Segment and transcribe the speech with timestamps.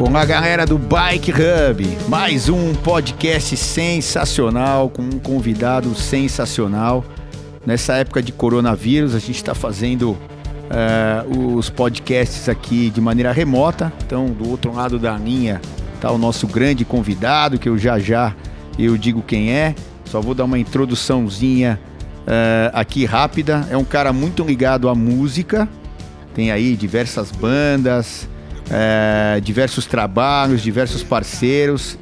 [0.00, 1.98] Olá, galera do Bike Hub.
[2.08, 7.04] Mais um podcast sensacional com um convidado sensacional.
[7.66, 13.92] Nessa época de coronavírus, a gente está fazendo uh, os podcasts aqui de maneira remota.
[14.06, 15.60] Então, do outro lado da linha
[15.94, 18.34] está o nosso grande convidado, que eu já já
[18.78, 19.74] eu digo quem é.
[20.06, 21.78] Só vou dar uma introduçãozinha
[22.22, 23.68] uh, aqui rápida.
[23.70, 25.68] É um cara muito ligado à música.
[26.34, 28.26] Tem aí diversas bandas,
[28.70, 31.98] é, diversos trabalhos, diversos parceiros.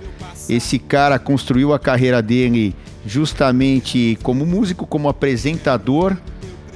[0.48, 2.74] Esse cara construiu a carreira dele
[3.06, 6.16] justamente como músico, como apresentador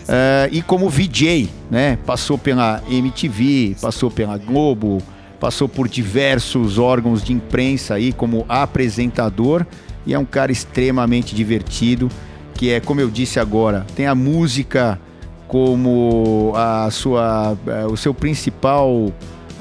[0.09, 1.99] é, e como VJ, né?
[2.07, 5.03] Passou pela MTV, passou pela Globo,
[5.39, 9.67] passou por diversos órgãos de imprensa aí como apresentador
[10.07, 12.09] e é um cara extremamente divertido,
[12.55, 14.99] que é como eu disse agora, tem a música
[15.47, 19.13] como a sua, é, o seu principal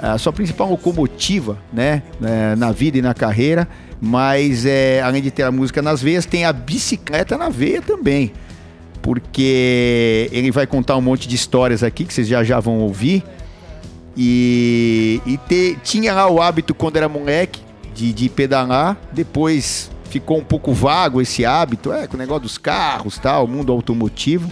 [0.01, 3.67] a sua principal locomotiva, né, é, na vida e na carreira,
[4.01, 8.33] mas é, além de ter a música nas veias, tem a bicicleta na veia também,
[9.01, 13.23] porque ele vai contar um monte de histórias aqui que vocês já já vão ouvir.
[14.17, 17.61] E, e ter, tinha lá o hábito quando era moleque
[17.93, 22.57] de, de pedalar, depois ficou um pouco vago esse hábito, é, com o negócio dos
[22.57, 24.51] carros, tal, o mundo automotivo.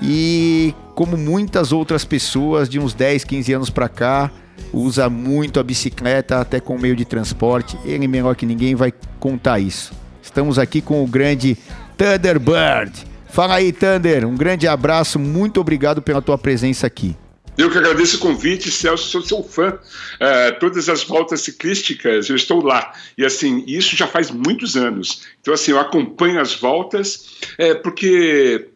[0.00, 4.30] E como muitas outras pessoas de uns 10, 15 anos para cá,
[4.72, 7.78] usa muito a bicicleta até com meio de transporte.
[7.84, 9.92] Ele melhor que ninguém vai contar isso.
[10.22, 11.56] Estamos aqui com o grande
[11.96, 13.04] Thunderbird.
[13.28, 14.26] Fala aí, Thunder.
[14.26, 15.18] Um grande abraço.
[15.18, 17.16] Muito obrigado pela tua presença aqui.
[17.56, 19.78] Eu que agradeço o convite, Celso, sou seu fã.
[20.20, 22.92] É, todas as voltas ciclísticas, eu estou lá.
[23.16, 25.22] E assim, isso já faz muitos anos.
[25.40, 28.68] Então, assim, eu acompanho as voltas, é, porque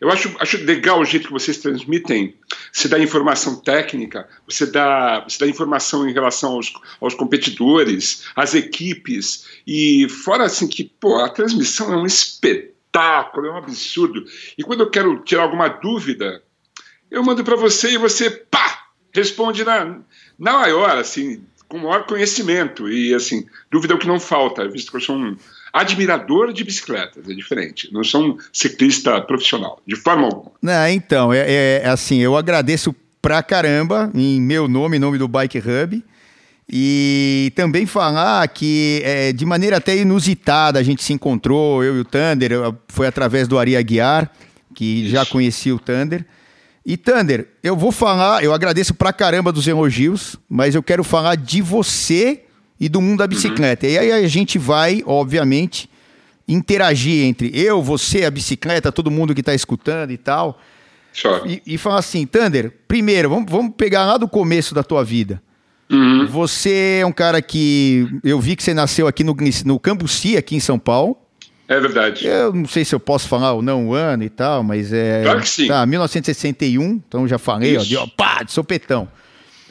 [0.00, 2.34] eu acho, acho legal o jeito que vocês transmitem.
[2.72, 8.54] Você dá informação técnica, você dá, você dá informação em relação aos, aos competidores, às
[8.54, 9.46] equipes.
[9.66, 14.24] E fora assim que, pô, a transmissão é um espetáculo, é um absurdo.
[14.58, 16.42] E quando eu quero tirar alguma dúvida,
[17.10, 20.00] eu mando para você e você, pá, responde na,
[20.38, 22.88] na maior, assim, com maior conhecimento.
[22.88, 25.36] E, assim, dúvida é o que não falta, visto que eu sou um
[25.74, 27.92] admirador de bicicletas, é diferente.
[27.92, 30.52] Não sou um ciclista profissional, de forma alguma.
[30.62, 35.18] Não, então, é, é, é assim, eu agradeço pra caramba, em meu nome, em nome
[35.18, 36.04] do Bike Hub.
[36.70, 42.00] E também falar que é, de maneira até inusitada a gente se encontrou, eu e
[42.00, 42.52] o Thunder,
[42.88, 44.30] foi através do Ari Aguiar,
[44.74, 45.10] que Isso.
[45.10, 46.24] já conhecia o Thunder.
[46.86, 51.34] E Thunder, eu vou falar, eu agradeço pra caramba dos elogios, mas eu quero falar
[51.34, 52.44] de você
[52.78, 53.86] e do mundo da bicicleta.
[53.86, 53.92] Uhum.
[53.92, 55.88] E aí a gente vai, obviamente,
[56.46, 60.60] interagir entre eu, você, a bicicleta, todo mundo que está escutando e tal.
[61.46, 65.40] E, e falar assim, Thunder, primeiro, vamos, vamos pegar lá do começo da tua vida.
[65.90, 66.26] Uhum.
[66.26, 68.08] Você é um cara que.
[68.24, 71.16] Eu vi que você nasceu aqui no, no Cambuci, aqui em São Paulo.
[71.68, 72.26] É verdade.
[72.26, 75.22] Eu não sei se eu posso falar ou não o ano e tal, mas é.
[75.22, 75.68] Claro que sim.
[75.68, 77.80] Tá, 1961, então já falei, Isso.
[77.80, 79.08] ó, de, ó, pá, de sopetão.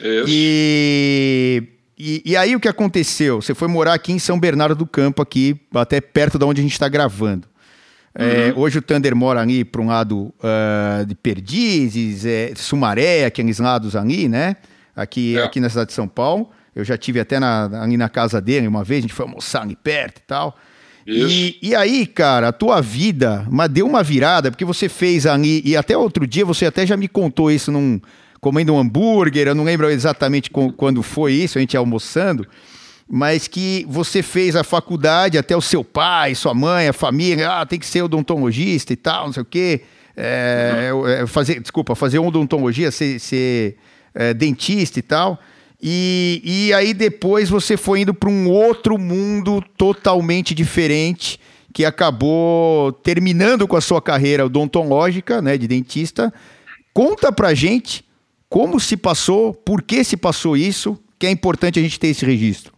[0.00, 0.24] Isso.
[0.28, 1.62] E
[1.98, 3.40] e, e, aí o que aconteceu?
[3.40, 6.62] Você foi morar aqui em São Bernardo do Campo, aqui, até perto de onde a
[6.62, 7.46] gente está gravando.
[8.14, 8.30] É, uhum.
[8.30, 13.58] É, hoje o Thunder mora ali para um lado uh, de Perdizes, é, Sumaré, aqueles
[13.58, 14.56] lados ali, né?
[14.94, 15.42] Aqui, é.
[15.42, 16.50] aqui na cidade de São Paulo.
[16.74, 19.62] Eu já tive até na, ali na casa dele uma vez, a gente foi almoçar
[19.62, 20.56] ali perto e tal.
[21.06, 25.60] E, e, aí, cara, a tua vida mas deu uma virada, porque você fez ali,
[25.64, 28.00] e até outro dia você até já me contou isso num,
[28.44, 32.46] comendo um hambúrguer, eu não lembro exatamente quando foi isso, a gente almoçando,
[33.08, 37.64] mas que você fez a faculdade, até o seu pai, sua mãe, a família, ah,
[37.64, 39.80] tem que ser odontologista e tal, não sei o quê.
[40.14, 41.26] É, uhum.
[41.26, 43.78] fazer, desculpa, fazer odontologia, ser, ser
[44.14, 45.40] é, dentista e tal.
[45.82, 51.40] E, e aí depois você foi indo para um outro mundo totalmente diferente,
[51.72, 56.30] que acabou terminando com a sua carreira odontológica, né, de dentista.
[56.92, 58.03] Conta pra gente
[58.54, 62.24] como se passou, por que se passou isso, que é importante a gente ter esse
[62.24, 62.72] registro.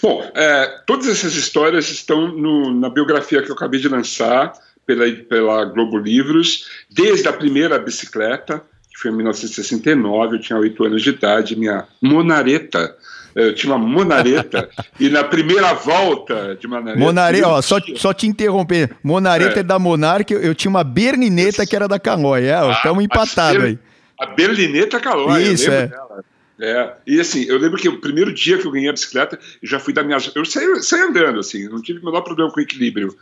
[0.00, 4.52] Bom, é, todas essas histórias estão no, na biografia que eu acabei de lançar
[4.86, 10.84] pela, pela Globo Livros, desde a primeira bicicleta, que foi em 1969, eu tinha oito
[10.84, 12.96] anos de idade, minha monareta
[13.36, 16.98] eu tinha uma monareta e na primeira volta de monareta.
[16.98, 18.96] Monareta, ó, só, só te interromper.
[19.02, 22.46] Monareta é, é da Monarca, eu, eu, tinha uma bernineta que era da Calói.
[22.46, 23.78] É, estamos ah, empatados aí.
[24.18, 25.86] A Berlineta Calói, Isso, é.
[25.88, 26.24] Dela.
[26.58, 29.68] É, e assim, eu lembro que o primeiro dia que eu ganhei a bicicleta, eu
[29.68, 30.16] já fui da minha.
[30.34, 33.14] Eu saí, saí andando, assim, não tive o menor problema com equilíbrio.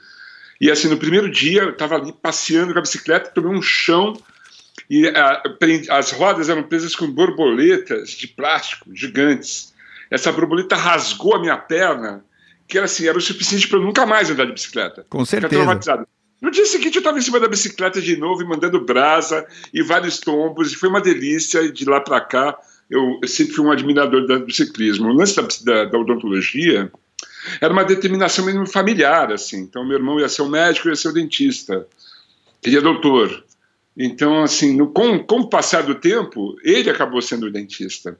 [0.60, 4.16] E assim, no primeiro dia, eu estava ali passeando com a bicicleta, tomei um chão
[4.88, 5.42] e a,
[5.90, 9.72] as rodas eram presas com borboletas de plástico gigantes.
[10.10, 12.24] essa borboleta rasgou a minha perna,
[12.68, 15.04] que era assim, era o suficiente para eu nunca mais andar de bicicleta.
[15.08, 16.06] Com certeza.
[16.44, 19.82] No dia seguinte eu estava em cima da bicicleta de novo e mandando brasa e
[19.82, 22.58] vários tombos, e foi uma delícia, e de lá para cá
[22.90, 25.08] eu, sempre fui um admirador do ciclismo.
[25.08, 26.92] O lance da, da, da odontologia
[27.62, 29.60] era uma determinação mesmo familiar, assim.
[29.60, 31.86] Então, meu irmão ia ser o médico, ia ser o dentista.
[32.62, 33.42] Ele é doutor.
[33.96, 38.18] Então, assim, no, com, com o passar do tempo, ele acabou sendo o dentista.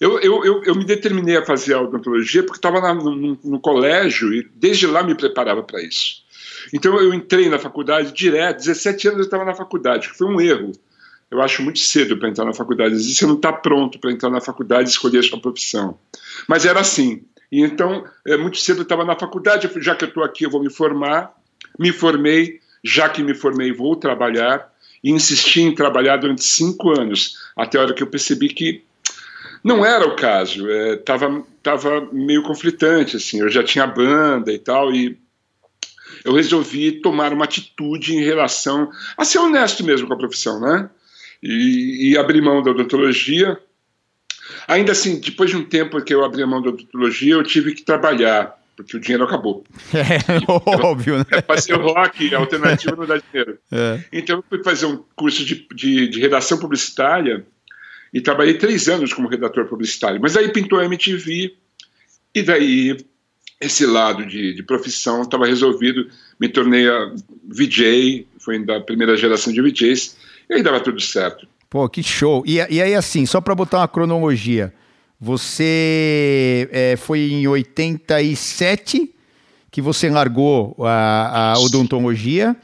[0.00, 4.32] Eu, eu, eu, eu me determinei a fazer a odontologia porque estava no, no, colégio
[4.32, 6.22] e desde lá me preparava para isso.
[6.72, 10.40] Então, eu entrei na faculdade direto, 17 anos eu estava na faculdade, que foi um
[10.40, 10.72] erro.
[11.30, 12.94] Eu acho muito cedo para entrar na faculdade.
[12.94, 15.98] Às vezes você não está pronto para entrar na faculdade e escolher a sua profissão.
[16.46, 17.22] Mas era assim.
[17.52, 20.50] E então, é, muito cedo eu estava na faculdade, já que eu estou aqui, eu
[20.50, 21.34] vou me formar.
[21.78, 24.72] Me formei, já que me formei, vou trabalhar.
[25.04, 28.82] E insisti em trabalhar durante cinco anos, até a hora que eu percebi que
[29.62, 30.68] não era o caso.
[30.68, 33.40] Estava é, tava meio conflitante, assim.
[33.40, 35.18] Eu já tinha banda e tal, e
[36.24, 40.90] eu resolvi tomar uma atitude em relação a ser honesto mesmo com a profissão, né?
[41.42, 43.58] E, e abrir mão da odontologia
[44.66, 47.74] Ainda assim, depois de um tempo que eu abri a mão da odontologia, eu tive
[47.74, 49.64] que trabalhar, porque o dinheiro acabou.
[49.94, 51.24] É, óbvio, né?
[51.30, 53.58] É, fazer rock, alternativa não dá dinheiro.
[53.72, 54.04] É.
[54.12, 57.46] Então eu fui fazer um curso de, de, de, redação publicitária
[58.12, 60.20] e trabalhei três anos como redator publicitário.
[60.20, 61.54] Mas aí pintou a MTV
[62.34, 62.96] e daí
[63.60, 66.08] esse lado de, de profissão estava resolvido.
[66.38, 67.12] Me tornei a
[67.44, 70.16] VJ, foi da primeira geração de VJs,
[70.48, 71.46] e aí dava tudo certo.
[71.68, 72.42] Pô, que show.
[72.46, 74.72] E, e aí, assim, só para botar uma cronologia,
[75.20, 79.14] você é, foi em 87
[79.70, 82.56] que você largou a, a odontologia.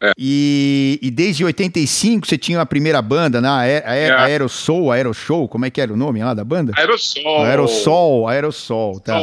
[0.00, 0.12] É.
[0.18, 3.48] E, e, desde 85 você tinha a primeira banda, né?
[3.48, 4.10] A, é.
[4.10, 6.72] Aerosol, Aeroshow, como é que era o nome lá da banda?
[6.76, 7.44] Aerosol.
[7.44, 9.18] Aerosol, Aerosol, tá.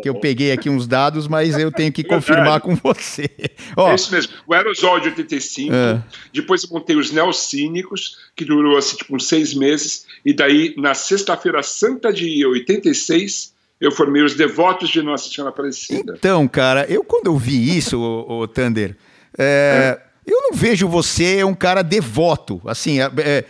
[0.00, 3.28] Que eu peguei aqui uns dados, mas eu tenho que confirmar com você.
[3.76, 4.32] Ó, é isso mesmo.
[4.46, 5.74] O Aerosol de 85.
[5.74, 6.02] É.
[6.32, 10.06] Depois eu montei os Neocínicos, que durou assim, tipo uns seis meses.
[10.24, 16.14] E daí, na Sexta-feira Santa de 86, eu formei os Devotos de Nossa Senhora Aparecida.
[16.16, 18.96] Então, cara, eu quando eu vi isso, o, o Thunder.
[19.36, 23.44] É, é eu não vejo você um cara devoto, assim, é, é,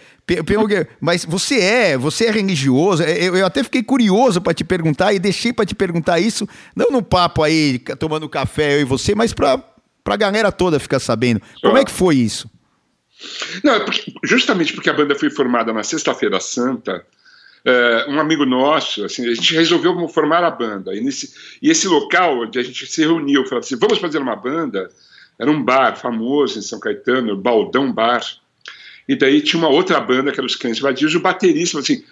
[1.00, 3.02] mas você é, você é religioso.
[3.02, 6.48] É, eu, eu até fiquei curioso para te perguntar e deixei para te perguntar isso,
[6.74, 9.62] não no papo aí, tomando café eu e você, mas para
[10.06, 11.42] a galera toda ficar sabendo.
[11.60, 12.50] Como é que foi isso?
[13.62, 17.04] Não, é porque, justamente porque a banda foi formada na Sexta-feira Santa,
[17.64, 20.94] é, um amigo nosso, assim, a gente resolveu formar a banda.
[20.94, 24.34] E, nesse, e esse local onde a gente se reuniu, falou assim: vamos fazer uma
[24.34, 24.90] banda.
[25.38, 28.22] Era um bar famoso em São Caetano, Baldão Bar.
[29.08, 31.82] E daí tinha uma outra banda, que era os Cães Vadios, e o baterista falou
[31.82, 32.04] assim: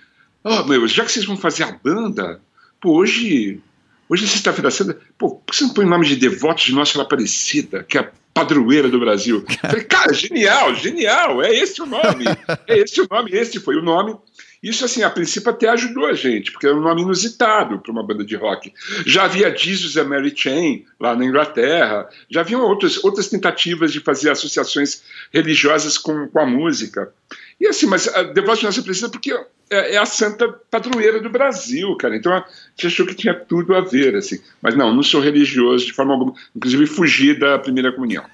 [0.44, 2.40] oh, meu, já que vocês vão fazer a banda,
[2.80, 3.60] pô, hoje,
[4.08, 6.74] hoje é sexta-feira santa, pô, por que você não põe o nome de Devotos de
[6.74, 9.44] Nossa Aparecida, que é a padroeira do Brasil?
[9.48, 12.24] Eu falei, cara, genial, genial, é esse o nome,
[12.66, 14.16] é esse o nome, esse foi o nome.
[14.62, 18.02] Isso, assim, a princípio até ajudou a gente, porque era um nome inusitado para uma
[18.02, 18.72] banda de rock.
[19.06, 24.00] Já havia Jesus and Mary Chain lá na Inglaterra, já haviam outras, outras tentativas de
[24.00, 25.02] fazer associações
[25.32, 27.10] religiosas com, com a música.
[27.58, 29.32] E assim, mas a Devote Nossa precisa porque
[29.70, 32.16] é, é, a santa padroeira do Brasil, cara.
[32.16, 34.40] Então a gente achou que tinha tudo a ver, assim.
[34.60, 36.34] Mas não, não sou religioso de forma alguma.
[36.56, 38.24] Inclusive fugi da primeira comunhão.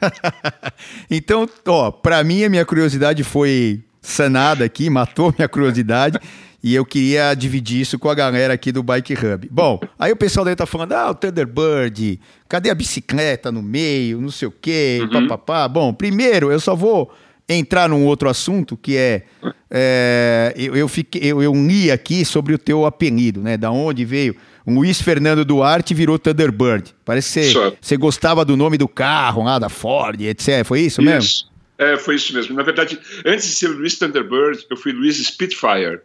[1.11, 6.19] então, ó, para mim a minha curiosidade foi sanada aqui, matou minha curiosidade.
[6.63, 9.49] e eu queria dividir isso com a galera aqui do Bike Hub.
[9.51, 14.21] Bom, aí o pessoal daí tá falando, ah, o Thunderbird, cadê a bicicleta no meio,
[14.21, 15.29] não sei o quê, uhum.
[15.29, 15.69] papapá.
[15.69, 17.13] Bom, primeiro eu só vou
[17.49, 19.23] entrar num outro assunto que é,
[19.71, 23.57] é eu, eu, fiquei, eu, eu li aqui sobre o teu apelido, né?
[23.57, 24.35] Da onde veio.
[24.65, 26.93] O Luiz Fernando Duarte virou Thunderbird.
[27.05, 30.65] Parece que você, você gostava do nome do carro lá, da Ford, etc.
[30.65, 31.03] Foi isso, isso.
[31.03, 31.56] mesmo?
[31.79, 32.55] É, foi isso mesmo.
[32.55, 36.01] Na verdade, antes de ser Luiz Thunderbird, eu fui Luiz Spitfire.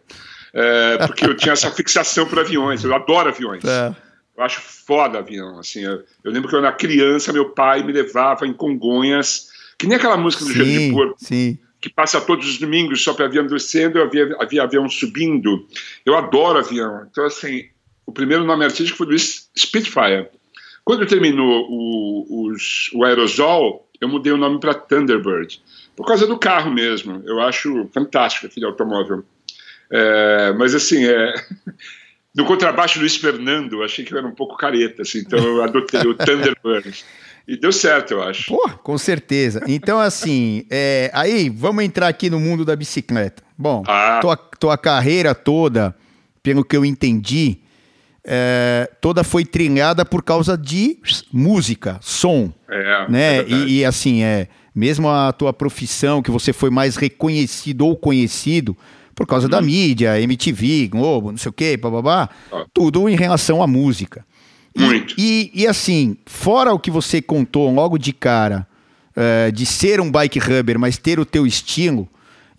[0.54, 2.84] É, porque eu tinha essa fixação por aviões.
[2.84, 3.64] Eu adoro aviões.
[3.64, 3.94] É.
[4.36, 5.58] Eu acho foda avião.
[5.58, 9.48] Assim, eu, eu, lembro que eu era criança, meu pai me levava em Congonhas,
[9.78, 11.14] que nem aquela música do Gelo de Porco.
[11.18, 11.58] Sim.
[11.80, 15.66] Que passa todos os domingos só para avião descendo, eu havia, havia avião subindo.
[16.06, 17.06] Eu adoro avião.
[17.10, 17.64] Então, assim,
[18.06, 20.28] o primeiro nome artístico foi Luiz Spitfire.
[20.84, 25.62] Quando terminou o, os, o aerosol, eu mudei o nome para Thunderbird,
[25.96, 27.22] por causa do carro mesmo.
[27.24, 29.24] Eu acho fantástico aquele automóvel.
[29.90, 31.34] É, mas assim, é,
[32.34, 36.00] no contrabaixo Luiz Fernando, achei que eu era um pouco careta, assim, então eu adotei
[36.00, 37.04] o Thunderbird.
[37.46, 38.46] E deu certo, eu acho.
[38.46, 39.62] Pô, com certeza.
[39.66, 43.42] Então, assim, é, aí vamos entrar aqui no mundo da bicicleta.
[43.58, 44.18] Bom, ah.
[44.20, 45.94] tua, tua carreira toda,
[46.42, 47.58] pelo que eu entendi,
[48.24, 50.98] é, toda foi trilhada por causa de
[51.32, 52.52] música, som.
[52.68, 53.38] É, né?
[53.38, 57.96] É e, e, assim, é, mesmo a tua profissão, que você foi mais reconhecido ou
[57.96, 58.76] conhecido
[59.14, 59.50] por causa hum.
[59.50, 59.64] da uhum.
[59.64, 62.64] mídia, MTV, Globo, não sei o quê, bababá, ah.
[62.72, 64.24] tudo em relação à música.
[64.76, 65.14] Muito.
[65.18, 68.66] E, e, e, assim, fora o que você contou logo de cara,
[69.14, 72.08] é, de ser um bike rubber, mas ter o teu estilo,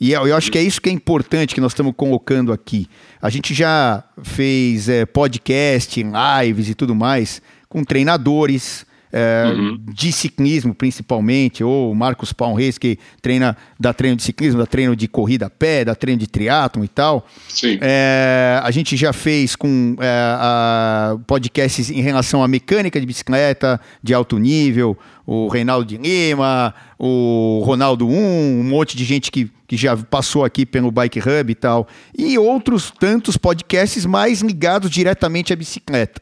[0.03, 2.89] e eu, eu acho que é isso que é importante que nós estamos colocando aqui.
[3.21, 9.79] A gente já fez é, podcast, lives e tudo mais com treinadores, é, uhum.
[9.93, 14.95] de ciclismo principalmente, ou Marcos Paul Reis, que treina, dá treino de ciclismo, dá treino
[14.95, 17.27] de corrida a pé, dá treino de triatlon e tal.
[17.47, 17.77] Sim.
[17.79, 24.15] É, a gente já fez com é, podcasts em relação à mecânica de bicicleta de
[24.15, 29.77] alto nível, o Reinaldo de Lima, o Ronaldo 1, um monte de gente que, que
[29.77, 35.53] já passou aqui pelo Bike Hub e tal, e outros tantos podcasts mais ligados diretamente
[35.53, 36.19] à bicicleta.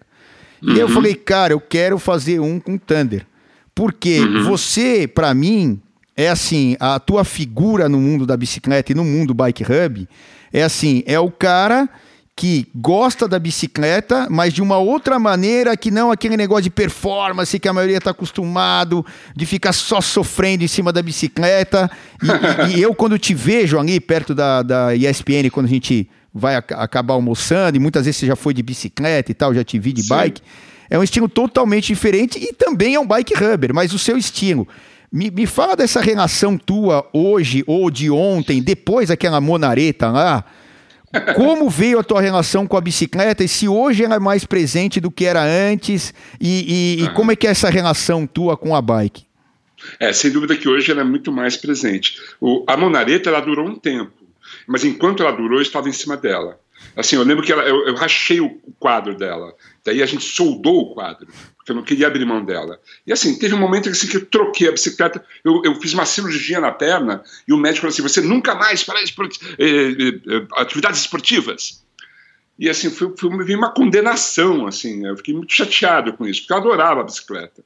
[0.61, 0.75] Uhum.
[0.75, 3.25] E eu falei, cara, eu quero fazer um com Thunder.
[3.73, 4.43] Porque uhum.
[4.43, 5.81] você, para mim,
[6.15, 10.07] é assim, a tua figura no mundo da bicicleta e no mundo Bike Hub
[10.53, 11.89] é assim, é o cara
[12.35, 17.59] que gosta da bicicleta, mas de uma outra maneira que não aquele negócio de performance
[17.59, 21.89] que a maioria está acostumado, de ficar só sofrendo em cima da bicicleta.
[22.21, 26.09] E, e, e eu, quando te vejo ali perto da, da ESPN, quando a gente
[26.33, 29.77] vai acabar almoçando, e muitas vezes você já foi de bicicleta e tal, já te
[29.77, 30.09] vi de Sim.
[30.09, 30.41] bike.
[30.89, 34.67] É um estilo totalmente diferente e também é um bike rubber, mas o seu estilo.
[35.11, 40.45] Me, me fala dessa relação tua hoje ou de ontem, depois daquela monareta lá.
[41.35, 45.01] Como veio a tua relação com a bicicleta e se hoje ela é mais presente
[45.01, 48.73] do que era antes e, e, e como é que é essa relação tua com
[48.73, 49.25] a bike?
[50.00, 52.15] É, sem dúvida que hoje ela é muito mais presente.
[52.39, 54.20] O, a monareta ela durou um tempo
[54.67, 56.59] mas enquanto ela durou, eu estava em cima dela.
[56.95, 58.49] Assim, eu lembro que ela, eu, eu rachei o
[58.79, 59.53] quadro dela.
[59.85, 62.79] Daí a gente soldou o quadro, porque eu não queria abrir mão dela.
[63.05, 66.05] E assim, teve um momento assim, que eu troquei a bicicleta, eu, eu fiz uma
[66.05, 69.37] cirurgia na perna e o médico falou assim: você nunca mais fará esport...
[69.57, 71.83] eh, eh, eh, atividades esportivas.
[72.59, 76.57] E assim, foi, foi uma condenação, assim, eu fiquei muito chateado com isso, porque eu
[76.57, 77.63] adorava a bicicleta.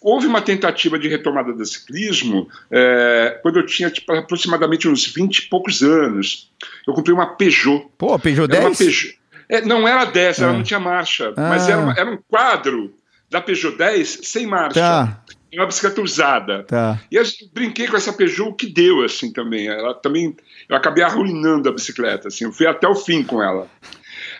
[0.00, 5.38] Houve uma tentativa de retomada do ciclismo é, quando eu tinha tipo, aproximadamente uns 20
[5.38, 6.50] e poucos anos.
[6.86, 7.86] Eu comprei uma Peugeot.
[7.98, 8.64] Pô, Peugeot 10?
[8.64, 10.56] Uma Peugeot, é, não era 10, ela ah.
[10.56, 11.48] não tinha marcha, ah.
[11.48, 12.94] mas era, uma, era, um quadro
[13.30, 14.80] da Peugeot 10 sem marcha.
[14.80, 15.20] Tá.
[15.52, 16.64] Uma bicicleta usada.
[16.64, 17.00] Tá.
[17.10, 17.22] E eu
[17.52, 19.68] brinquei com essa Peugeot, o que deu, assim, também.
[19.68, 20.34] Ela também.
[20.68, 23.68] Eu acabei arruinando a bicicleta, assim, eu fui até o fim com ela.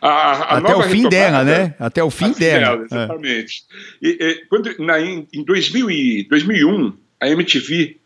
[0.04, 1.74] A, a Até o fim dela, né?
[1.78, 2.76] Até o fim dela.
[2.76, 2.84] dela.
[2.84, 3.64] Exatamente.
[4.02, 4.06] É.
[4.06, 7.96] E, e, quando, na, em, em 2000 e, 2001, a MTV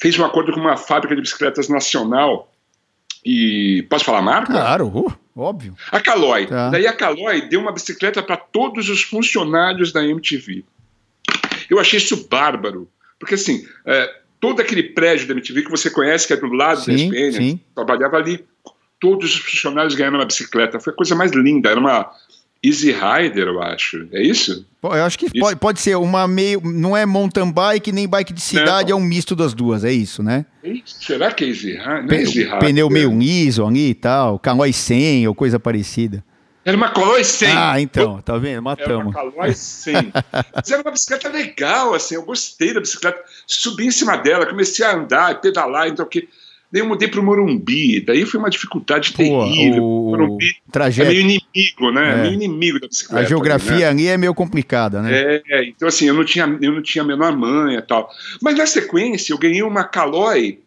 [0.00, 2.54] fez um acordo com uma fábrica de bicicletas nacional.
[3.24, 4.52] E posso falar a marca?
[4.52, 5.74] Claro, uh, óbvio.
[5.90, 6.46] A Caloi.
[6.46, 6.70] Tá.
[6.70, 10.64] Daí a Caloi deu uma bicicleta para todos os funcionários da MTV.
[11.68, 16.28] Eu achei isso bárbaro, porque assim, é, todo aquele prédio da MTV que você conhece,
[16.28, 17.60] que é do lado sim, da SPN, sim.
[17.74, 18.46] trabalhava ali
[19.00, 20.80] todos os funcionários ganhando uma bicicleta.
[20.80, 21.70] Foi a coisa mais linda.
[21.70, 22.10] Era uma
[22.62, 24.08] Easy Rider, eu acho.
[24.12, 24.66] É isso?
[24.82, 26.60] eu acho que pode, pode, ser uma meio.
[26.64, 28.98] Não é mountain bike nem bike de cidade, não.
[28.98, 30.44] é um misto das duas, é isso, né?
[30.84, 32.06] Será que é Easy Rider?
[32.06, 32.58] Não é Easy Rider.
[32.58, 33.12] Pneu meio
[33.66, 36.24] ali e tal, Caloi 100 ou coisa parecida.
[36.64, 37.48] Era uma Caloi 100.
[37.50, 38.60] Ah, então, tá vendo?
[38.62, 39.14] Matamos.
[39.14, 39.94] Era uma Caloi 100.
[40.54, 43.22] Mas era uma bicicleta legal, assim, eu gostei da bicicleta.
[43.46, 46.28] Subi em cima dela, comecei a andar, pedalar, então que
[46.70, 49.82] Daí eu mudei para o Morumbi, daí foi uma dificuldade Pô, terrível.
[49.82, 51.08] O Morumbi trajeto...
[51.08, 52.12] é meio inimigo, né?
[52.12, 52.22] É.
[52.22, 53.24] Meio inimigo da bicicleta.
[53.24, 53.86] A geografia né?
[53.86, 55.40] ali é meio complicada, né?
[55.48, 58.10] É, então assim, eu não tinha, eu não tinha a menor manha e tal.
[58.42, 60.60] Mas na sequência eu ganhei uma Caloi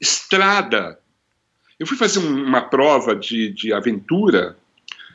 [0.00, 0.98] Estrada.
[1.78, 4.56] Eu fui fazer uma prova de, de aventura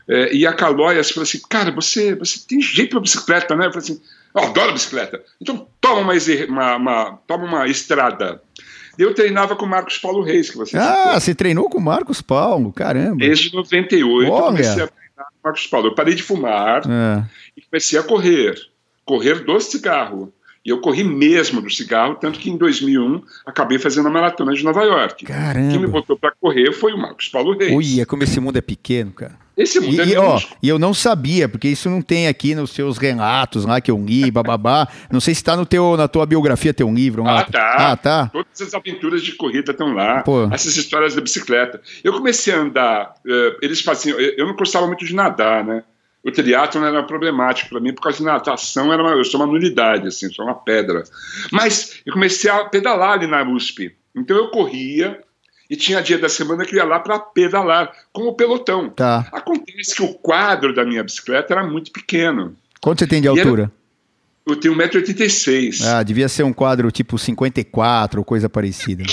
[0.08, 3.68] é, e a Caloi falou assim, cara, você, você tem jeito para bicicleta, né?
[3.68, 4.01] Eu falei assim,
[4.36, 5.24] eu adoro bicicleta.
[5.42, 6.13] Então toma uma,
[6.48, 8.42] uma, uma, toma uma estrada.
[8.98, 11.14] Eu treinava com o Marcos Paulo Reis, que você Ah, citou.
[11.22, 13.18] você treinou com o Marcos Paulo, caramba.
[13.18, 14.38] Desde 98 Olha.
[14.40, 15.88] eu comecei a treinar com o Marcos Paulo.
[15.88, 17.24] Eu parei de fumar é.
[17.58, 18.56] e comecei a correr.
[19.06, 20.32] Correr do cigarro.
[20.66, 24.64] E eu corri mesmo do cigarro, tanto que em 2001 acabei fazendo a maratona de
[24.64, 25.24] Nova York.
[25.24, 25.70] Caramba.
[25.72, 27.72] Quem me botou para correr foi o Marcos Paulo Reis.
[27.72, 29.38] Ui, é como esse mundo é pequeno, cara.
[29.58, 32.72] Esse mundo e, é ó, e eu não sabia, porque isso não tem aqui nos
[32.72, 34.88] seus relatos lá que eu li, bababá.
[35.10, 37.24] não sei se está na tua biografia teu livro.
[37.24, 37.40] Lá.
[37.40, 37.76] Ah, tá.
[37.78, 38.30] Ah, tá.
[38.34, 40.22] Todas as aventuras de corrida estão lá.
[40.24, 40.44] Pô.
[40.52, 41.82] Essas histórias da bicicleta.
[42.04, 44.20] Eu comecei a andar, uh, eles faziam.
[44.20, 45.84] Eu não gostava muito de nadar, né?
[46.26, 49.46] O triatlo era problemático para mim, por causa de natação, era uma, eu sou uma
[49.46, 51.04] nulidade, assim, sou uma pedra.
[51.52, 53.96] Mas eu comecei a pedalar ali na USP.
[54.16, 55.22] Então eu corria,
[55.70, 58.90] e tinha dia da semana que eu ia lá para pedalar, com o pelotão.
[58.90, 59.28] Tá.
[59.32, 62.56] Acontece que o quadro da minha bicicleta era muito pequeno.
[62.82, 63.64] Quanto você tem de altura?
[63.64, 63.72] Era...
[64.48, 65.84] Eu tenho 1,86m.
[65.88, 69.04] Ah, devia ser um quadro tipo 54 ou coisa parecida.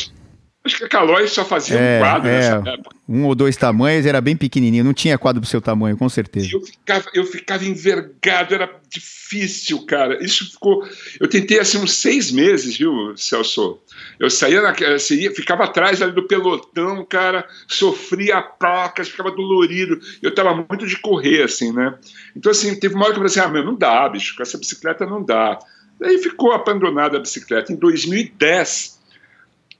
[0.64, 2.97] Acho que a Calói só fazia é, um quadro é, nessa época.
[3.09, 6.50] Um ou dois tamanhos, era bem pequenininho, não tinha quadro pro seu tamanho, com certeza.
[6.52, 10.23] Eu ficava, eu ficava envergado, era difícil, cara.
[10.25, 10.87] Isso ficou.
[11.19, 13.81] Eu tentei assim uns seis meses, viu, Celso?
[14.21, 19.99] Eu saía, na, saía ficava atrás ali do pelotão, cara, sofria placas, ficava dolorido.
[20.23, 21.99] Eu tava muito de correr, assim, né?
[22.37, 24.42] Então, assim, teve uma hora que eu falei assim: ah, meu, não dá, bicho, com
[24.42, 25.59] essa bicicleta não dá.
[25.99, 27.73] Daí ficou abandonada a bicicleta.
[27.73, 29.02] Em 2010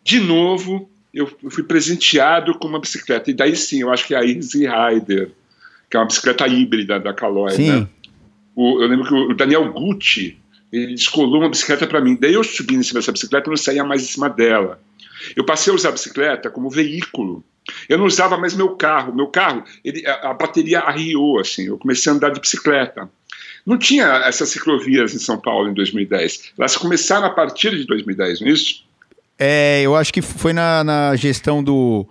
[0.05, 3.31] de novo, eu fui presenteado com uma bicicleta.
[3.31, 5.31] E daí sim, eu acho que é a Easy Rider,
[5.91, 7.57] que é uma bicicleta híbrida da Caloi.
[7.59, 7.87] Né?
[8.57, 10.39] O, eu lembro que o Daniel Gucci,
[10.73, 12.17] ele descolou uma bicicleta para mim.
[12.19, 14.81] Daí eu subi em cima dessa bicicleta e não saía mais em cima dela.
[15.37, 17.45] Eu passei a usar a bicicleta como veículo.
[17.89, 19.15] Eu não usava mais meu carro.
[19.15, 21.67] Meu carro, ele, a, a bateria arriou, assim.
[21.67, 23.09] Eu comecei a andar de bicicleta.
[23.65, 26.53] Não tinha essas ciclovias em São Paulo em 2010.
[26.59, 28.85] Elas começaram a partir de 2010, não é isso?
[29.39, 32.07] É, eu acho que foi na, na gestão do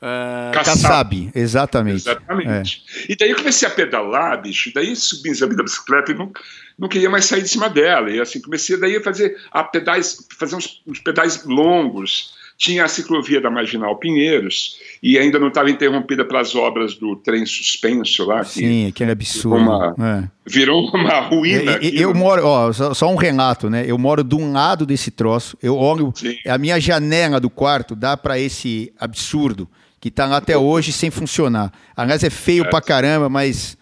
[0.00, 1.30] uh, Kassab.
[1.34, 2.08] Exatamente.
[2.08, 2.84] Exatamente.
[3.08, 3.12] É.
[3.12, 6.32] E daí eu comecei a pedalar, bicho, daí subi em cima da bicicleta e não,
[6.78, 8.10] não queria mais sair de cima dela.
[8.10, 12.88] E assim, comecei daí a fazer, a pedais, fazer uns, uns pedais longos tinha a
[12.88, 18.44] ciclovia da Marginal Pinheiros e ainda não estava interrompida pelas obras do trem suspenso lá.
[18.44, 19.56] Que Sim, aquele absurdo.
[19.56, 20.28] Uma, é.
[20.46, 21.78] Virou uma ruína.
[21.80, 23.84] Eu, eu moro, ó, só, só, um relato, né?
[23.86, 26.36] Eu moro de um lado desse troço, eu olho, Sim.
[26.46, 29.66] a minha janela do quarto dá para esse absurdo
[29.98, 31.72] que está lá até hoje sem funcionar.
[31.96, 32.68] Aliás, é feio é.
[32.68, 33.78] pra caramba, mas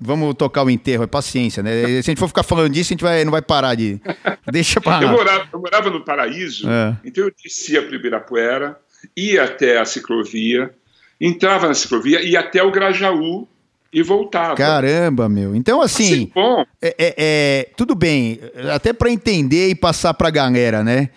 [0.00, 1.86] Vamos tocar o enterro, é paciência, né?
[1.86, 4.00] Se a gente for ficar falando disso, a gente vai, não vai parar de.
[4.50, 6.96] Deixa para eu, morava, eu morava no Paraíso, é.
[7.04, 8.78] então eu descia para Ibirapuera,
[9.16, 10.72] ia até a ciclovia,
[11.20, 13.48] entrava na ciclovia, ia até o Grajaú
[13.92, 14.54] e voltava.
[14.54, 15.54] Caramba, meu.
[15.54, 16.04] Então, assim.
[16.04, 16.64] assim bom.
[16.80, 18.38] É, é, é, tudo bem,
[18.72, 21.10] até para entender e passar para a galera, né?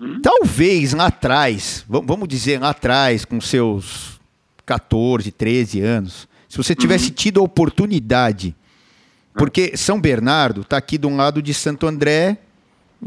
[0.00, 0.20] Hum?
[0.20, 4.20] Talvez lá atrás, vamos dizer lá atrás, com seus
[4.66, 7.14] 14, 13 anos se você tivesse uhum.
[7.14, 8.54] tido a oportunidade,
[9.34, 12.38] porque São Bernardo está aqui de um lado de Santo André,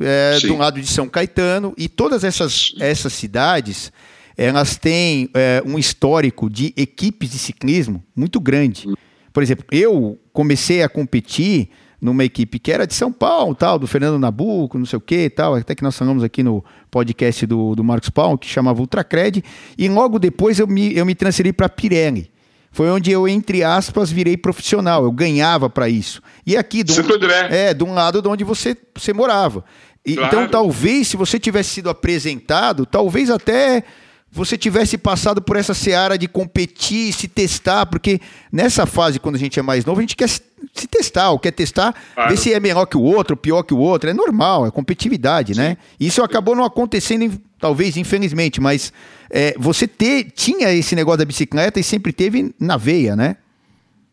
[0.02, 3.90] é, de um lado de São Caetano, e todas essas, essas cidades
[4.36, 8.86] elas têm é, um histórico de equipes de ciclismo muito grande.
[8.86, 8.96] Uhum.
[9.32, 11.70] Por exemplo, eu comecei a competir
[12.02, 15.30] numa equipe que era de São Paulo, tal, do Fernando Nabuco, não sei o que,
[15.30, 19.42] tal, até que nós falamos aqui no podcast do, do Marcos Paulo, que chamava Ultracred,
[19.78, 22.30] e logo depois eu me, eu me transferi para Pirelli
[22.78, 25.04] foi onde eu, entre aspas, virei profissional.
[25.04, 26.22] Eu ganhava para isso.
[26.46, 27.48] E aqui, do, Santo André.
[27.50, 29.66] É, de um lado de onde você, você morava.
[30.06, 30.28] E, claro.
[30.28, 33.84] Então, talvez, se você tivesse sido apresentado, talvez até
[34.32, 38.20] você tivesse passado por essa seara de competir, se testar, porque
[38.52, 40.42] nessa fase, quando a gente é mais novo, a gente quer se
[40.90, 42.30] testar, ou quer testar, claro.
[42.30, 44.10] ver se é melhor que o outro, pior que o outro.
[44.10, 45.64] É normal, é competitividade, né?
[45.64, 45.70] Sim.
[45.70, 45.78] né?
[46.00, 48.94] Isso acabou não acontecendo, talvez, infelizmente, mas
[49.30, 53.38] é, você ter, tinha esse negócio da bicicleta e sempre teve na veia, né?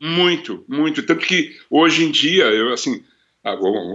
[0.01, 1.03] Muito, muito.
[1.03, 3.03] Tanto que hoje em dia, eu assim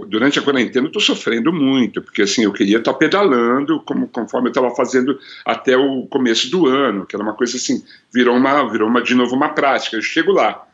[0.06, 4.06] durante a quarentena eu estou sofrendo muito, porque assim, eu queria estar tá pedalando como,
[4.06, 7.82] conforme eu estava fazendo até o começo do ano, que era uma coisa assim,
[8.14, 9.96] virou uma, virou uma de novo uma prática.
[9.96, 10.66] Eu chego lá.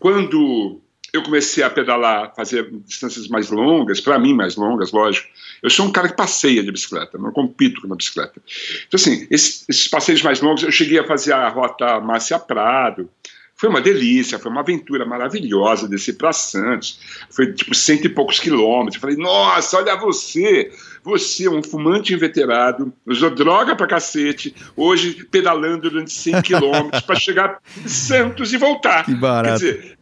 [0.00, 0.80] Quando
[1.12, 5.28] eu comecei a pedalar, fazer distâncias mais longas, para mim mais longas, lógico.
[5.62, 8.42] Eu sou um cara que passeia de bicicleta, não compito com a bicicleta.
[8.88, 13.08] Então, assim, esses, esses passeios mais longos, eu cheguei a fazer a rota Márcia Prado,
[13.56, 16.98] foi uma delícia, foi uma aventura maravilhosa descer para Santos.
[17.30, 18.96] Foi tipo cento e poucos quilômetros.
[18.96, 20.70] Eu falei, nossa, olha você!
[21.04, 27.58] Você, um fumante inveterado, usou droga pra cacete, hoje pedalando durante 100 quilômetros para chegar
[27.84, 29.04] em Santos e voltar.
[29.04, 29.62] Que barato.
[29.62, 29.98] Quer dizer,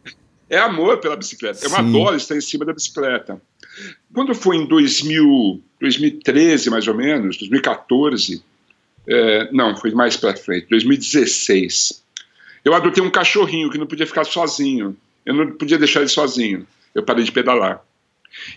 [0.49, 3.41] é amor pela bicicleta, é uma dor estar em cima da bicicleta.
[4.13, 8.41] Quando foi em 2000, 2013, mais ou menos, 2014,
[9.05, 12.02] é, não, foi mais para frente, 2016
[12.63, 14.95] eu adotei um cachorrinho que não podia ficar sozinho.
[15.25, 16.65] Eu não podia deixar ele sozinho.
[16.93, 17.81] Eu parei de pedalar.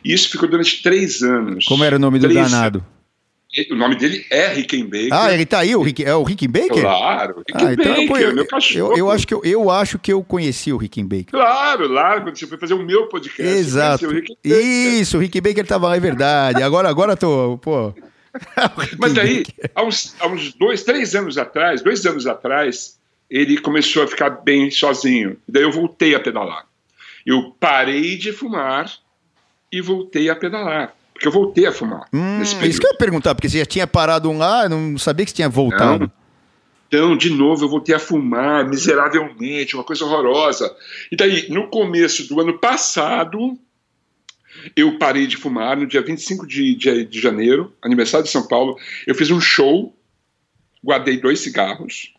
[0.05, 1.65] E isso ficou durante três anos.
[1.67, 2.85] Como era o nome do danado?
[3.71, 5.13] O nome dele é Rickenbacker.
[5.13, 6.83] Ah, ele tá aí, o Rick, é o Rickenbacker?
[6.83, 8.93] Claro, Rickenbacker, ah, então, eu, meu cachorro.
[8.93, 11.31] Eu, eu, acho que eu, eu acho que eu conheci o Rickenbacker.
[11.31, 13.43] Claro, lá quando você foi fazer o meu podcast.
[13.43, 14.09] Exato.
[14.09, 16.63] O Isso, o Rickenbacker tava lá, é verdade.
[16.63, 17.95] Agora, agora tô, pô...
[18.99, 22.99] Mas daí, há uns, há uns dois, três anos atrás, dois anos atrás,
[23.31, 25.37] ele começou a ficar bem sozinho.
[25.49, 26.67] Daí eu voltei a pedalar.
[27.25, 28.91] Eu parei de fumar
[29.71, 30.95] e voltei a pedalar.
[31.13, 32.07] Porque eu voltei a fumar.
[32.13, 35.25] Hum, isso que eu ia perguntar, porque você já tinha parado um lá, não sabia
[35.25, 36.11] que você tinha voltado.
[36.89, 40.75] Então, de novo, eu voltei a fumar miseravelmente, uma coisa horrorosa.
[41.11, 43.59] E daí, no começo do ano passado,
[44.77, 48.79] eu parei de fumar no dia 25 de, de, de janeiro, aniversário de São Paulo.
[49.07, 49.97] Eu fiz um show,
[50.85, 52.15] guardei dois cigarros,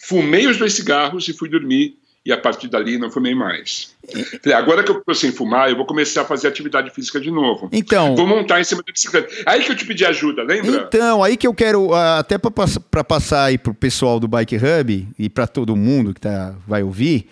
[0.00, 3.94] fumei os dois cigarros e fui dormir e a partir dali não fumei mais.
[4.42, 7.30] Falei, agora que eu estou sem fumar, eu vou começar a fazer atividade física de
[7.30, 7.68] novo.
[7.72, 8.14] Então.
[8.14, 9.32] Vou montar em cima da bicicleta.
[9.46, 10.86] Aí que eu te pedi ajuda, lembra?
[10.86, 14.56] Então, aí que eu quero, ah, até para passar aí para o pessoal do Bike
[14.56, 17.26] Hub e para todo mundo que tá, vai ouvir,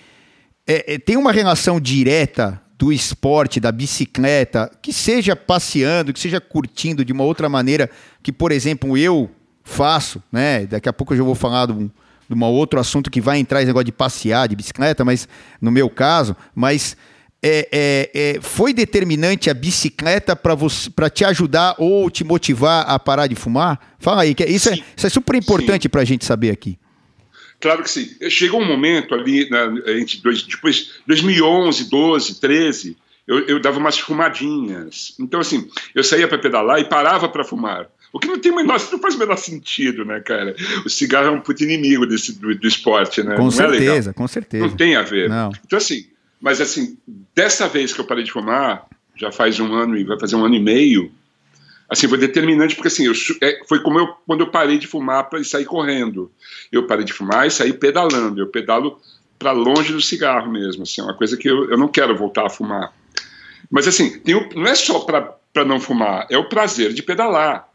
[0.67, 6.41] é, é, tem uma relação direta do esporte, da bicicleta, que seja passeando, que seja
[6.41, 7.91] curtindo de uma outra maneira,
[8.23, 9.29] que, por exemplo, eu
[9.65, 10.65] faço, né?
[10.65, 11.91] Daqui a pouco eu já vou falar de um
[12.29, 15.29] de um outro assunto que vai entrar esse negócio de passear, de bicicleta, mas
[15.61, 16.97] no meu caso, mas
[17.43, 23.27] é, é, é, foi determinante a bicicleta para te ajudar ou te motivar a parar
[23.27, 23.97] de fumar?
[23.99, 26.79] Fala aí, que é, isso, é, isso é super importante para a gente saber aqui.
[27.61, 28.09] Claro que sim.
[28.29, 29.67] Chegou um momento ali, na,
[29.99, 35.15] entre dois, depois 2011, 12, 13, eu, eu dava umas fumadinhas.
[35.19, 37.89] Então, assim, eu saía para pedalar e parava para fumar.
[38.13, 40.57] O que não tem menor, não faz o menor sentido, né, cara?
[40.85, 43.37] O cigarro é um puto inimigo desse, do, do esporte, né?
[43.37, 44.67] Com não é certeza, é com certeza.
[44.67, 45.29] Não tem a ver.
[45.29, 45.53] Não.
[45.65, 46.07] Então, assim,
[46.41, 46.97] mas assim,
[47.35, 50.45] dessa vez que eu parei de fumar, já faz um ano e vai fazer um
[50.45, 51.11] ano e meio,
[51.89, 55.29] assim, foi determinante, porque assim, eu, é, foi como eu, quando eu parei de fumar
[55.29, 56.31] para sair correndo.
[56.71, 58.41] Eu parei de fumar e saí pedalando.
[58.41, 59.01] Eu pedalo
[59.39, 62.47] para longe do cigarro mesmo, assim, é uma coisa que eu, eu não quero voltar
[62.47, 62.93] a fumar.
[63.71, 67.68] Mas assim, tem não é só para não fumar, é o prazer de pedalar.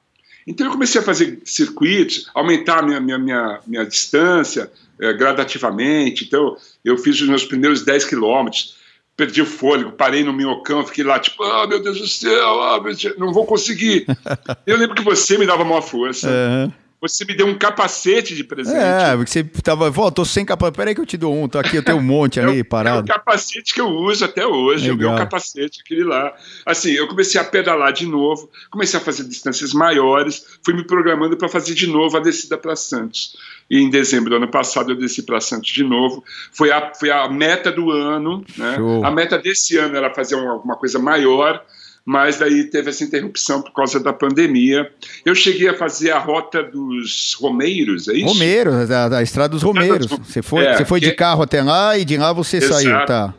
[0.46, 6.26] Então eu comecei a fazer circuitos, aumentar minha, minha, minha, minha distância é, gradativamente.
[6.26, 8.76] Então eu fiz os meus primeiros 10 quilômetros,
[9.16, 12.56] perdi o fôlego, parei no minhocão, fiquei lá tipo, ah, oh, meu Deus do céu,
[12.56, 14.06] oh, não vou conseguir.
[14.66, 16.30] eu lembro que você me dava maior força.
[16.30, 16.83] Uhum.
[17.04, 18.78] Você me deu um capacete de presente.
[18.78, 20.78] É, porque você tava, vó, tô sem capacete.
[20.78, 23.00] Peraí que eu te dou um, tô aqui, eu tenho um monte ali é, parado.
[23.00, 24.84] É o capacete que eu uso até hoje.
[24.84, 24.94] Legal.
[24.94, 26.34] Eu ganhei um capacete, aquele lá.
[26.66, 31.36] Assim, eu comecei a pedalar de novo, comecei a fazer distâncias maiores, fui me programando
[31.36, 33.36] para fazer de novo a descida para Santos.
[33.70, 36.24] E em dezembro do ano passado eu desci para Santos de novo.
[36.54, 38.46] Foi a, foi a meta do ano.
[38.56, 38.78] Né?
[39.04, 41.62] A meta desse ano era fazer alguma coisa maior
[42.06, 44.92] mas daí teve essa interrupção por causa da pandemia.
[45.26, 48.26] Eu cheguei a fazer a rota dos Romeiros, é isso?
[48.26, 50.08] Romeiros, da, da Estrada dos Romeiros.
[50.08, 51.08] Você foi, é, você foi que...
[51.08, 52.74] de carro até lá e de lá você Exato.
[52.74, 53.34] saiu, tá?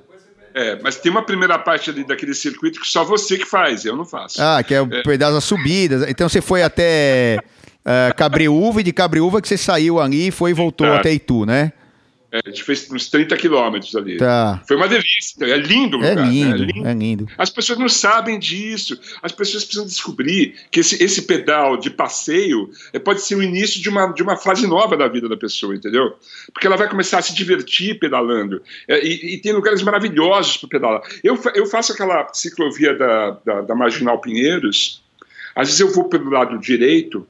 [0.54, 3.96] É, mas tem uma primeira parte ali daquele circuito que só você que faz, eu
[3.96, 4.40] não faço.
[4.40, 5.02] Ah, que é o é.
[5.02, 6.08] pedaço das subidas.
[6.08, 7.38] Então você foi até
[7.84, 11.00] uh, Cabreúva e de Cabreúva que você saiu ali e foi e voltou Exato.
[11.00, 11.72] até Itu, né?
[12.34, 14.16] É, a gente fez uns 30 quilômetros ali.
[14.16, 14.60] Tá.
[14.66, 15.36] Foi uma delícia.
[15.40, 16.26] É lindo o é lugar.
[16.26, 16.32] Né?
[16.32, 16.64] Lindo, né?
[16.64, 17.28] é lindo, é lindo.
[17.38, 18.98] As pessoas não sabem disso.
[19.22, 23.80] As pessoas precisam descobrir que esse, esse pedal de passeio é, pode ser o início
[23.80, 26.16] de uma, de uma fase nova da vida da pessoa, entendeu?
[26.52, 28.60] Porque ela vai começar a se divertir pedalando.
[28.88, 31.02] É, e, e, tem lugares maravilhosos para pedalar.
[31.22, 35.04] Eu, eu faço aquela ciclovia da, da, da Marginal Pinheiros.
[35.54, 37.24] Às vezes eu vou pelo lado direito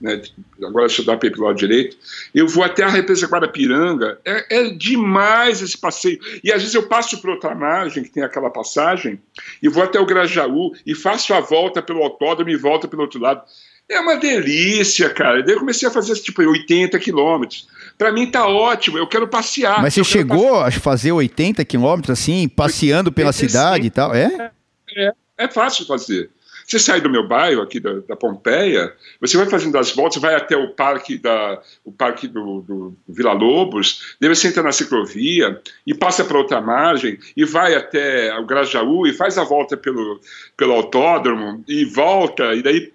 [0.00, 0.22] né,
[0.62, 1.96] agora deixa eu dar para o lado direito,
[2.34, 6.84] eu vou até a represa Guarapiranga, é, é demais esse passeio, e às vezes eu
[6.84, 9.20] passo por outra margem, que tem aquela passagem,
[9.62, 13.20] e vou até o Grajaú, e faço a volta pelo autódromo e volta pelo outro
[13.20, 13.42] lado,
[13.88, 18.46] é uma delícia, cara, daí eu comecei a fazer tipo 80 quilômetros, para mim tá
[18.46, 19.82] ótimo, eu quero passear.
[19.82, 24.52] Mas você chegou a fazer 80 quilômetros assim, passeando pela cidade e tal, é?
[24.96, 26.30] É, é fácil fazer.
[26.68, 30.34] Você sai do meu bairro, aqui da, da Pompeia, você vai fazendo as voltas, vai
[30.34, 35.58] até o parque, da, o parque do, do Vila Lobos, daí você entra na ciclovia
[35.86, 40.20] e passa para outra margem e vai até o Grajaú e faz a volta pelo,
[40.58, 42.92] pelo autódromo e volta, e daí,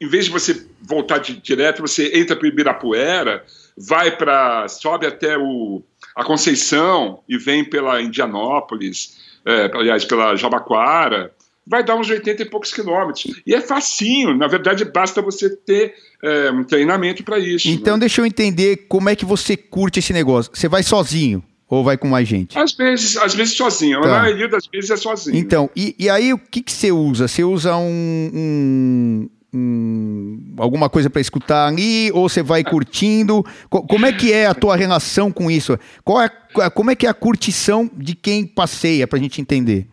[0.00, 3.44] em vez de você voltar de, direto, você entra para Ibirapuera,
[3.76, 4.66] vai para.
[4.66, 5.82] sobe até o,
[6.16, 11.30] a Conceição e vem pela Indianópolis, é, aliás, pela Jabaquara
[11.70, 13.32] vai dar uns 80 e poucos quilômetros.
[13.46, 17.68] E é facinho, na verdade, basta você ter é, um treinamento para isso.
[17.68, 18.00] Então, né?
[18.00, 20.50] deixa eu entender como é que você curte esse negócio.
[20.52, 21.44] Você vai sozinho?
[21.68, 22.58] Ou vai com mais gente?
[22.58, 24.00] Às vezes, às vezes sozinho.
[24.00, 24.08] Tá.
[24.08, 25.36] A maioria das vezes é sozinho.
[25.36, 27.28] Então, e, e aí o que, que você usa?
[27.28, 32.10] Você usa um, um, um alguma coisa para escutar ali?
[32.10, 33.46] Ou você vai curtindo?
[33.68, 35.78] Como é que é a tua relação com isso?
[36.02, 36.28] Qual é,
[36.70, 39.86] como é que é a curtição de quem passeia, para a gente entender?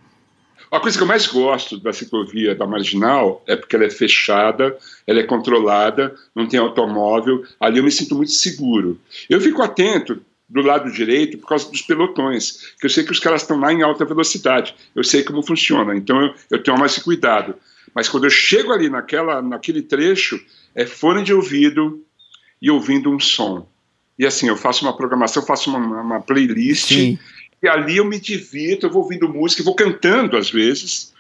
[0.71, 4.77] A coisa que eu mais gosto da ciclovia da Marginal é porque ela é fechada,
[5.05, 8.99] ela é controlada, não tem automóvel, ali eu me sinto muito seguro.
[9.29, 13.19] Eu fico atento do lado direito por causa dos pelotões, que eu sei que os
[13.19, 16.97] caras estão lá em alta velocidade, eu sei como funciona, então eu, eu tenho mais
[16.97, 17.55] cuidado.
[17.93, 20.39] Mas quando eu chego ali naquela, naquele trecho,
[20.75, 22.03] é fone de ouvido
[22.61, 23.67] e ouvindo um som.
[24.19, 26.89] E assim, eu faço uma programação, faço uma, uma playlist.
[26.89, 27.19] Sim.
[27.61, 31.13] E ali eu me divirto, eu vou ouvindo música, vou cantando às vezes.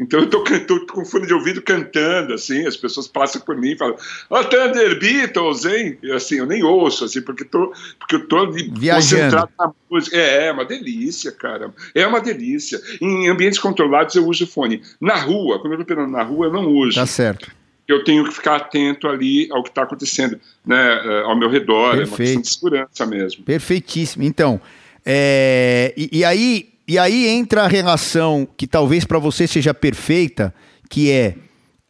[0.00, 3.70] Então eu tô, tô, com fone de ouvido cantando, assim, as pessoas passam por mim
[3.70, 3.96] e falam,
[4.28, 5.98] ó, oh, Thunder Beatles, hein?
[6.02, 10.16] E, assim, eu nem ouço, assim, porque, tô, porque eu tô ali concentrado na música.
[10.16, 11.72] É, é uma delícia, cara.
[11.94, 12.80] É uma delícia.
[13.00, 14.82] Em ambientes controlados eu uso fone.
[15.00, 16.96] Na rua, quando eu tô pegando na rua, eu não uso.
[16.96, 17.50] Tá certo.
[17.86, 21.94] Eu tenho que ficar atento ali ao que está acontecendo, né, eh, ao meu redor,
[21.94, 22.00] Perfeito.
[22.00, 23.44] é uma questão de segurança mesmo.
[23.44, 24.24] Perfeitíssimo.
[24.24, 24.58] Então,
[25.04, 30.54] é, e, e aí e aí entra a relação que talvez para você seja perfeita,
[30.90, 31.34] que é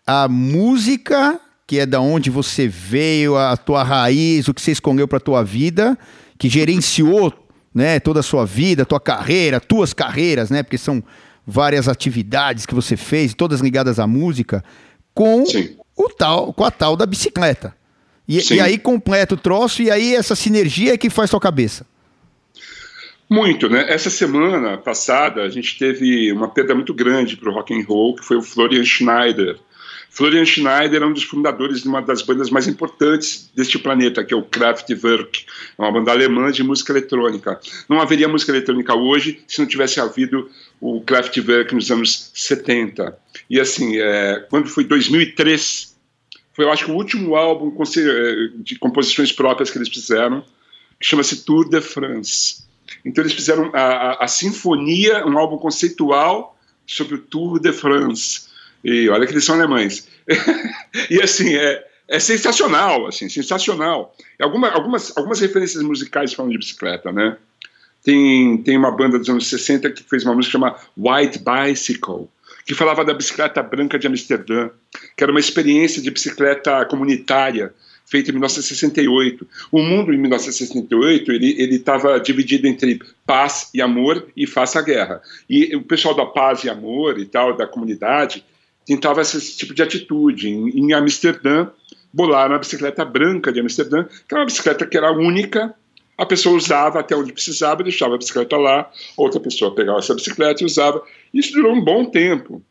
[0.07, 5.09] a música, que é da onde você veio, a tua raiz, o que você escolheu
[5.09, 5.99] para tua vida,
[6.39, 7.33] que gerenciou,
[7.75, 11.03] né, toda a sua vida, tua carreira, tuas carreiras, né, porque são
[11.45, 14.63] várias atividades que você fez, todas ligadas à música,
[15.13, 15.77] com Sim.
[15.97, 17.75] o tal, com a tal da bicicleta.
[18.29, 21.85] E, e aí completa o troço e aí essa sinergia é que faz tua cabeça.
[23.29, 23.87] Muito, né?
[23.89, 28.17] Essa semana passada a gente teve uma perda muito grande para o rock and roll,
[28.17, 29.59] que foi o Florian Schneider.
[30.15, 34.33] Florian Schneider é um dos fundadores de uma das bandas mais importantes deste planeta, que
[34.33, 35.45] é o Kraftwerk,
[35.77, 37.59] é uma banda alemã de música eletrônica.
[37.89, 40.49] Não haveria música eletrônica hoje se não tivesse havido
[40.81, 43.19] o Kraftwerk nos anos 70.
[43.51, 45.97] E assim, é, quando foi 2003,
[46.53, 50.45] foi eu acho que o último álbum é, de composições próprias que eles fizeram,
[51.01, 52.63] que chama-se Tour de France.
[53.05, 58.47] Então eles fizeram a, a, a, Sinfonia, um álbum conceitual sobre o Tour de France.
[58.83, 60.09] E olha que eles são alemães.
[61.11, 64.15] e assim, é, é sensacional, assim, sensacional.
[64.41, 67.37] Alguma, algumas, algumas referências musicais falam de bicicleta, né?
[68.03, 72.29] Tem, tem uma banda dos anos 60 que fez uma música chamada White Bicycle,
[72.67, 74.69] que falava da bicicleta branca de Amsterdã,
[75.17, 77.73] que era uma experiência de bicicleta comunitária
[78.07, 79.47] feito em 1968.
[79.73, 85.21] O mundo em 1968 ele estava dividido entre paz e amor e faça a guerra.
[85.49, 88.45] E o pessoal da paz e amor e tal da comunidade
[88.87, 90.49] tentava esse tipo de atitude.
[90.49, 91.69] Em, em Amsterdã
[92.13, 95.75] bolaram a bicicleta branca de Amsterdã, que era uma bicicleta que era única.
[96.17, 100.63] A pessoa usava até onde precisava, deixava a bicicleta lá, outra pessoa pegava essa bicicleta
[100.63, 101.03] e usava.
[101.33, 102.63] Isso durou um bom tempo.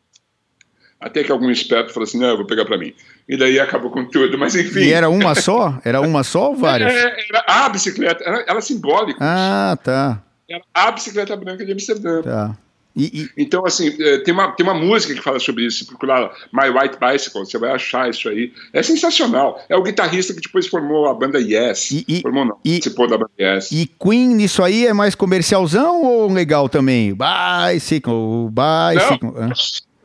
[1.00, 2.94] Até que algum esperto falou assim: não, eu vou pegar para mim.
[3.28, 4.80] E daí acabou com tudo, mas enfim.
[4.80, 5.78] E era uma só?
[5.84, 6.92] Era uma só ou várias?
[6.92, 9.18] É, era a bicicleta, era, era simbólica.
[9.20, 10.22] Ah, tá.
[10.48, 12.22] Era a bicicleta branca de Amsterdã.
[12.22, 12.56] Tá.
[12.96, 13.30] E, e...
[13.36, 15.78] Então, assim, é, tem uma, tem uma música que fala sobre isso.
[15.78, 18.52] Se procurar My White Bicycle, você vai achar isso aí.
[18.72, 19.60] É sensacional.
[19.68, 21.90] É o guitarrista que depois formou a banda Yes.
[21.90, 23.72] E, e, formou, não, e, participou da banda Yes.
[23.72, 27.14] E Queen, nisso aí, é mais comercialzão ou legal também?
[27.14, 29.32] Bicycle, Bicycle.
[29.32, 29.52] Não.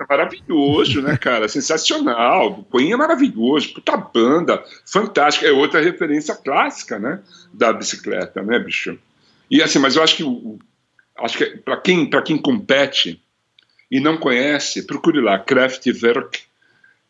[0.10, 1.48] Maravilhoso, né, cara?
[1.48, 2.66] Sensacional.
[2.72, 3.74] Queen é maravilhoso.
[3.74, 5.48] Puta banda, fantástica.
[5.48, 7.20] É outra referência clássica, né,
[7.54, 8.98] da bicicleta, né, bicho?
[9.52, 10.60] E assim, mas eu acho que
[11.20, 13.22] acho que para quem para quem compete
[13.92, 16.40] e não conhece, procure lá Kraftwerk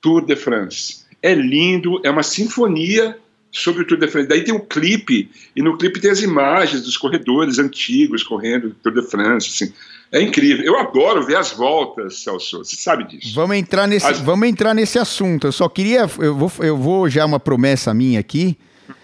[0.01, 1.05] Tour de France.
[1.21, 3.17] É lindo, é uma sinfonia
[3.51, 4.29] sobre o Tour de France.
[4.29, 8.73] Daí tem o clipe, e no clipe tem as imagens dos corredores antigos correndo o
[8.73, 9.49] Tour de France.
[9.49, 9.73] Assim.
[10.11, 10.65] É incrível.
[10.65, 12.59] Eu adoro ver as voltas, Celso.
[12.59, 13.33] Você sabe disso.
[13.35, 14.19] Vamos entrar nesse, as...
[14.19, 15.47] vamos entrar nesse assunto.
[15.47, 16.09] Eu só queria.
[16.19, 18.57] Eu vou, eu vou já uma promessa minha aqui.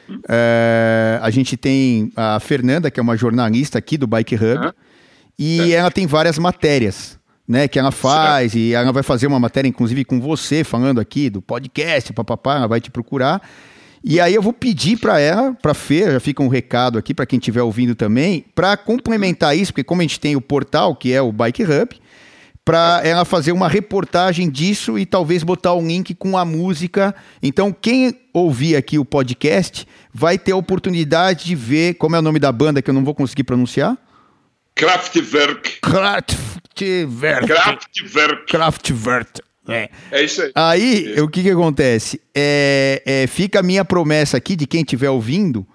[0.09, 0.19] Uhum.
[0.27, 4.71] É, a gente tem a Fernanda, que é uma jornalista aqui do Bike Hub, uhum.
[5.37, 7.23] e ela tem várias matérias.
[7.47, 8.57] Né, que ela faz, certo.
[8.57, 12.67] e ela vai fazer uma matéria, inclusive, com você, falando aqui do podcast, papapá, ela
[12.67, 13.39] vai te procurar.
[14.07, 17.25] E aí eu vou pedir para ela, para Fê, já fica um recado aqui para
[17.25, 21.11] quem estiver ouvindo também, para complementar isso, porque como a gente tem o portal, que
[21.11, 21.99] é o Bike Hub,
[22.63, 27.15] para ela fazer uma reportagem disso e talvez botar um link com a música.
[27.41, 32.21] Então, quem ouvir aqui o podcast vai ter a oportunidade de ver como é o
[32.21, 33.97] nome da banda que eu não vou conseguir pronunciar.
[34.75, 35.79] Kraftwerk.
[35.81, 37.47] Kraftwerk.
[37.47, 38.45] Kraftwerk.
[38.51, 39.41] Kraftwerk.
[39.67, 39.89] É.
[40.11, 40.51] é isso aí.
[40.53, 41.21] Aí, é.
[41.21, 42.21] o que que acontece?
[42.33, 45.65] É, é, fica a minha promessa aqui de quem estiver ouvindo,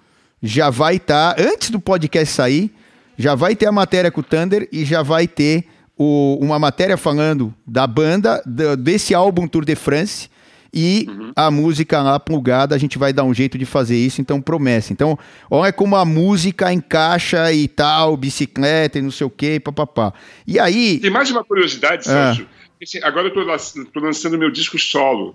[0.43, 2.73] já vai estar, tá, antes do podcast sair,
[3.17, 6.97] já vai ter a matéria com o Thunder e já vai ter o, uma matéria
[6.97, 10.31] falando da banda, do, desse álbum Tour de France
[10.73, 11.33] e uhum.
[11.35, 14.93] a música lá plugada, a gente vai dar um jeito de fazer isso, então promessa.
[14.93, 15.19] Então,
[15.51, 20.13] olha como a música encaixa e tal, bicicleta e não sei o que, papapá.
[20.47, 20.99] E aí...
[20.99, 22.13] Tem mais uma curiosidade, ah.
[22.13, 22.45] Sérgio.
[22.45, 22.60] Assim,
[23.03, 25.35] agora eu estou lançando meu disco solo,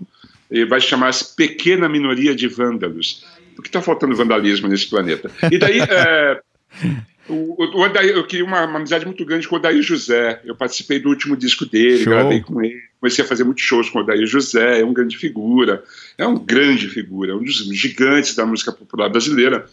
[0.50, 3.24] e vai chamar-se Pequena Minoria de Vândalos.
[3.54, 5.30] Porque está faltando vandalismo nesse planeta.
[5.50, 6.40] E daí, é,
[7.28, 10.40] o, o Odair, eu queria uma, uma, amizade muito grande com o Odair José.
[10.44, 12.12] Eu participei do último disco dele, Show.
[12.12, 12.80] gravei com ele.
[13.00, 14.80] Comecei a fazer muitos shows com o Odair José.
[14.80, 15.82] É um grande figura.
[16.18, 19.66] É um grande figura, é um dos gigantes da música popular brasileira.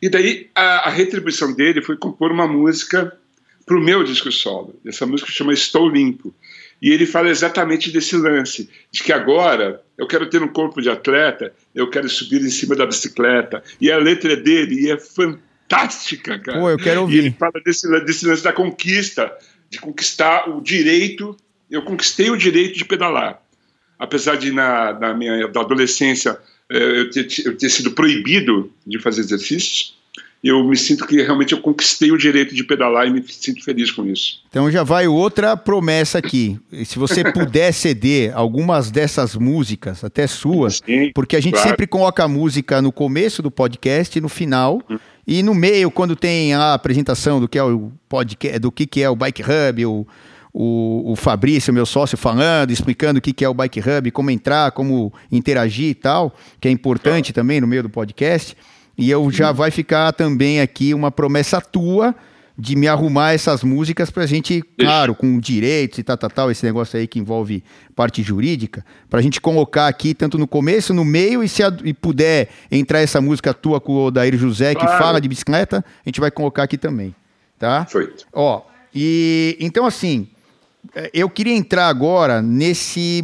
[0.00, 3.16] E daí a, a retribuição dele foi compor uma música
[3.66, 4.78] para o meu disco solo.
[4.86, 6.32] Essa música chama Estou Limpo.
[6.80, 10.90] E ele fala exatamente desse lance, de que agora eu quero ter um corpo de
[10.90, 13.62] atleta, eu quero subir em cima da bicicleta.
[13.80, 16.58] E a letra dele e é fantástica, cara.
[16.58, 17.14] Pô, eu quero ouvir.
[17.14, 19.32] E ele fala desse, desse lance da conquista,
[19.70, 21.36] de conquistar o direito.
[21.70, 23.40] Eu conquistei o direito de pedalar.
[23.98, 26.38] Apesar de, na, na minha da adolescência,
[26.70, 29.96] eh, eu ter, eu ter sido proibido de fazer exercícios,
[30.48, 33.90] eu me sinto que realmente eu conquistei o direito de pedalar e me sinto feliz
[33.90, 34.42] com isso.
[34.50, 36.60] Então já vai outra promessa aqui.
[36.84, 41.70] Se você puder ceder algumas dessas músicas, até suas, Sim, porque a gente claro.
[41.70, 44.82] sempre coloca a música no começo do podcast e no final.
[44.88, 44.98] Uhum.
[45.26, 49.02] E no meio, quando tem a apresentação do que é o podcast, do que, que
[49.02, 50.06] é o Bike Hub, o,
[50.52, 54.30] o, o Fabrício, meu sócio, falando, explicando o que, que é o Bike Hub, como
[54.30, 58.54] entrar, como interagir e tal, que é importante também no meio do podcast.
[58.96, 62.14] E eu já vai ficar também aqui uma promessa tua
[62.56, 66.64] de me arrumar essas músicas pra gente, claro, com direitos e tal, tal, tal, esse
[66.64, 67.64] negócio aí que envolve
[67.96, 71.92] parte jurídica, pra gente colocar aqui tanto no começo, no meio e se a, e
[71.92, 75.02] puder entrar essa música tua com o Odair José que claro.
[75.02, 77.12] fala de bicicleta, a gente vai colocar aqui também,
[77.58, 77.84] tá?
[77.86, 78.24] Feito.
[78.32, 78.62] Ó,
[78.94, 80.28] e então assim,
[80.94, 83.20] é, eu queria entrar agora nesse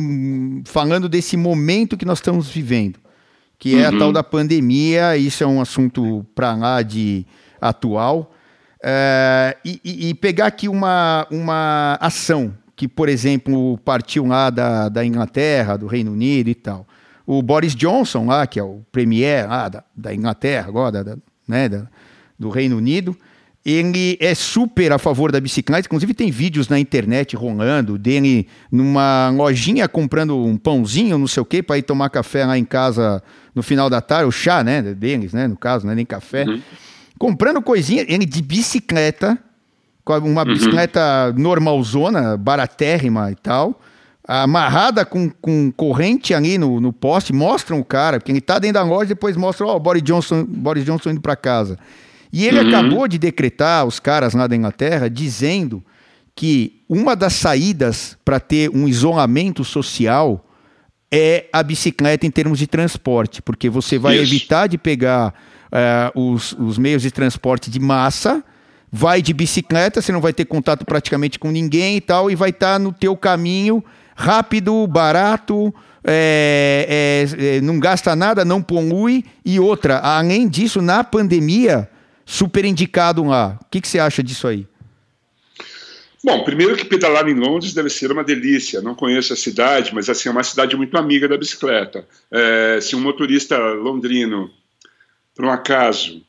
[0.64, 2.98] falando desse momento que nós estamos vivendo
[3.60, 3.96] que é uhum.
[3.96, 5.16] a tal da pandemia.
[5.16, 7.24] Isso é um assunto para lá de
[7.60, 8.34] atual.
[8.82, 15.04] É, e, e, pegar aqui uma, uma ação que, por exemplo, partiu lá da, da
[15.04, 16.86] Inglaterra, do Reino Unido e tal.
[17.26, 21.68] O Boris Johnson, lá, que é o premier lá da, da Inglaterra, agora, da, né,
[21.68, 21.86] da,
[22.38, 23.14] do Reino Unido,
[23.64, 29.30] ele é super a favor da bicicleta, inclusive tem vídeos na internet rolando dele numa
[29.30, 33.22] lojinha comprando um pãozinho, não sei o quê, para ir tomar café lá em casa
[33.54, 36.44] no final da tarde, o chá, né, deles, né, no caso, não é nem café.
[36.44, 36.60] Uhum.
[37.18, 39.38] Comprando coisinha, ele de bicicleta,
[40.04, 40.54] com uma uhum.
[40.54, 43.78] bicicleta normalzona, baratérrima e tal,
[44.26, 48.74] amarrada com, com corrente ali no, no poste, mostram o cara, porque ele tá dentro
[48.74, 51.78] da loja, depois mostram, ó, oh, Boris Johnson, Boris Johnson indo para casa.
[52.32, 52.68] E ele uhum.
[52.68, 55.82] acabou de decretar, os caras lá da Inglaterra, dizendo
[56.34, 60.46] que uma das saídas para ter um isolamento social
[61.12, 64.22] é a bicicleta em termos de transporte, porque você vai Isso.
[64.22, 65.34] evitar de pegar
[66.14, 68.44] uh, os, os meios de transporte de massa,
[68.92, 72.50] vai de bicicleta, você não vai ter contato praticamente com ninguém e tal, e vai
[72.50, 79.24] estar tá no teu caminho rápido, barato, é, é, é, não gasta nada, não polui.
[79.44, 81.88] E outra, além disso, na pandemia,
[82.30, 83.58] super indicado lá.
[83.60, 84.64] O que, que você acha disso aí?
[86.22, 88.80] Bom, primeiro que pedalar em Londres deve ser uma delícia.
[88.80, 92.06] Não conheço a cidade, mas assim é uma cidade muito amiga da bicicleta.
[92.30, 94.48] É, se um motorista londrino,
[95.34, 96.22] por um acaso,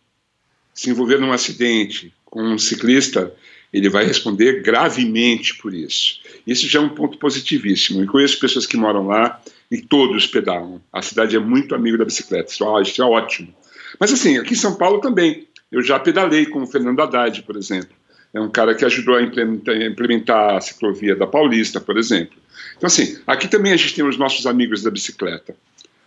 [0.73, 3.31] se envolver num acidente com um ciclista,
[3.71, 6.19] ele vai responder gravemente por isso.
[6.47, 8.01] Isso já é um ponto positivíssimo.
[8.01, 10.81] Eu conheço pessoas que moram lá e todos pedalam.
[10.91, 12.51] A cidade é muito amiga da bicicleta.
[12.51, 12.63] Isso
[13.01, 13.53] é ótimo.
[13.99, 15.47] Mas assim, aqui em São Paulo também.
[15.71, 17.95] Eu já pedalei com o Fernando Haddad, por exemplo.
[18.33, 22.37] É um cara que ajudou a implementar, a ciclovia da Paulista, por exemplo.
[22.77, 25.55] Então, assim, aqui também a gente tem os nossos amigos da bicicleta.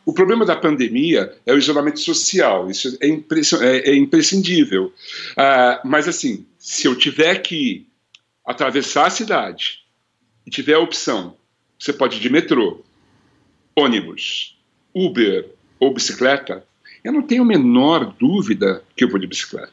[0.07, 4.93] O problema da pandemia é o isolamento social, isso é, é, é imprescindível.
[5.37, 7.87] Ah, mas, assim, se eu tiver que
[8.45, 9.81] atravessar a cidade
[10.47, 11.37] e tiver a opção,
[11.79, 12.83] você pode ir de metrô,
[13.75, 14.59] ônibus,
[14.95, 15.49] Uber
[15.81, 16.65] ou bicicleta,
[17.05, 19.73] eu não tenho a menor dúvida que eu vou de bicicleta.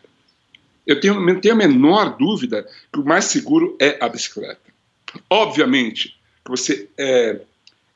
[0.86, 4.60] Eu tenho, não tenho a menor dúvida que o mais seguro é a bicicleta.
[5.30, 7.40] Obviamente que você é,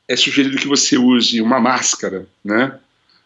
[0.08, 2.78] é sugerido que você use uma máscara, né?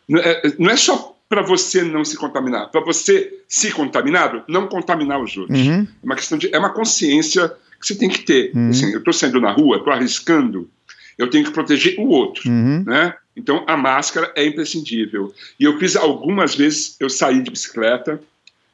[0.08, 4.66] Não é, não é só para você não se contaminar, para você se contaminado, não
[4.66, 5.60] contaminar os outros.
[5.60, 5.82] Uhum.
[5.82, 7.48] É uma questão de, é uma consciência
[7.80, 8.50] que você tem que ter.
[8.52, 8.70] Uhum.
[8.70, 10.68] Assim, eu estou saindo na rua, estou arriscando,
[11.16, 12.82] eu tenho que proteger o outro, uhum.
[12.84, 13.14] né?
[13.36, 15.34] Então a máscara é imprescindível.
[15.58, 18.20] E eu fiz algumas vezes, eu saí de bicicleta,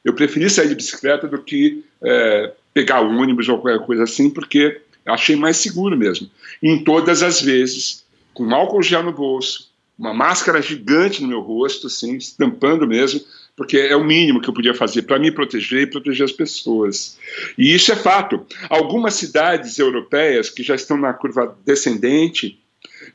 [0.03, 4.81] eu preferi sair de bicicleta do que é, pegar ônibus ou qualquer coisa assim, porque
[5.05, 6.29] achei mais seguro mesmo.
[6.61, 11.41] E em todas as vezes, com álcool gel no bolso, uma máscara gigante no meu
[11.41, 13.19] rosto, assim, estampando mesmo,
[13.55, 17.17] porque é o mínimo que eu podia fazer para me proteger e proteger as pessoas.
[17.57, 18.45] E isso é fato.
[18.69, 22.59] Algumas cidades europeias que já estão na curva descendente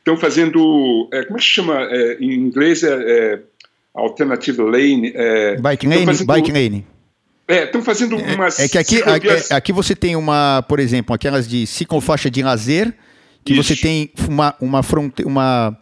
[0.03, 3.39] estão fazendo, é, como é que chama é, em inglês é, é
[3.95, 5.13] alternative lane.
[5.15, 6.85] É, bike lane, fazendo, bike lane.
[7.47, 8.59] É, estão fazendo é, umas.
[8.59, 12.93] É, que aqui, é, aqui, você tem uma, por exemplo, aquelas de ciclofaixa de lazer,
[13.45, 13.63] que Isso.
[13.63, 15.77] você tem uma, uma, fronte, uma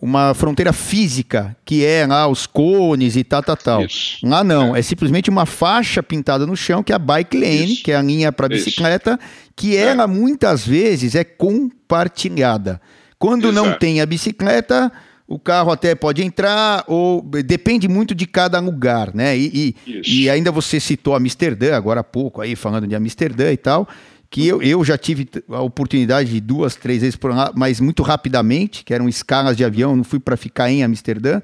[0.00, 3.84] uma fronteira física, que é lá os cones e tal, tal, tal.
[3.84, 4.18] Isso.
[4.22, 4.80] Lá não, é.
[4.80, 4.82] é.
[4.82, 7.82] simplesmente uma faixa pintada no chão, que é a bike lane, Isso.
[7.82, 9.18] que é a linha para bicicleta,
[9.54, 9.80] que é.
[9.80, 12.80] ela muitas vezes é compartilhada.
[13.18, 13.68] Quando Exato.
[13.68, 14.92] não tem a bicicleta,
[15.26, 19.36] o carro até pode entrar, ou depende muito de cada lugar, né?
[19.36, 23.56] E, e, e ainda você citou Amsterdã, agora há pouco, aí falando de Amsterdã e
[23.56, 23.88] tal
[24.30, 28.02] que eu, eu já tive a oportunidade de duas, três vezes por ano, mas muito
[28.02, 31.40] rapidamente, que eram escalas de avião, não fui para ficar em Amsterdã.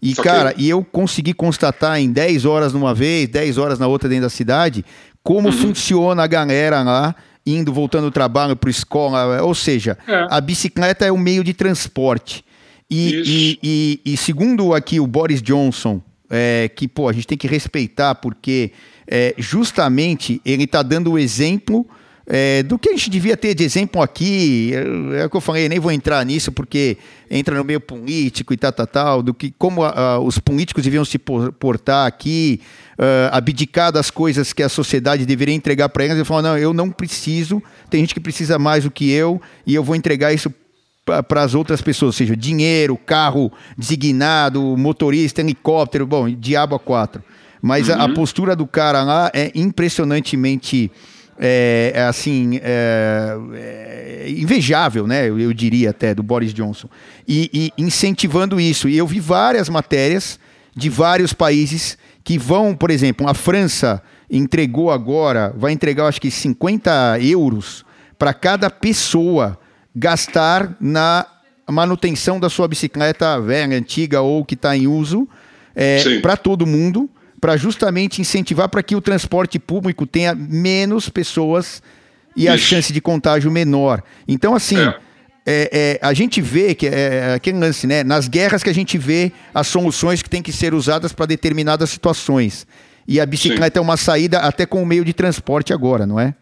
[0.00, 0.62] E, Só cara, que...
[0.62, 4.30] e eu consegui constatar em 10 horas numa vez, 10 horas na outra dentro da
[4.30, 4.84] cidade,
[5.22, 5.52] como uhum.
[5.52, 7.14] funciona a galera lá,
[7.46, 9.42] indo, voltando do trabalho para escola.
[9.42, 10.26] Ou seja, é.
[10.28, 12.44] a bicicleta é o meio de transporte.
[12.90, 17.38] E, e, e, e, segundo aqui o Boris Johnson, é, que pô, a gente tem
[17.38, 18.72] que respeitar, porque
[19.06, 21.86] é, justamente ele está dando o exemplo
[22.28, 25.40] é, do que a gente devia ter de exemplo aqui, é, é o que eu
[25.40, 26.98] falei, nem vou entrar nisso porque
[27.30, 30.82] entra no meio político e tal, tal, tal, do que como a, a, os políticos
[30.82, 32.60] deviam se portar aqui,
[32.98, 36.72] uh, abdicar das coisas que a sociedade deveria entregar para eles, e falar, não, eu
[36.72, 40.52] não preciso, tem gente que precisa mais do que eu, e eu vou entregar isso
[41.04, 47.22] para as outras pessoas, ou seja, dinheiro, carro designado, motorista, helicóptero, bom, diabo a quatro.
[47.62, 47.94] Mas uhum.
[47.94, 50.90] a, a postura do cara lá é impressionantemente
[51.38, 55.28] é, é assim é, é invejável, né?
[55.28, 56.88] Eu, eu, diria até do Boris Johnson
[57.26, 58.88] e, e, incentivando isso.
[58.88, 60.38] E eu vi várias matérias
[60.74, 66.30] de vários países que vão, por exemplo, a França entregou agora, vai entregar acho que
[66.30, 67.84] 50 euros
[68.18, 69.58] para cada pessoa
[69.94, 71.24] gastar na
[71.68, 75.28] manutenção da sua bicicleta velha, antiga ou que está em uso
[75.74, 77.08] é, para todo mundo
[77.46, 81.80] para justamente incentivar para que o transporte público tenha menos pessoas
[82.34, 82.52] e Isso.
[82.52, 84.02] a chance de contágio menor.
[84.26, 84.98] Então, assim, é.
[85.46, 88.02] É, é, a gente vê que é, é aquele lance, né?
[88.02, 91.88] Nas guerras que a gente vê as soluções que têm que ser usadas para determinadas
[91.88, 92.66] situações.
[93.06, 93.78] E a bicicleta Sim.
[93.78, 96.34] é uma saída até com o meio de transporte agora, não é?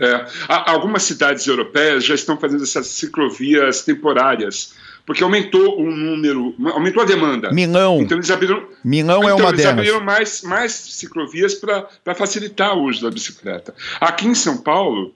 [0.00, 0.24] É.
[0.48, 4.72] Algumas cidades europeias já estão fazendo essas ciclovias temporárias
[5.06, 7.52] porque aumentou o número, aumentou a demanda.
[7.52, 8.00] Milão.
[8.02, 9.78] Então eles abriram, Milão então, é uma eles delas.
[9.78, 13.72] abriram mais, mais ciclovias para facilitar o uso da bicicleta.
[14.00, 15.14] Aqui em São Paulo,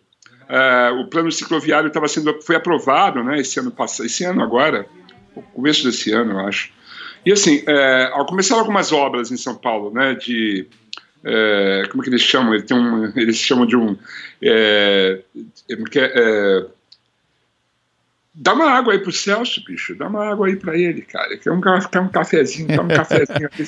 [0.48, 3.40] uh, o plano cicloviário estava sendo foi aprovado, né?
[3.40, 4.86] Esse ano passado, esse ano agora,
[5.52, 6.70] começo desse ano, eu acho.
[7.26, 10.14] E assim, é, começaram algumas obras em São Paulo, né?
[10.14, 10.66] De
[11.24, 12.54] é, como é que eles chamam?
[12.54, 13.96] Ele um, eles chamam de um
[14.42, 15.20] é,
[15.68, 16.64] é,
[18.32, 19.94] Dá uma água aí pro Celso, bicho.
[19.96, 21.36] Dá uma água aí para ele, cara.
[21.36, 23.50] Quer um, quer um cafezinho, quer um cafezinho.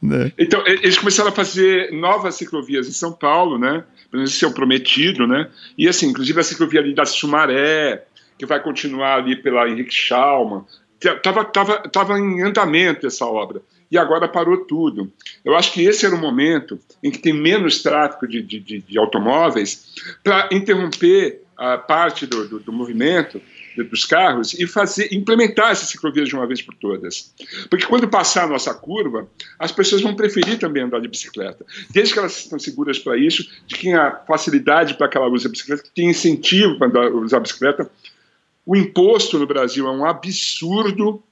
[0.00, 0.30] Né?
[0.38, 3.82] então, eles começaram a fazer novas ciclovias em São Paulo, né?
[4.12, 5.48] Esse é o prometido, né?
[5.78, 8.04] E assim, inclusive a ciclovia ali da Sumaré,
[8.38, 10.66] que vai continuar ali pela Henrique Schalman.
[11.22, 13.62] Tava, tava, tava em andamento essa obra.
[13.90, 15.10] E agora parou tudo.
[15.42, 18.80] Eu acho que esse era o momento em que tem menos tráfego de, de, de,
[18.80, 23.40] de automóveis para interromper a parte do, do, do movimento
[23.82, 27.34] dos carros e fazer implementar essas ciclovias de uma vez por todas.
[27.68, 32.12] Porque quando passar a nossa curva, as pessoas vão preferir também andar de bicicleta, desde
[32.12, 35.50] que elas estão seguras para isso, de quem a facilidade para que ela use a
[35.50, 37.90] bicicleta, que tem incentivo para andar, usar a bicicleta.
[38.66, 41.22] O imposto no Brasil é um absurdo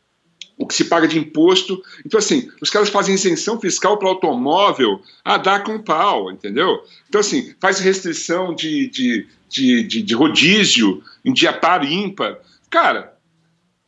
[0.63, 1.83] o que se paga de imposto.
[2.05, 6.83] Então, assim, os caras fazem isenção fiscal para automóvel a dar com pau, entendeu?
[7.09, 12.39] Então, assim, faz restrição de, de, de, de, de rodízio em dia par ímpar.
[12.71, 13.13] Cara,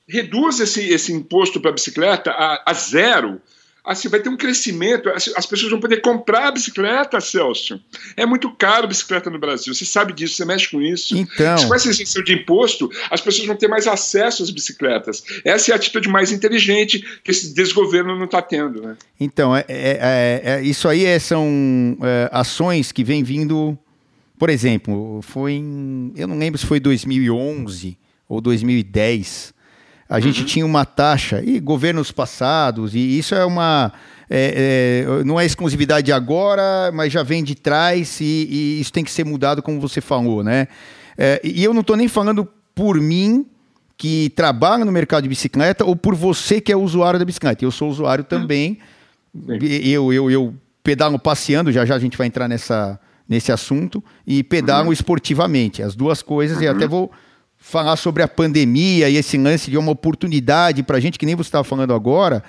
[0.07, 3.41] reduz esse, esse imposto para a bicicleta a, a zero
[3.85, 7.79] assim, vai ter um crescimento, as pessoas vão poder comprar bicicleta, Celso.
[8.17, 11.15] É muito caro a bicicleta no Brasil, você sabe disso, você mexe com isso.
[11.15, 11.69] Então.
[11.69, 15.23] Com essa isenção de imposto, as pessoas vão ter mais acesso às bicicletas.
[15.45, 18.81] Essa é a atitude mais inteligente que esse desgoverno não está tendo.
[18.81, 18.97] Né?
[19.21, 23.79] Então, é, é, é, é isso aí é, são é, ações que vêm vindo,
[24.45, 27.97] por exemplo, foi em, eu não lembro se foi 2011
[28.29, 29.55] ou 2010,
[30.07, 30.47] a gente uhum.
[30.47, 33.91] tinha uma taxa, e governos passados, e isso é uma.
[34.29, 39.03] É, é, não é exclusividade agora, mas já vem de trás, e, e isso tem
[39.03, 40.69] que ser mudado, como você falou, né?
[41.17, 43.47] É, e eu não estou nem falando por mim,
[43.97, 47.65] que trabalha no mercado de bicicleta, ou por você que é usuário da bicicleta.
[47.65, 48.79] Eu sou usuário também.
[49.83, 54.43] Eu, eu, eu pedalo passeando, já já a gente vai entrar nessa, nesse assunto, e
[54.43, 54.93] pedalo uhum.
[54.93, 55.83] esportivamente.
[55.83, 56.63] As duas coisas, uhum.
[56.65, 57.11] e até vou
[57.57, 61.35] falar sobre a pandemia e esse lance de uma oportunidade para a gente, que nem
[61.35, 62.45] você estava falando agora,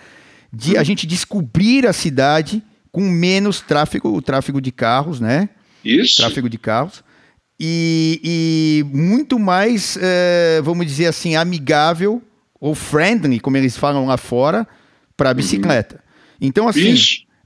[0.52, 2.62] de a gente descobrir a cidade
[2.92, 5.50] com menos tráfego, o tráfego de carros, né?
[5.84, 6.16] Isso.
[6.18, 7.04] Tráfego de carros.
[7.60, 12.22] E, e muito mais, é, vamos dizer assim, amigável
[12.60, 14.68] ou friendly, como eles falam lá fora,
[15.16, 15.36] para Uhum.
[15.36, 16.04] bicicleta.
[16.42, 16.96] Então, assim,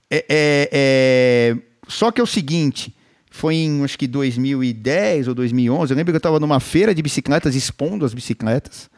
[0.09, 1.57] é, é- é-
[1.87, 2.95] só que é o seguinte,
[3.29, 7.01] foi em acho que 2010 ou 2011, eu lembro que eu estava numa feira de
[7.01, 8.89] bicicletas expondo as bicicletas.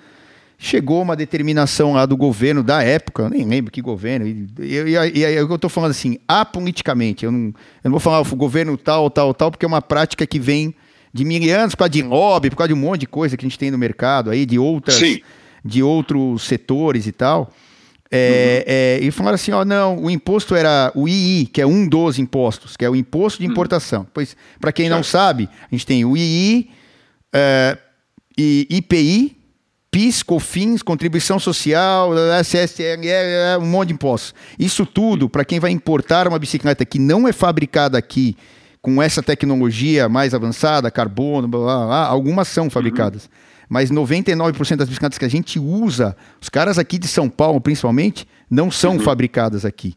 [0.63, 4.75] Chegou uma determinação lá do governo da época, eu nem lembro que governo, e, e,
[4.75, 7.53] e- e aí eu estou falando assim, apoliticamente, eu não, eu
[7.85, 10.75] não vou falar o governo tal, tal, tal, porque é uma prática que vem
[11.11, 13.43] de mil anos, por causa de lobby, por causa de um monte de coisa que
[13.43, 15.19] a gente tem no mercado aí, de outras, Sim.
[15.65, 17.51] de outros setores e tal.
[18.13, 21.87] É, é, e falaram assim, ó, não, o imposto era o II, que é um
[21.87, 24.05] dos impostos, que é o imposto de importação.
[24.13, 25.11] Pois, para quem não Certo.
[25.11, 26.69] sabe, a gente tem o II,
[27.31, 27.77] é,
[28.37, 29.37] e IPI,
[29.89, 34.33] PIS, COFINS, contribuição social, SSL, é, um monte de impostos.
[34.59, 38.35] Isso tudo, para quem vai importar uma bicicleta que não é fabricada aqui
[38.81, 43.29] com essa tecnologia mais avançada, carbono, blá, blá, blá, algumas são fabricadas.
[43.73, 48.27] Mas 99% das bicicletas que a gente usa, os caras aqui de São Paulo, principalmente,
[48.49, 49.95] não são fabricadas aqui.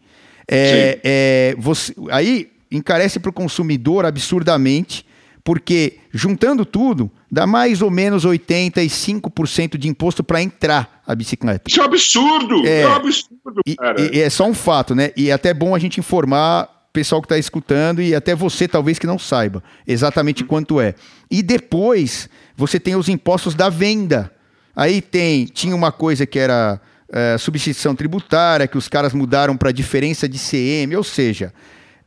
[0.48, 5.04] É, é, você- aí encarece para o consumidor absurdamente,
[5.42, 11.64] porque juntando tudo, dá mais ou menos 85% de imposto para entrar a bicicleta.
[11.68, 12.66] Isso é um absurdo!
[12.66, 12.80] É.
[12.82, 14.00] É, um absurdo, cara.
[14.00, 15.10] e- e é só um fato, né?
[15.16, 18.98] E é até bom a gente informar pessoal que está escutando e até você talvez
[18.98, 20.94] que não saiba exatamente quanto é.
[21.30, 24.30] E depois você tem os impostos da venda.
[24.74, 26.80] Aí tem tinha uma coisa que era
[27.12, 31.52] eh, substituição tributária que os caras mudaram para diferença de CM, ou seja,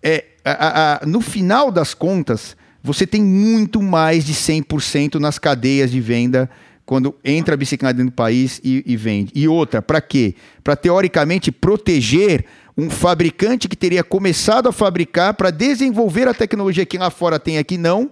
[0.02, 5.92] é, a- a- no final das contas você tem muito mais de 100% nas cadeias
[5.92, 6.50] de venda
[6.86, 9.32] quando entra a bicicleta dentro do país e, e vende.
[9.36, 10.36] E outra, para quê?
[10.64, 12.46] Para teoricamente proteger
[12.78, 17.58] um fabricante que teria começado a fabricar para desenvolver a tecnologia que lá fora tem
[17.58, 18.12] aqui não,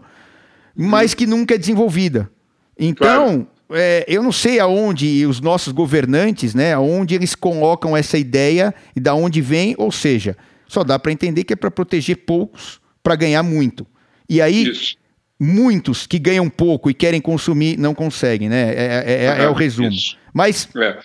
[0.76, 2.30] mas que nunca é desenvolvida.
[2.78, 8.74] Então, é, eu não sei aonde os nossos governantes, né, aonde eles colocam essa ideia
[8.96, 10.36] e da onde vem, ou seja,
[10.68, 13.86] só dá para entender que é para proteger poucos para ganhar muito.
[14.28, 14.96] E aí, Isso.
[15.40, 18.74] muitos que ganham pouco e querem consumir não conseguem, né?
[18.74, 19.90] É, é- é- é o resumo.
[19.90, 20.18] Isso.
[20.34, 20.98] Mas É.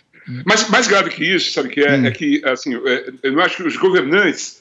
[0.45, 1.97] Mas mais grave que isso, sabe que é?
[1.97, 2.07] Hum.
[2.07, 4.59] É que, assim, é, eu acho que os governantes.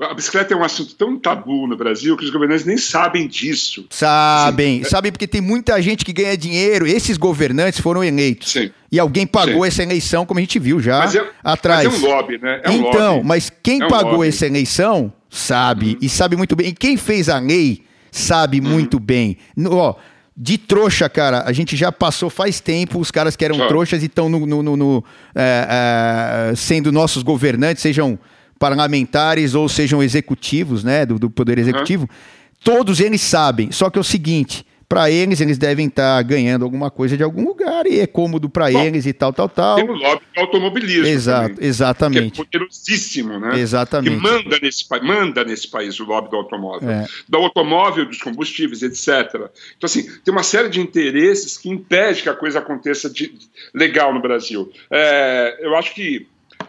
[0.00, 3.86] A bicicleta é um assunto tão tabu no Brasil que os governantes nem sabem disso.
[3.90, 6.86] sabem, sabem porque tem muita gente que ganha dinheiro.
[6.88, 8.50] Esses governantes foram eleitos.
[8.50, 8.72] Sim.
[8.90, 9.68] E alguém pagou Sim.
[9.68, 11.84] essa eleição, como a gente viu já Mas é, atrás.
[11.84, 12.60] mas é um lobby, né?
[12.64, 13.26] É um então, lobby.
[13.28, 14.16] mas quem É um pagou lobby.
[14.24, 14.28] Uhum.
[14.28, 16.68] essa eleição sabe e sabe muito bem.
[16.68, 18.68] E quem fez a lei sabe Uhum.
[18.70, 19.36] muito bem.
[19.66, 19.94] Ó,
[20.36, 23.68] de trouxa, cara, a gente já passou faz tempo os caras que eram Só.
[23.68, 25.04] trouxas e estão no, no- no- no,
[25.34, 28.18] é, é, sendo nossos governantes, sejam
[28.58, 32.08] parlamentares ou sejam executivos, né, do, do poder executivo.
[32.64, 33.70] Todos eles sabem.
[33.72, 34.64] Só que é o seguinte.
[34.92, 38.70] Para eles, eles devem estar ganhando alguma coisa de algum lugar e é cômodo para
[38.70, 39.76] eles e tal, tal, tal.
[39.76, 41.06] Tem o lobby do automobilismo.
[41.06, 42.36] Exato, também, que é exatamente.
[42.36, 43.58] poderosíssimo, né?
[43.58, 44.16] Exatamente.
[44.16, 46.90] Que manda nesse, manda nesse país o lobby do automóvel.
[46.90, 47.06] É.
[47.26, 49.34] Do automóvel, dos combustíveis, etc.
[49.34, 53.32] Então, assim, tem uma série de interesses que impede que a coisa aconteça de-
[53.72, 54.70] legal no Brasil.
[54.90, 56.26] É, eu acho que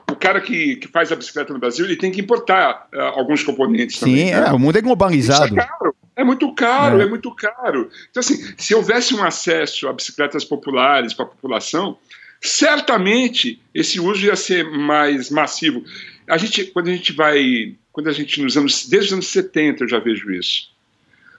[0.09, 3.43] o cara que, que faz a bicicleta no Brasil, ele tem que importar é, alguns
[3.43, 4.25] componentes Sim, também.
[4.31, 4.47] né?
[4.47, 5.45] é, o mundo é globalizado.
[5.45, 5.95] Isso é caro.
[6.15, 7.03] É muito caro, É.
[7.03, 7.07] é.
[7.07, 7.89] muito caro.
[8.09, 11.97] Então, assim, se houvesse um acesso a bicicletas populares para a população,
[12.41, 15.83] certamente esse uso ia ser mais massivo.
[16.27, 19.83] A gente, quando a gente vai, quando a gente nos anos, desde os anos 70
[19.83, 20.71] eu já vejo isso.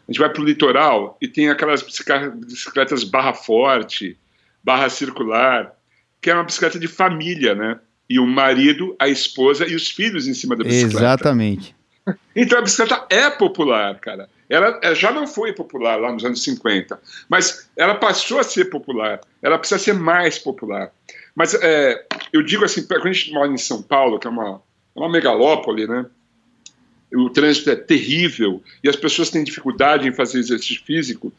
[0.06, 4.16] A gente vai para o litoral e tem aquelas bicicletas barra forte,
[4.62, 5.72] barra circular,
[6.20, 7.78] que é uma bicicleta de família, né?
[8.08, 10.96] E o marido, a esposa e os filhos em cima da bicicleta.
[10.96, 11.76] Exatamente.
[12.36, 14.28] Então a bicicleta é popular, cara.
[14.48, 18.66] Ela, ela já não foi popular lá nos anos 50, mas ela passou a ser
[18.66, 19.20] popular.
[19.42, 20.92] Ela precisa ser mais popular.
[21.34, 24.62] Mas é, eu digo assim, quando a gente mora em São Paulo, que é uma,
[24.94, 26.06] é uma megalópole, né?
[27.12, 31.32] O trânsito é terrível e as pessoas têm dificuldade em fazer exercício físico.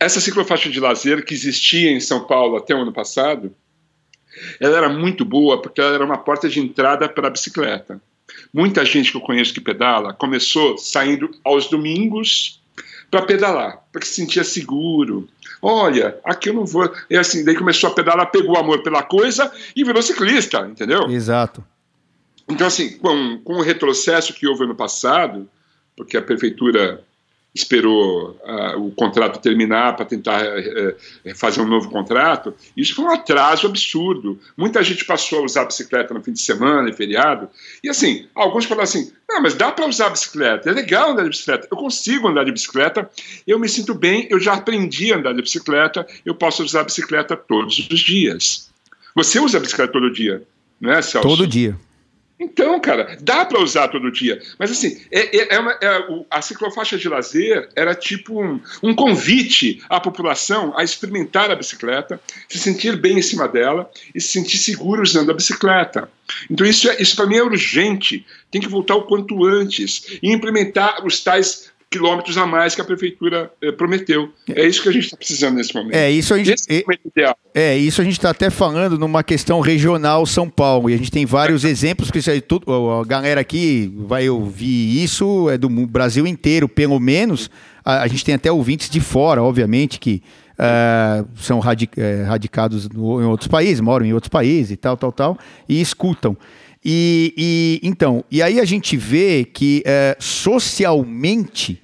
[0.00, 3.54] Essa ciclofaixa de lazer que existia em São Paulo até o ano passado,
[4.58, 8.00] ela era muito boa porque ela era uma porta de entrada para a bicicleta.
[8.52, 12.60] Muita gente que eu conheço que pedala começou saindo aos domingos
[13.10, 15.28] para pedalar, porque se sentia seguro.
[15.60, 16.90] Olha, aqui eu não vou.
[17.08, 21.08] E assim, daí começou a pedalar, pegou amor pela coisa e virou ciclista, entendeu?
[21.10, 21.62] Exato.
[22.48, 25.48] Então, assim, com, com o retrocesso que houve ano passado,
[25.96, 27.04] porque a prefeitura
[27.54, 33.04] esperou ah, o contrato terminar para tentar eh, eh, fazer um novo contrato, isso foi
[33.04, 34.40] um atraso absurdo.
[34.56, 37.50] Muita gente passou a usar a bicicleta no fim de semana e feriado,
[37.84, 41.24] e assim, alguns falaram assim: não, mas dá para usar a bicicleta, é legal andar
[41.24, 43.10] de bicicleta, eu consigo andar de bicicleta,
[43.46, 46.84] eu me sinto bem, eu já aprendi a andar de bicicleta, eu posso usar a
[46.84, 48.70] bicicleta todos os dias.
[49.14, 50.42] Você usa a bicicleta todo dia,
[50.80, 51.28] não é, Celso?
[51.28, 51.76] Todo dia.
[52.42, 54.42] Então, cara, dá para usar todo dia.
[54.58, 58.94] Mas assim, é, é, é uma, é, a ciclofaixa de lazer era tipo um, um,
[58.94, 64.28] convite à população a experimentar a bicicleta, se sentir bem em cima dela e se
[64.28, 66.10] sentir seguro usando a bicicleta.
[66.50, 68.26] Então isso, é, isso para mim é urgente.
[68.50, 72.84] Tem que voltar o quanto antes e implementar os tais quilômetros a mais que a
[72.84, 74.30] prefeitura eh, prometeu.
[74.48, 75.94] É isso que a gente está precisando nesse momento.
[75.94, 76.52] É isso a gente.
[76.68, 77.36] É, ideal.
[77.54, 81.10] é isso a gente está até falando numa questão regional São Paulo e a gente
[81.10, 85.68] tem vários exemplos que isso aí, tudo, a galera aqui vai ouvir isso é do
[85.68, 87.50] Brasil inteiro, pelo menos.
[87.84, 90.22] A, a gente tem até ouvintes de fora, obviamente que
[90.52, 94.96] uh, são radic, uh, radicados no, em outros países, moram em outros países e tal,
[94.96, 95.38] tal, tal,
[95.68, 96.36] e escutam.
[96.84, 101.81] E, e, então, e aí a gente vê que é, socialmente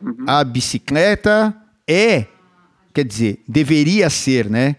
[0.00, 0.24] uhum.
[0.26, 1.54] a bicicleta
[1.86, 2.26] é,
[2.92, 4.76] quer dizer, deveria ser, né,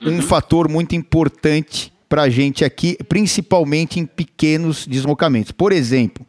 [0.00, 0.22] um uhum.
[0.22, 5.52] fator muito importante para a gente aqui, principalmente em pequenos deslocamentos.
[5.52, 6.26] Por exemplo,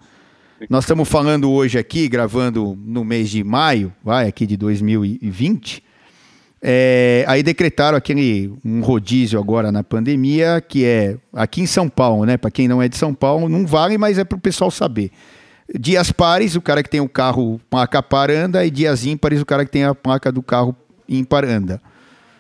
[0.70, 5.84] nós estamos falando hoje aqui, gravando no mês de maio, vai aqui de 2020.
[6.62, 12.26] É, aí decretaram aquele um rodízio agora na pandemia, que é aqui em São Paulo,
[12.26, 12.38] né?
[12.38, 15.12] Para quem não é de São Paulo, não vale, mas é para o pessoal saber.
[15.80, 19.46] Dias pares, o cara que tem o carro placa par anda, e dias ímpares, o
[19.46, 20.76] cara que tem a placa do carro
[21.08, 21.82] ímpar anda.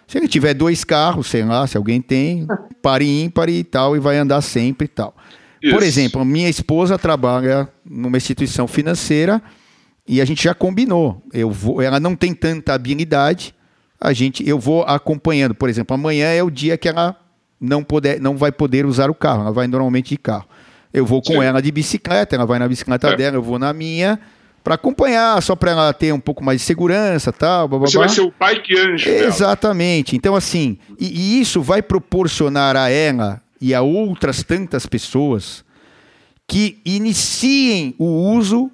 [0.07, 2.45] Se ele tiver dois carros, sei lá, se alguém tem,
[2.81, 5.15] pare ímpar e tal, e vai andar sempre e tal.
[5.61, 5.73] Isso.
[5.73, 9.41] Por exemplo, minha esposa trabalha numa instituição financeira
[10.05, 11.23] e a gente já combinou.
[11.31, 13.55] Eu vou, ela não tem tanta habilidade,
[13.99, 15.55] a gente, eu vou acompanhando.
[15.55, 17.15] Por exemplo, amanhã é o dia que ela
[17.59, 20.45] não, poder, não vai poder usar o carro, ela vai normalmente de carro.
[20.93, 21.43] Eu vou com Sim.
[21.43, 23.15] ela de bicicleta, ela vai na bicicleta é.
[23.15, 24.19] dela, eu vou na minha,
[24.63, 27.67] para acompanhar, só para ela ter um pouco mais de segurança, tal.
[27.67, 28.05] Blá, blá, Você blá.
[28.05, 29.09] vai ser o pai que anjo.
[29.09, 30.11] Exatamente.
[30.11, 30.17] Dela.
[30.17, 35.65] Então, assim, e, e isso vai proporcionar a ela e a outras tantas pessoas
[36.47, 38.69] que iniciem o uso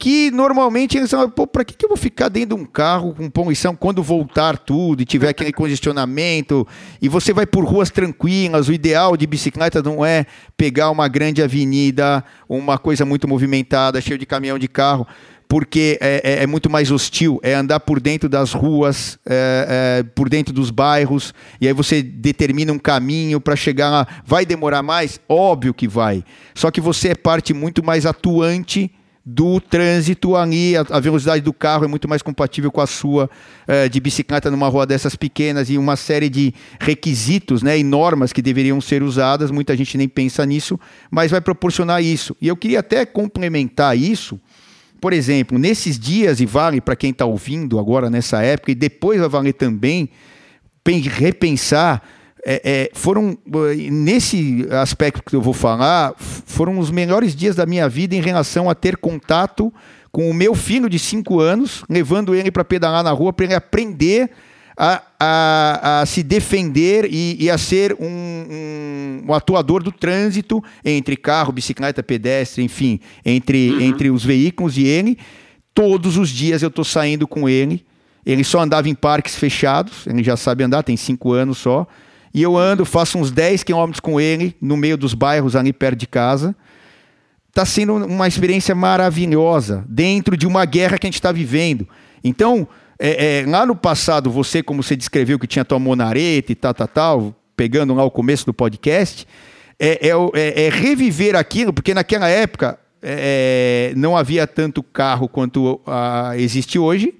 [0.00, 3.14] que normalmente eles falam, pô, para que, que eu vou ficar dentro de um carro
[3.14, 6.66] com poluição quando voltar tudo e tiver aquele congestionamento
[7.02, 10.24] e você vai por ruas tranquilas, o ideal de bicicleta não é
[10.56, 15.06] pegar uma grande avenida, uma coisa muito movimentada, cheio de caminhão de carro,
[15.46, 20.02] porque é, é, é muito mais hostil, é andar por dentro das ruas, é, é
[20.02, 24.06] por dentro dos bairros, e aí você determina um caminho para chegar lá.
[24.24, 25.20] Vai demorar mais?
[25.28, 26.24] Óbvio que vai.
[26.54, 28.90] Só que você é parte muito mais atuante
[29.24, 33.28] do trânsito ali, a, velocidade do carro é muito mais compatível com a sua
[33.66, 38.32] é, de bicicleta numa rua dessas pequenas e uma série de requisitos né, e normas
[38.32, 42.34] que deveriam ser usadas, muita gente nem pensa nisso, mas vai proporcionar isso.
[42.40, 44.40] E eu queria até complementar isso,
[45.00, 49.20] por exemplo, nesses dias, e vale para quem está ouvindo agora nessa época, e depois
[49.20, 50.08] vai valer também
[50.86, 52.02] repensar
[52.44, 53.36] é, é, foram,
[53.90, 58.70] nesse aspecto que eu vou falar, foram os melhores dias da minha vida em relação
[58.70, 59.72] a ter contato
[60.10, 63.54] com o meu filho de 5 anos, levando ele para pedalar na rua, para ele
[63.54, 64.30] aprender
[64.76, 70.64] a, a, a se defender e, e a ser um, um, um, atuador do trânsito
[70.82, 73.80] entre carro, bicicleta, pedestre, enfim, entre, uhum.
[73.82, 75.18] entre os veículos e ele.
[75.74, 77.84] Todos os dias eu estou saindo com ele.
[78.24, 81.86] Ele só andava em parques fechados, ele já sabe andar, tem 5 anos só.
[82.32, 85.98] E eu ando, faço uns 10 quilômetros com ele, no meio dos bairros ali perto
[85.98, 86.54] de casa.
[87.48, 91.88] Está sendo uma experiência maravilhosa, dentro de uma guerra que a gente está vivendo.
[92.22, 92.68] Então,
[92.98, 96.72] é, é, lá no passado, você, como você descreveu, que tinha tua monareta e tal,
[96.72, 99.26] tal, tal, pegando lá o começo do podcast,
[99.78, 105.80] é, é, é, é reviver aquilo, porque naquela época é, não havia tanto carro quanto
[105.86, 107.14] uh, existe hoje.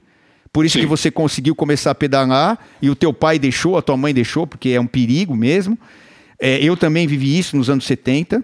[0.52, 0.80] Por isso Sim.
[0.80, 4.46] que você conseguiu começar a pedalar e o teu pai deixou, a tua mãe deixou,
[4.46, 5.78] porque é um perigo mesmo.
[6.40, 8.42] É, eu também vivi isso nos anos 70.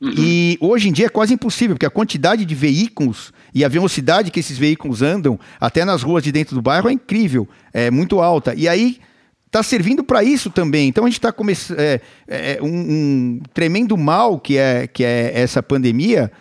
[0.00, 0.14] Uhum.
[0.16, 4.30] E hoje em dia é quase impossível, porque a quantidade de veículos e a velocidade
[4.30, 8.20] que esses veículos andam, até nas ruas de dentro do bairro, é incrível, é muito
[8.20, 8.54] alta.
[8.56, 8.98] E aí
[9.46, 10.88] está servindo para isso também.
[10.88, 11.78] Então a gente está começando.
[11.78, 16.32] É, é, um, um tremendo mal que é, que é essa pandemia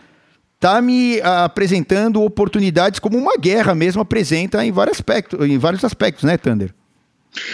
[0.59, 6.25] está me apresentando oportunidades como uma guerra mesmo apresenta em vários aspectos, em vários aspectos,
[6.25, 6.73] né, Thunder?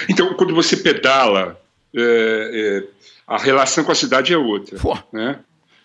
[0.10, 1.60] Então, quando você pedala,
[1.96, 2.84] é, é,
[3.28, 4.98] a relação com a cidade é outra, Pô.
[5.14, 5.40] né?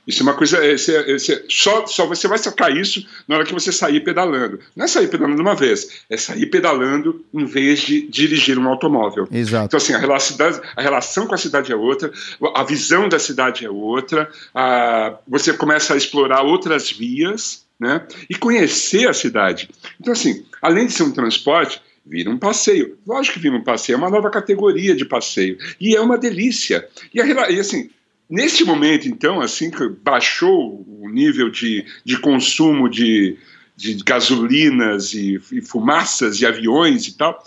[0.07, 0.59] Isso é uma coisa.
[0.59, 4.59] É, é, é, só, só você vai sacar isso na hora que você sair pedalando.
[4.74, 9.28] Não é sair pedalando uma vez, é sair pedalando em vez de dirigir um automóvel.
[9.30, 9.66] Exato.
[9.66, 10.36] Então, assim, a relação,
[10.76, 12.11] a relação com a cidade é outra,
[12.55, 18.34] a visão da cidade é outra, a, você começa a explorar outras vias né, e
[18.34, 19.68] conhecer a cidade.
[20.01, 22.98] Então, assim, além de ser um transporte, Vira um passeio.
[23.07, 25.59] Lógico que vira um passeio, é uma nova categoria de passeio.
[25.80, 26.88] E é uma delícia.
[27.14, 27.90] E, a, e assim,
[28.31, 33.37] nesse momento, então, assim que baixou o nível de, de consumo de,
[33.76, 37.43] de gasolinas e, e fumaças e aviões e tal,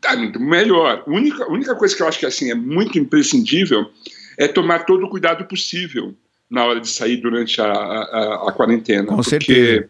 [0.00, 1.04] tá muito melhor.
[1.06, 3.90] A única, a única coisa que eu acho que assim, é muito imprescindível
[4.38, 6.14] é tomar todo o cuidado possível
[6.50, 9.06] na hora de sair durante a, a, a quarentena.
[9.06, 9.88] Com certeza.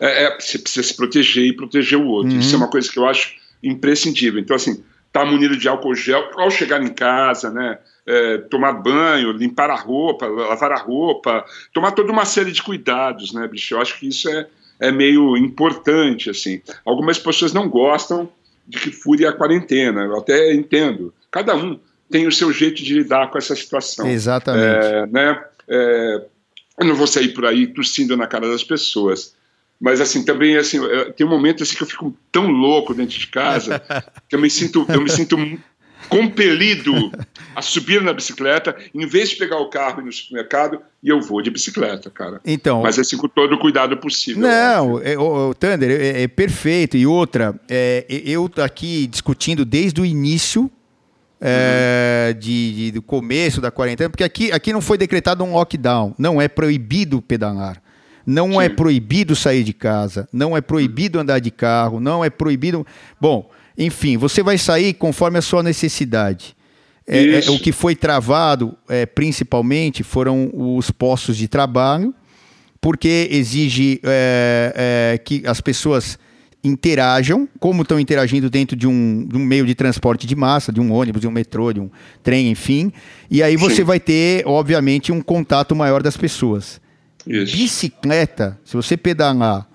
[0.00, 2.32] É, é, você precisa se proteger e proteger o outro.
[2.32, 2.40] Uhum.
[2.40, 4.40] Isso é uma coisa que eu acho imprescindível.
[4.40, 7.78] Então, assim, tá munido de álcool gel ao chegar em casa, né?
[8.06, 13.32] É, tomar banho, limpar a roupa, lavar a roupa, tomar toda uma série de cuidados,
[13.32, 13.74] né, bicho?
[13.74, 14.46] Eu acho que isso é,
[14.78, 16.60] é meio importante, assim.
[16.84, 18.28] Algumas pessoas não gostam
[18.66, 21.14] de que fure a quarentena, eu até entendo.
[21.30, 21.78] Cada um
[22.10, 24.06] tem o seu jeito de lidar com essa situação.
[24.06, 24.86] Exatamente.
[24.86, 25.44] É, né?
[25.68, 26.24] É,
[26.78, 29.34] eu não vou sair por aí tossindo na cara das pessoas.
[29.80, 30.78] Mas assim, também assim,
[31.16, 33.82] tem um momento assim que eu fico tão louco dentro de casa
[34.28, 35.36] que eu me sinto, eu me sinto
[36.08, 37.12] compelido
[37.54, 41.08] a subir na bicicleta, em vez de pegar o carro e ir no supermercado, e
[41.08, 42.40] eu vou de bicicleta, cara.
[42.44, 44.42] Então, Mas assim, com todo o cuidado possível.
[44.42, 46.96] Não, é, o, o Thunder, é, é, perfeito.
[46.96, 50.70] E outra, é, eu aqui discutindo desde o início
[51.40, 52.40] é, uhum.
[52.40, 56.40] de, de, do começo da quarentena, porque aqui, aqui não foi decretado um lockdown, não
[56.40, 57.82] é proibido pedalar.
[58.26, 58.62] Não Sim.
[58.62, 62.86] é proibido sair de casa, não é proibido andar de carro, não é proibido.
[63.20, 66.56] Bom, enfim, você vai sair conforme a sua necessidade.
[67.06, 72.14] É, é, o que foi travado, é, principalmente, foram os postos de trabalho,
[72.80, 76.18] porque exige é, é, que as pessoas
[76.62, 80.80] interajam, como estão interagindo dentro de um, de um, meio de transporte de massa, de
[80.80, 81.90] um ônibus, de um metrô, de um
[82.22, 82.90] trem, enfim.
[83.30, 83.84] E aí você Sim.
[83.84, 86.80] vai ter, obviamente, um contato maior das pessoas.
[87.26, 87.54] Isso.
[87.54, 89.68] Bicicleta, se você pedalar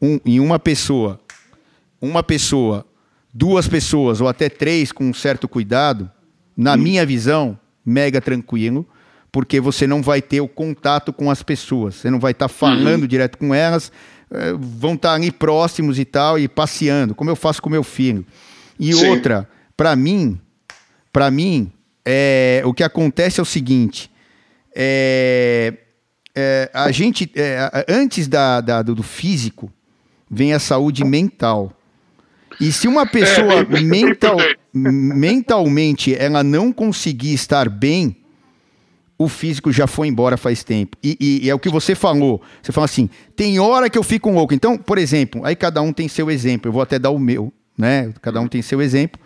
[0.00, 1.18] um, em uma pessoa,
[2.00, 2.84] uma pessoa,
[3.36, 6.10] duas pessoas ou até três com um certo cuidado,
[6.56, 6.78] na hum.
[6.78, 8.88] minha visão, mega tranquilo,
[9.30, 12.54] porque você não vai ter o contato com as pessoas, você não vai estar tá
[12.54, 13.06] falando uhum.
[13.06, 13.92] direto com elas,
[14.30, 17.84] eh, vão estar tá ali próximos e tal, e passeando, como eu faço com meu
[17.84, 18.24] filho.
[18.80, 19.10] E Sim.
[19.10, 20.40] outra, para mim,
[21.12, 21.70] para mim,
[22.04, 24.10] é, o que acontece é o seguinte:
[24.74, 25.74] é,
[26.34, 29.70] é, a gente, é, antes da, da, do físico,
[30.30, 31.72] vem a saúde mental.
[32.60, 34.36] E se uma pessoa é, mental,
[34.72, 38.16] mentalmente ela não conseguir estar bem,
[39.18, 40.96] o físico já foi embora faz tempo.
[41.02, 42.42] E, e, e, é o que você falou.
[42.62, 44.54] Você fala assim: tem hora que eu fico louco.
[44.54, 46.68] Então, por exemplo, aí cada um tem seu exemplo.
[46.68, 48.12] Eu vou até dar o meu, né?
[48.20, 49.20] Cada um tem seu exemplo.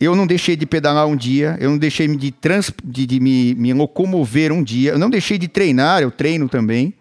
[0.00, 3.54] Eu não deixei de pedalar um dia, eu não deixei de, trans, de, de me,
[3.56, 6.94] me, locomover um dia, eu não deixei de treinar, eu treino também,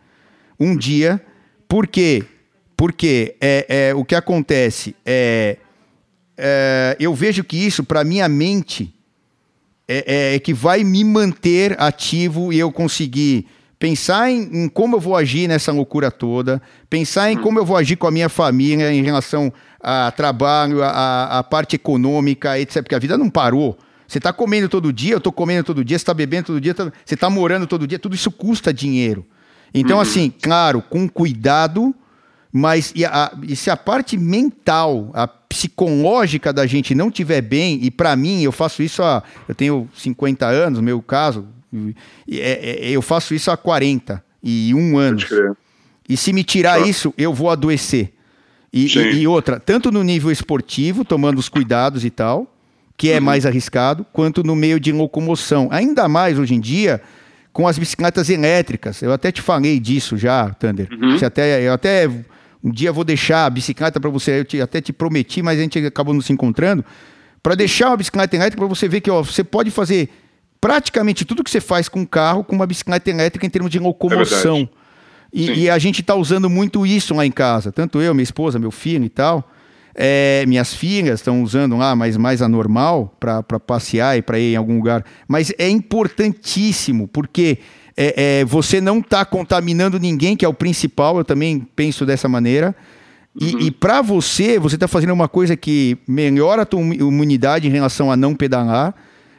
[0.60, 1.22] um dia.
[1.68, 2.24] Por quê?
[2.78, 5.58] Porque é, é, o que acontece é,
[6.38, 8.94] é eu vejo que isso, para minha mente,
[9.88, 13.48] é, é, é, que vai me manter ativo e eu conseguir
[13.80, 17.44] pensar em, em, como eu vou agir nessa loucura toda, pensar em uhum.
[17.44, 21.76] como eu vou agir com a minha família em relação a trabalho, a, a parte
[21.76, 22.84] econômica, etc.
[22.84, 23.78] Porque a vida não parou.
[24.08, 26.74] Você está comendo todo dia, eu estou comendo todo dia, você está bebendo todo dia,
[26.74, 29.26] tá, você está morando todo dia, tudo isso custa dinheiro.
[29.74, 30.02] Então, uhum.
[30.02, 31.94] assim, claro, com cuidado,
[32.52, 37.80] mas e, a, e se a parte mental, a psicológica da gente não tiver bem,
[37.82, 39.24] e para mim, eu faço isso há.
[39.48, 41.48] Eu tenho 50 anos, no meu caso,
[42.30, 45.28] é, é, eu faço isso há 41 anos.
[46.08, 48.14] E se me tirar isso, eu vou adoecer.
[48.72, 52.54] E, e, e, outra, tanto no nível esportivo, tomando os cuidados e tal,
[52.96, 53.24] que é uhum.
[53.24, 55.68] mais arriscado, quanto no meio de locomoção.
[55.72, 57.02] Ainda mais hoje em dia
[57.58, 59.02] com as bicicletas elétricas.
[59.02, 60.88] Eu até te falei disso já, Thunder.
[60.92, 61.18] Uhum.
[61.18, 62.08] Você até, eu até
[62.68, 64.40] um dia vou deixar a bicicleta para você.
[64.40, 66.84] Eu te, até te prometi, mas a gente acabou não se encontrando.
[67.42, 70.10] Para deixar uma bicicleta elétrica para você ver que ó, você pode fazer
[70.60, 73.80] praticamente tudo que você faz com um carro com uma bicicleta elétrica em termos de
[73.80, 74.70] locomoção.
[74.74, 74.88] É
[75.32, 78.58] e, e, a gente está usando muito isso lá em casa, tanto eu, minha esposa,
[78.58, 79.50] meu filho e tal.
[79.94, 84.56] É, minhas filhas estão usando lá, mas mais anormal, para passear e para ir em
[84.56, 85.04] algum lugar.
[85.28, 87.60] Mas é importantíssimo, porque
[87.98, 92.30] é, é, você não está contaminando ninguém, que é o principal, eu também penso dessa
[92.30, 92.76] maneira.
[93.40, 93.62] E, uhum.
[93.62, 98.12] e para você, você está fazendo uma coisa que melhora a tua imunidade em relação
[98.12, 98.94] a não pedalar.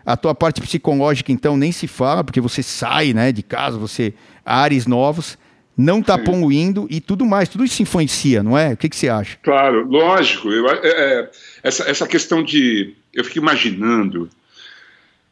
[0.05, 4.15] A tua parte psicológica, então, nem se fala, porque você sai né, de casa, você
[4.45, 5.37] ares novos
[5.79, 7.49] não está poluindo e tudo mais.
[7.49, 8.73] Tudo isso influencia, não é?
[8.73, 9.39] O que, que você acha?
[9.41, 10.51] Claro, lógico.
[10.51, 11.31] Eu, é, é,
[11.63, 12.95] essa, essa questão de.
[13.15, 14.29] Eu fico imaginando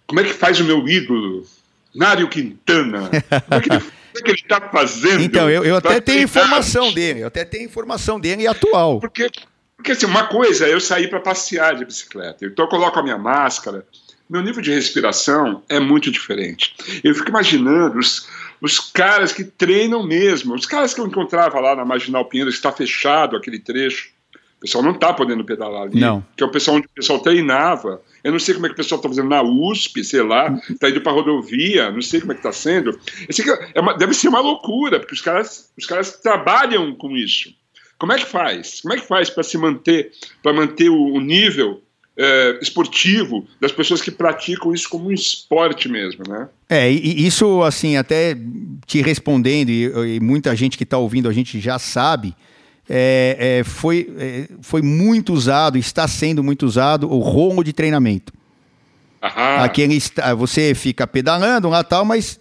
[0.07, 1.45] como é que faz o meu ídolo,
[1.97, 3.11] Nário Quintana.
[3.49, 3.83] Como é que ele,
[4.17, 5.23] é que ele está fazendo?
[5.23, 9.01] Então, eu, eu até tenho informação dele, eu até tenho informação dele e atual.
[9.01, 9.31] Porque
[9.77, 13.03] Porque assim, uma coisa é eu sair para passear de bicicleta, então eu coloco a
[13.03, 13.87] minha máscara,
[14.29, 16.75] meu nível de respiração é muito diferente.
[17.05, 18.29] Eu fico imaginando os,
[18.61, 22.59] os caras que treinam mesmo, os caras que eu encontrava lá na Marginal Pinheiros, que
[22.59, 24.09] está fechado aquele trecho,
[24.57, 26.25] o pessoal não está podendo pedalar ali, não.
[26.35, 28.01] que é o pessoal onde o pessoal treinava.
[28.27, 30.91] Eu não sei como é que o pessoal está fazendo na USP, sei lá, está
[30.91, 32.99] indo para rodovia, não sei como é que está sendo.
[33.73, 37.55] É uma, deve ser uma loucura, porque os caras, os caras trabalham com isso.
[37.97, 38.81] Como é que faz?
[38.81, 40.11] Como é que faz para se manter,
[40.43, 41.81] para manter o, o nível
[42.19, 46.49] é, esportivo das pessoas que praticam isso como um esporte mesmo, né?
[46.69, 48.37] É, e isso assim, até
[48.87, 52.35] te respondendo, e, e muita gente que está ouvindo a gente já sabe,
[52.89, 58.33] é, é, foi, é, foi muito usado, está sendo muito usado o rongo de treinamento.
[59.23, 59.65] Aham.
[59.65, 59.99] Aquele,
[60.37, 62.39] você fica pedalando lá tal, mas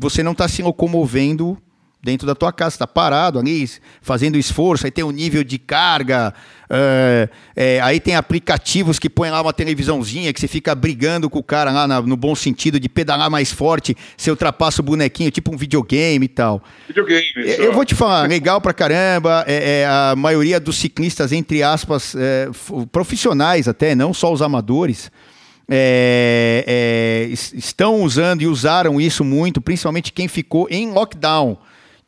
[0.00, 1.56] você não está se locomovendo
[2.02, 3.68] dentro da tua casa, está parado ali,
[4.00, 6.32] fazendo esforço, aí tem o nível de carga,
[6.68, 11.38] é, é, aí tem aplicativos que põem lá uma televisãozinha que você fica brigando com
[11.38, 15.30] o cara lá na, no bom sentido de pedalar mais forte, você ultrapassa o bonequinho,
[15.30, 16.62] tipo um videogame e tal.
[16.88, 21.32] Videogame, é, Eu vou te falar, legal pra caramba, é, é a maioria dos ciclistas,
[21.32, 22.16] entre aspas,
[22.90, 25.12] profissionais até, não só os amadores,
[27.52, 31.58] estão usando e usaram isso muito, principalmente quem ficou em lockdown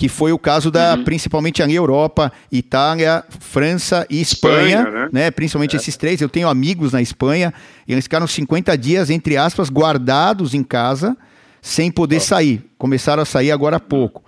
[0.02, 1.04] que foi o caso da uhum.
[1.04, 5.08] principalmente ali Europa, Itália, França e Espanha, Espanha né?
[5.12, 5.30] né?
[5.30, 5.78] Principalmente é.
[5.78, 6.20] esses três.
[6.20, 7.54] Eu tenho amigos na Espanha,
[7.86, 11.16] e eles ficaram 50 dias, entre aspas, guardados em casa,
[11.60, 12.20] sem poder oh.
[12.20, 12.64] sair.
[12.76, 14.24] Começaram a sair agora há pouco.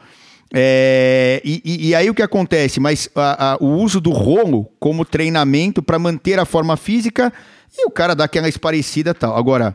[0.55, 2.79] É, e, e, e, aí o que acontece?
[2.79, 7.33] Mas a, a, o uso do rolo como treinamento para manter a forma física
[7.77, 9.37] e o cara dá aquela esparecida tal.
[9.37, 9.75] Agora,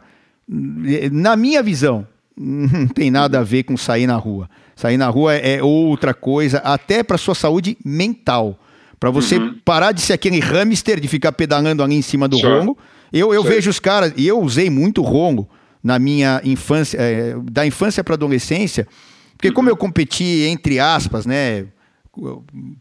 [1.11, 2.07] na minha visão,
[2.39, 4.49] não tem nada a ver com sair na rua.
[4.79, 8.57] Sair na rua é outra coisa, até para sua saúde mental.
[8.97, 9.55] Para você uhum.
[9.65, 12.49] parar de ser aquele hamster de ficar pedalando ali em cima do sure.
[12.49, 12.77] rongo.
[13.11, 15.49] Eu, eu vejo os caras, e eu usei muito rongo
[15.83, 18.87] na minha infância, é, da infância para adolescência,
[19.33, 19.53] porque uhum.
[19.53, 21.65] como eu competi, entre aspas, né,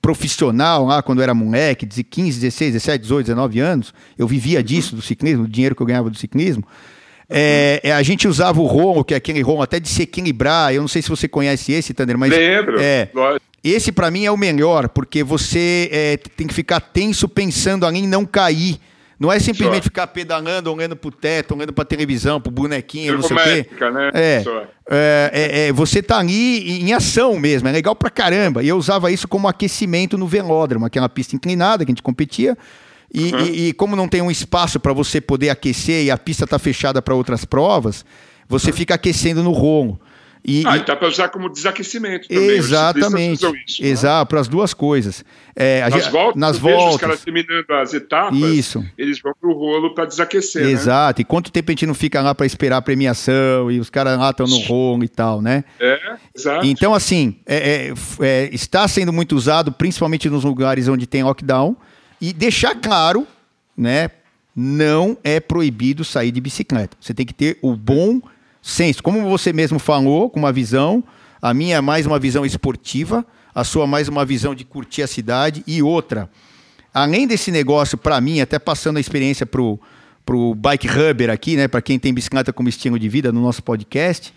[0.01, 4.63] profissional lá quando eu era moleque, de 15, 16, 17, 18, 19 anos, eu vivia
[4.63, 6.63] disso, do ciclismo, do dinheiro que eu ganhava do ciclismo.
[7.31, 10.73] É, é, a gente usava o ronco, que é aquele ronco até de se equilibrar.
[10.75, 12.31] Eu não sei se você conhece esse, Tander, mas.
[12.31, 12.81] Lembro.
[12.81, 13.11] É,
[13.63, 17.99] esse para mim é o melhor, porque você é, tem que ficar tenso pensando ali
[17.99, 18.81] em não cair.
[19.19, 19.89] Não é simplesmente Só.
[19.89, 23.67] ficar pedalando, olhando pro teto, olhando pra televisão, pro bonequinho, não sei o quê.
[23.91, 24.11] Né?
[24.15, 24.45] É,
[24.89, 28.63] é, é, é, você tá ali em ação mesmo, é legal pra caramba.
[28.63, 32.57] E eu usava isso como aquecimento no velódromo, aquela pista inclinada que a gente competia.
[33.13, 33.41] E, uhum.
[33.41, 36.59] e, e como não tem um espaço para você poder aquecer e a pista está
[36.59, 38.05] fechada para outras provas,
[38.49, 38.77] você uhum.
[38.77, 40.01] fica aquecendo no ronco.
[40.45, 42.49] E, ah, e dá para usar como desaquecimento também.
[42.51, 43.45] Exatamente.
[43.67, 43.89] Isso, né?
[43.89, 45.25] Exato, para as duas coisas.
[45.55, 46.95] É, nas gente, voltas, nas voltas.
[46.95, 48.85] os caras terminando as etapas, isso.
[48.97, 50.65] eles vão para o rolo para desaquecer.
[50.65, 50.71] Né?
[50.71, 51.19] Exato.
[51.19, 51.23] Né?
[51.23, 54.19] E quanto tempo a gente não fica lá para esperar a premiação e os caras
[54.19, 55.65] lá estão no rolo e tal, né?
[55.81, 55.99] É,
[56.35, 56.65] exato.
[56.65, 61.77] Então, assim, é, é, é, está sendo muito usado, principalmente nos lugares onde tem lockdown.
[62.21, 63.27] E deixar claro,
[63.77, 64.11] né?
[64.55, 66.97] Não é proibido sair de bicicleta.
[67.01, 68.21] Você tem que ter o bom
[68.61, 69.03] senso.
[69.03, 71.03] Como você mesmo falou, com uma visão,
[71.41, 75.07] a minha é mais uma visão esportiva, a sua mais uma visão de curtir a
[75.07, 76.29] cidade e outra.
[76.93, 81.69] Além desse negócio, para mim, até passando a experiência para o Bike Hubber aqui, né,
[81.69, 84.35] para quem tem bicicleta como estilo de vida no nosso podcast,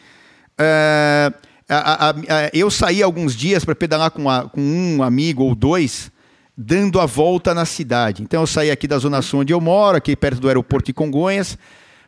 [0.58, 1.34] é,
[1.68, 6.12] a, a, a, eu saí alguns dias para pedalar com, com um amigo ou dois
[6.58, 8.24] dando a volta na cidade.
[8.24, 10.94] Então eu saí aqui da Zona Sul onde eu moro, aqui perto do aeroporto de
[10.94, 11.58] Congonhas,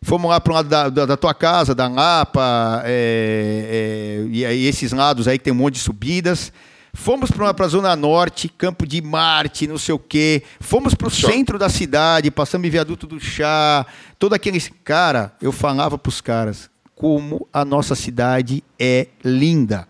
[0.01, 4.45] fomos lá para o lado da, da, da, tua casa, da Lapa, é, é, e
[4.45, 6.51] aí esses lados aí que tem um monte de subidas.
[6.95, 10.43] Fomos para a Zona Norte, Campo de Marte, não sei o quê.
[10.59, 13.83] Fomos para o centro da cidade, passamos em Viaduto do Chá,
[14.19, 14.61] todo aquele.
[14.83, 19.87] Cara, eu falava para os caras como a nossa cidade é linda.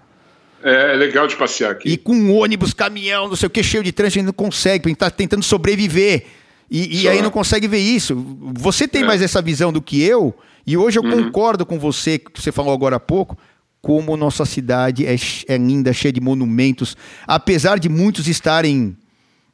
[0.64, 1.90] É, é legal de passear aqui.
[1.90, 4.86] E com ônibus, caminhão, não sei o que, cheio de trânsito, a gente não consegue,
[4.86, 6.26] a gente está tentando sobreviver.
[6.72, 8.16] E, e aí não consegue ver isso.
[8.54, 9.06] Você tem é.
[9.06, 10.34] mais essa visão do que eu,
[10.66, 11.26] e hoje eu uhum.
[11.26, 13.38] concordo com você, que você falou agora há pouco,
[13.82, 15.16] como nossa cidade é,
[15.48, 16.96] é linda, cheia de monumentos.
[17.28, 18.96] Apesar de muitos estarem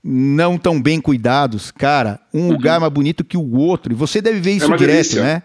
[0.04, 2.52] não tão bem cuidados, cara, um uhum.
[2.52, 3.92] lugar mais bonito que o outro.
[3.92, 5.24] E você deve ver é isso é direto, delícia.
[5.24, 5.44] né?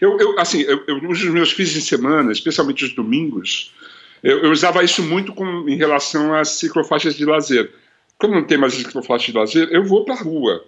[0.00, 3.72] Eu, eu assim, eu, eu, nos meus fins de semana, especialmente os domingos,
[4.22, 7.72] eu, eu usava isso muito com, em relação às ciclofaixas de lazer.
[8.18, 10.64] Como não tem mais ciclofaixa de lazer, eu vou para a rua.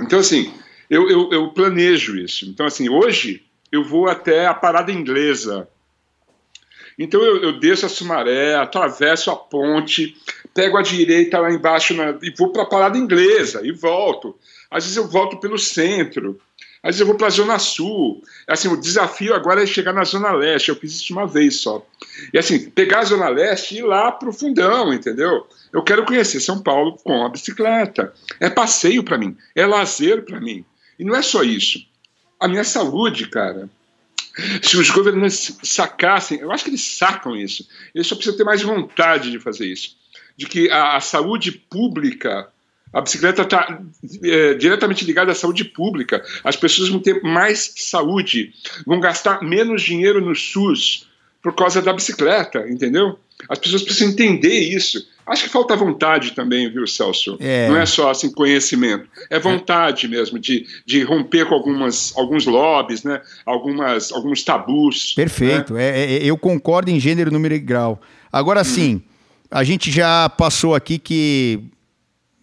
[0.00, 0.52] Então, assim,
[0.90, 2.46] eu, eu, eu, planejo isso.
[2.46, 5.68] Então, assim, hoje eu vou até a parada inglesa.
[6.98, 10.16] Então eu, eu desço a Sumaré, atravesso a ponte,
[10.54, 14.38] pego a direita lá embaixo na, e vou para a parada inglesa e volto.
[14.70, 16.40] Às vezes eu volto pelo centro,
[16.84, 18.22] às vezes eu vou para a Zona Sul.
[18.46, 20.68] Assim, o desafio agora é chegar na Zona Leste.
[20.68, 21.84] Eu fiz isso uma vez só.
[22.30, 25.48] E assim, pegar a Zona Leste e ir lá para o fundão, entendeu?
[25.72, 28.12] Eu quero conhecer São Paulo com a bicicleta.
[28.38, 30.62] É passeio para mim, é lazer para mim.
[30.98, 31.78] E não é só isso.
[32.38, 33.70] A minha saúde, cara,
[34.60, 38.60] se os governantes sacassem, eu acho que eles sacam isso, eles só precisam ter mais
[38.60, 39.96] vontade de fazer isso.
[40.36, 42.52] De que a, a saúde pública,
[42.94, 43.80] a bicicleta está
[44.22, 46.24] é, diretamente ligada à saúde pública.
[46.44, 48.52] As pessoas vão ter mais saúde,
[48.86, 51.08] vão gastar menos dinheiro no SUS
[51.42, 53.18] por causa da bicicleta, entendeu?
[53.48, 55.06] As pessoas precisam entender isso.
[55.26, 57.36] Acho que falta vontade também, viu, Celso?
[57.40, 57.68] É.
[57.68, 60.08] Não é só assim conhecimento, é vontade é.
[60.08, 63.20] mesmo de, de romper com algumas, alguns lobbies, né?
[63.44, 65.14] Algumas, alguns tabus.
[65.14, 65.82] Perfeito, né?
[65.82, 68.00] é, é, eu concordo em gênero, número e grau.
[68.30, 68.64] Agora hum.
[68.64, 69.02] sim,
[69.50, 71.64] a gente já passou aqui que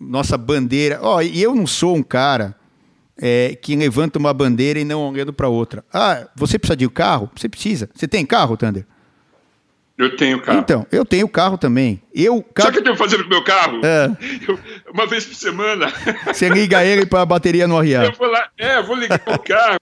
[0.01, 0.99] nossa bandeira.
[1.01, 2.55] Ó, oh, e eu não sou um cara
[3.21, 5.85] é, que levanta uma bandeira e não olhando para outra.
[5.93, 7.29] Ah, você precisa de um carro?
[7.35, 7.89] Você precisa.
[7.93, 8.85] Você tem carro, Thunder?
[9.97, 10.59] Eu tenho carro.
[10.59, 12.01] Então, eu tenho carro também.
[12.13, 12.67] Eu, carro...
[12.67, 13.81] Sabe o que eu tenho fazendo com o meu carro?
[13.83, 14.17] É.
[14.47, 14.59] Eu,
[14.93, 15.91] uma vez por semana.
[16.27, 18.05] Você liga ele para a bateria não arriar.
[18.05, 19.79] Eu vou lá, é, vou ligar o carro.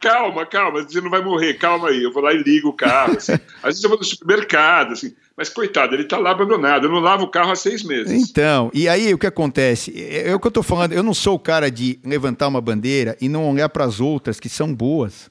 [0.00, 2.02] calma, calma, você não vai morrer, calma aí.
[2.02, 3.16] Eu vou lá e ligo o carro.
[3.16, 3.32] Assim.
[3.32, 5.14] Às vezes eu vou no supermercado, assim.
[5.36, 6.84] Mas, coitado, ele está lá abandonado.
[6.84, 8.12] Eu não lavo o carro há seis meses.
[8.12, 9.92] Então, e aí o que acontece?
[9.96, 10.92] É, é o que eu estou falando.
[10.92, 14.38] Eu não sou o cara de levantar uma bandeira e não olhar para as outras
[14.38, 15.30] que são boas.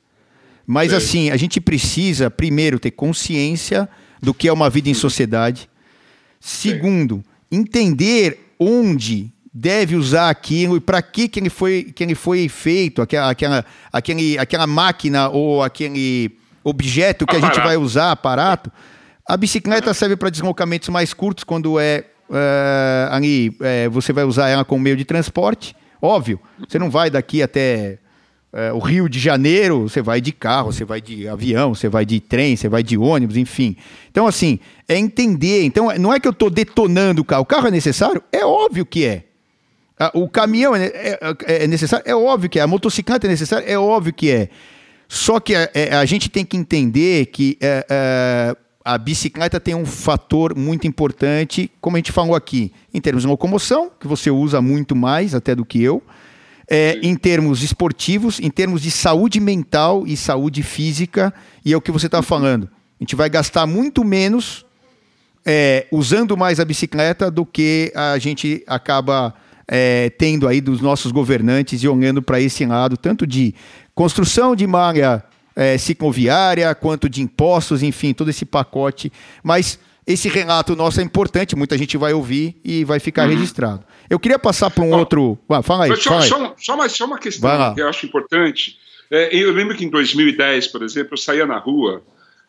[0.66, 0.97] Mas, Sim.
[0.97, 3.89] assim, a gente precisa, primeiro, ter consciência
[4.22, 5.70] do que é uma vida em sociedade.
[6.39, 12.47] Segundo, entender onde deve usar aquilo e para que, que, ele foi, que ele foi
[12.47, 18.72] feito, aquela, aquela, aquele, aquela máquina ou aquele objeto que a gente vai usar, aparato.
[19.28, 24.49] A bicicleta serve para deslocamentos mais curtos quando é, é ali é, você vai usar
[24.49, 25.76] ela como meio de transporte.
[26.01, 27.99] Óbvio, você não vai daqui até
[28.52, 32.04] é, o Rio de Janeiro, você vai de carro, você vai de avião, você vai
[32.04, 33.76] de trem, você vai de ônibus, enfim.
[34.10, 35.64] Então, assim, é entender.
[35.64, 37.43] Então, não é que eu estou detonando o carro.
[37.43, 38.24] O carro é necessário?
[38.32, 39.24] É óbvio que é.
[40.14, 41.20] O caminhão é, é,
[41.64, 42.04] é, necessário?
[42.08, 42.62] É óbvio que é.
[42.64, 43.66] A motocicleta é necessária?
[43.66, 44.50] É óbvio que é.
[45.08, 49.76] Só que a, é, a gente tem que entender que é, é, a bicicleta tem
[49.76, 54.32] um fator muito importante, como a gente falou aqui, em termos de locomoção, que você
[54.32, 56.02] usa muito mais até do que eu
[56.70, 61.34] é, em termos esportivos, em termos de saúde mental e saúde física,
[61.66, 62.70] e é o que você está falando.
[63.00, 64.66] A gente vai gastar muito menos
[65.46, 69.34] é, usando mais a bicicleta do que a gente acaba
[69.68, 73.56] é, tendo aí dos nossos governantes e olhando para esse lado, tanto de
[73.96, 75.24] construção de malha
[75.56, 79.12] é, cicloviária, quanto de impostos, enfim, todo esse pacote.
[79.42, 83.36] Mas esse relato nosso é importante, muita gente vai ouvir e vai ficar uhum.
[83.36, 83.84] registrado.
[84.10, 85.38] Eu queria passar para um outro.
[85.47, 85.95] Ah, fala aí.
[85.97, 86.30] Só, fala aí.
[86.30, 88.78] Só, só, uma, só uma questão que eu acho importante.
[89.12, 92.01] É, eu lembro que em 2010, por exemplo, eu saía na rua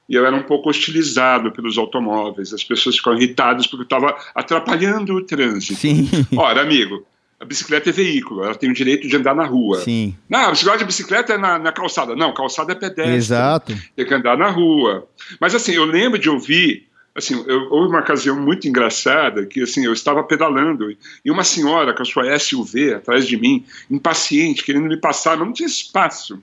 [0.08, 2.52] e eu era um pouco hostilizado pelos automóveis.
[2.52, 5.80] As pessoas ficavam irritadas porque eu estava atrapalhando o trânsito.
[5.80, 6.08] Sim.
[6.36, 7.06] Ora, amigo,
[7.38, 9.78] a bicicleta é veículo, ela tem o direito de andar na rua.
[9.80, 10.14] Sim.
[10.28, 12.14] Não, a bicicleta, a bicicleta é na, na, calçada.
[12.14, 13.14] Não, calçada é pedestre.
[13.14, 13.74] Exato.
[13.96, 15.08] Tem que andar na rua.
[15.40, 19.84] Mas assim, eu lembro de ouvir assim, eu, houve uma ocasião muito engraçada que assim
[19.84, 20.90] eu estava pedalando
[21.24, 25.46] e uma senhora com a sua SUV atrás de mim, impaciente, querendo me passar, mas
[25.46, 26.42] não tinha espaço.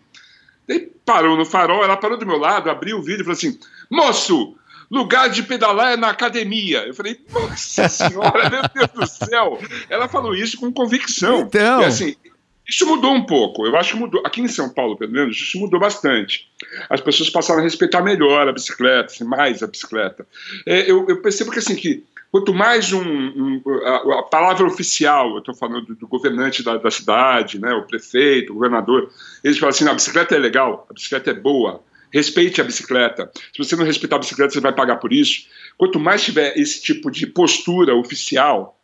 [0.67, 3.57] Daí parou no farol, ela parou do meu lado, abriu o vídeo e falou assim:
[3.89, 4.55] Moço,
[4.89, 6.85] lugar de pedalar é na academia.
[6.85, 9.59] Eu falei, nossa senhora, meu Deus do céu.
[9.89, 11.41] Ela falou isso com convicção.
[11.41, 11.81] Então.
[11.81, 12.15] E, assim,
[12.67, 14.21] isso mudou um pouco, eu acho que mudou.
[14.25, 16.49] Aqui em São Paulo, pelo menos, isso mudou bastante.
[16.89, 20.27] As pessoas passaram a respeitar melhor a bicicleta, assim, mais a bicicleta.
[20.65, 25.31] É, eu, eu, percebo que, assim, que quanto mais um, um a, a, palavra oficial,
[25.31, 29.09] eu estou falando do, do governante da, da, cidade, né, o prefeito, o governador,
[29.41, 33.31] eles falam assim: a bicicleta é legal, a bicicleta é boa, respeite a bicicleta.
[33.33, 35.47] Se você não respeitar a bicicleta, você vai pagar por isso.
[35.77, 38.77] Quanto mais tiver esse tipo de postura oficial,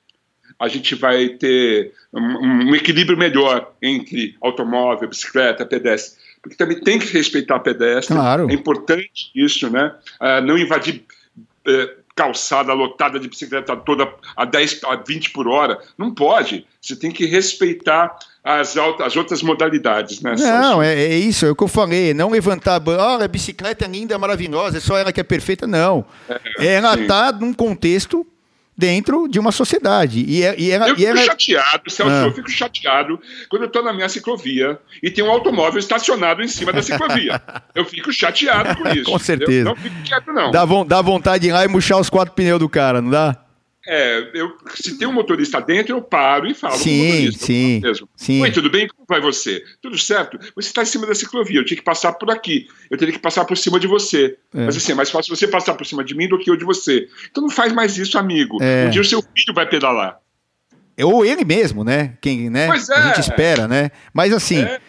[0.60, 6.22] a gente vai ter um, um equilíbrio melhor entre automóvel, bicicleta, pedestre.
[6.42, 8.16] Porque também tem que respeitar pedestre.
[8.16, 8.50] Claro.
[8.50, 9.94] É importante isso, né?
[10.22, 11.04] Uh, não invadir.
[11.68, 15.80] Uh, calçada lotada de bicicleta toda a 10, a 20 por hora.
[15.98, 16.66] Não pode.
[16.80, 20.36] Você tem que respeitar as, as outras modalidades, né?
[20.38, 22.14] Não, é, é, isso, é o que eu falei.
[22.14, 25.66] Não levantar a a bicicleta é linda, maravilhosa, é só ela que é perfeita.
[25.66, 26.06] Não.
[26.60, 28.28] É, ela está num contexto
[28.78, 30.24] dentro de uma sociedade.
[30.28, 31.26] E, é, e era, eu fico era...
[31.26, 32.26] chateado, Celso, ah.
[32.26, 33.20] eu fico chateado
[33.50, 37.42] quando eu estou na minha ciclovia e tem um automóvel estacionado em cima da ciclovia.
[37.76, 39.12] eu fico chateado com isso.
[39.12, 39.70] com certeza.
[39.70, 40.52] Não fico quieto, não.
[40.52, 43.43] Dá, dá vontade de ir lá e murchar os quatro pneus do cara, não dá?
[43.86, 47.46] É, eu, se tem um motorista dentro, eu paro e falo sim, com o motorista.
[47.46, 48.10] Sim, mesmo.
[48.16, 48.42] sim.
[48.42, 48.88] Oi, tudo bem?
[48.88, 49.62] Como vai você?
[49.82, 50.40] Tudo certo?
[50.56, 52.68] Você está em cima da ciclovia, eu tinha que passar por aqui.
[52.90, 54.38] Eu teria que passar por cima de você.
[54.56, 54.66] É.
[54.66, 56.64] Mas assim, é mais fácil você passar por cima de mim do que eu de
[56.64, 57.10] você.
[57.30, 58.58] Então não faz mais isso, amigo.
[58.62, 58.86] É.
[58.88, 60.18] Um dia o seu filho vai pedalar.
[61.02, 62.14] Ou ele mesmo, né?
[62.22, 62.68] Quem, né?
[62.68, 62.96] Pois é.
[62.96, 63.92] A gente espera, né?
[64.14, 64.62] Mas assim...
[64.62, 64.80] É.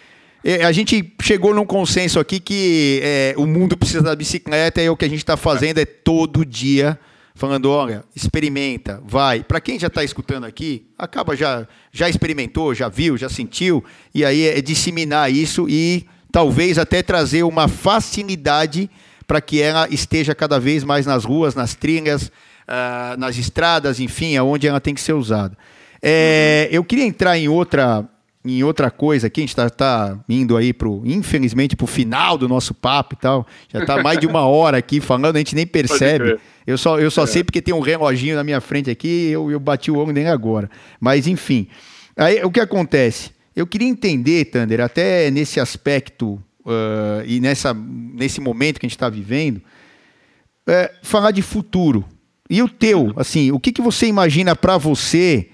[0.44, 4.88] é a gente chegou num consenso aqui que é, o mundo precisa da bicicleta e
[4.88, 6.96] o que a gente está fazendo é todo dia
[7.34, 9.42] falando, olha, experimenta, vai.
[9.42, 14.24] Para quem já está escutando aqui, acaba já já experimentou, já viu, já sentiu, e
[14.24, 18.88] aí é disseminar isso e talvez até trazer uma facilidade
[19.26, 22.30] para que ela esteja cada vez mais nas ruas, nas trilhas,
[22.68, 25.56] uh, nas estradas, enfim, aonde ela tem que ser usada.
[26.02, 28.06] É, eu queria entrar em outra
[28.44, 32.36] em outra coisa aqui, a gente está tá indo aí pro, infelizmente, para o final
[32.36, 33.46] do nosso papo e tal.
[33.72, 36.38] Já está mais de uma hora aqui falando, a gente nem percebe.
[36.66, 37.26] Eu só, eu só é.
[37.26, 40.28] sei porque tem um reloginho na minha frente aqui eu, eu bati o olho nem
[40.28, 40.70] agora.
[41.00, 41.68] Mas, enfim.
[42.16, 43.30] Aí o que acontece?
[43.56, 46.34] Eu queria entender, Thunder, até nesse aspecto
[46.66, 52.04] uh, e nessa, nesse momento que a gente está vivendo, uh, falar de futuro.
[52.50, 55.48] E o teu, assim, o que, que você imagina para você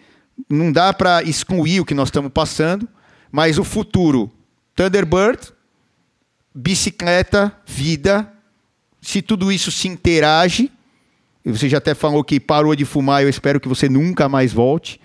[0.49, 2.89] não dá para excluir o que nós estamos passando,
[3.31, 4.31] mas o futuro,
[4.75, 5.53] Thunderbird,
[6.55, 8.33] bicicleta, vida,
[9.01, 10.71] se tudo isso se interage,
[11.45, 14.53] e você já até falou que parou de fumar, eu espero que você nunca mais
[14.53, 15.01] volte.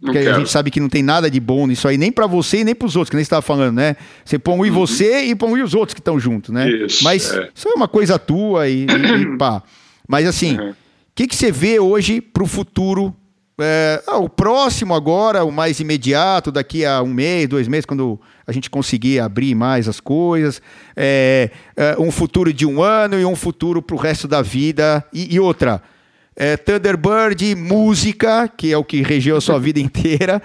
[0.00, 2.58] Porque a gente sabe que não tem nada de bom nisso aí, nem para você
[2.58, 3.96] e nem para os outros, que nem você estava falando, né?
[4.24, 4.74] Você põe uhum.
[4.74, 6.70] você e põe os outros que estão juntos, né?
[6.70, 7.50] Isso, Mas é.
[7.52, 9.60] isso é uma coisa tua e, e pá.
[10.06, 10.74] Mas assim, o uhum.
[11.16, 13.14] que, que você vê hoje para o futuro
[13.60, 18.20] é, ah, o próximo agora, o mais imediato, daqui a um mês, dois meses, quando
[18.46, 20.62] a gente conseguir abrir mais as coisas.
[20.96, 25.04] É, é, um futuro de um ano e um futuro para o resto da vida.
[25.12, 25.82] E, e outra,
[26.36, 30.40] é, Thunderbird, música, que é o que regeu a sua vida inteira,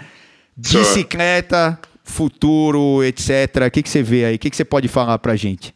[0.57, 3.68] bicicleta, futuro, etc.
[3.68, 4.36] O que, que você vê aí?
[4.36, 5.74] O que, que você pode falar para a gente?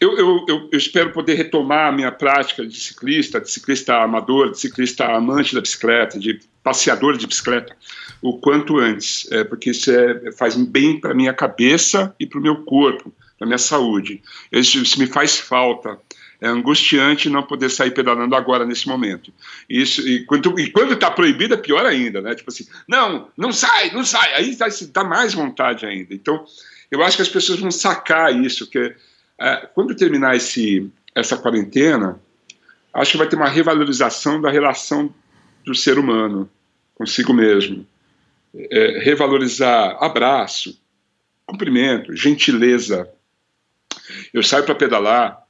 [0.00, 4.50] Eu, eu, eu, eu, espero poder retomar a minha prática de ciclista, de ciclista amador,
[4.50, 7.74] de ciclista amante da bicicleta, de passeador de bicicleta,
[8.22, 12.42] o quanto antes, é, porque isso é, faz bem para minha cabeça e para o
[12.42, 14.22] meu corpo, para minha saúde.
[14.52, 15.98] Isso, isso, me faz falta.
[16.42, 19.30] É angustiante não poder sair pedalando agora nesse momento.
[19.68, 22.34] Isso e quando e quando está proibido é pior ainda, né?
[22.34, 24.32] Tipo assim, não, não sai, não sai.
[24.34, 26.14] Aí dá, dá mais vontade ainda.
[26.14, 26.42] Então,
[26.90, 28.94] eu acho que as pessoas vão sacar isso, que
[29.38, 32.18] é, quando terminar esse, essa quarentena,
[32.92, 35.14] acho que vai ter uma revalorização da relação
[35.64, 36.48] do ser humano
[36.94, 37.86] consigo mesmo.
[38.54, 40.78] É, revalorizar abraço,
[41.46, 43.08] cumprimento, gentileza.
[44.34, 45.40] Eu saio para pedalar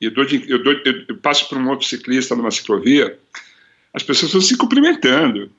[0.00, 3.18] e eu, eu, eu, passo por um outro ciclista numa ciclovia,
[3.92, 5.50] as pessoas estão se cumprimentando.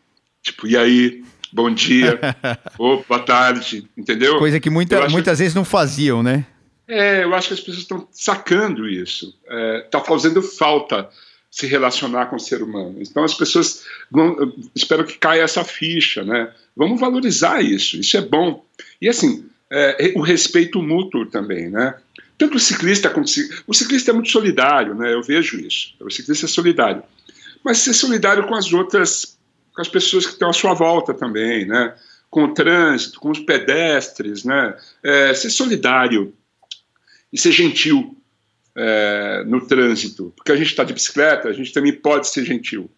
[0.41, 1.23] Tipo, e aí?
[1.51, 2.19] Bom dia,
[2.77, 4.37] ou boa tarde, entendeu?
[4.37, 5.43] Coisa que muita, muitas que...
[5.43, 6.45] vezes não faziam, né?
[6.85, 9.33] É, eu acho que as pessoas estão sacando isso.
[9.43, 11.09] Está é, tá fazendo falta
[11.57, 12.97] se relacionar com o ser humano.
[13.01, 16.53] Então as pessoas vão, espero que caia essa ficha, né?
[16.75, 17.99] Vamos valorizar isso.
[17.99, 18.63] Isso é bom.
[19.01, 21.95] E assim, é, o respeito mútuo também, né?
[22.37, 23.31] Tanto o ciclista quanto
[23.65, 25.11] o ciclista é muito solidário, né?
[25.11, 25.95] Eu vejo isso.
[25.99, 27.01] O ciclista é solidário,
[27.65, 29.35] mas ser solidário com as outras,
[29.73, 31.95] com as pessoas que estão à sua volta também, né?
[32.29, 34.77] Com o trânsito, com os pedestres, né?
[35.01, 36.31] É, ser solidário
[37.33, 38.15] e ser gentil
[38.77, 42.89] é, no trânsito, porque a gente está de bicicleta, a gente também pode ser gentil.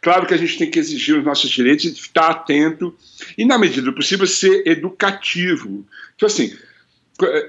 [0.00, 2.94] Claro que a gente tem que exigir os nossos direitos, estar atento
[3.36, 5.86] e, na medida do possível, ser educativo.
[6.14, 6.54] Então, assim,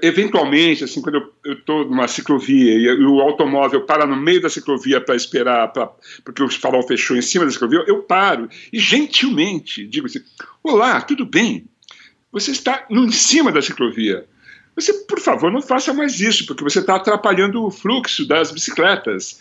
[0.02, 5.00] eventualmente, assim, quando eu estou numa ciclovia e, o automóvel para no meio da ciclovia
[5.00, 5.90] para esperar, pra,
[6.24, 10.20] porque o farol fechou em cima da ciclovia, eu paro e gentilmente digo assim:
[10.62, 11.66] Olá, tudo bem?
[12.32, 14.26] Você está em cima da ciclovia.
[14.76, 19.40] Você, por favor, não faça mais isso, porque você está atrapalhando o fluxo das bicicletas.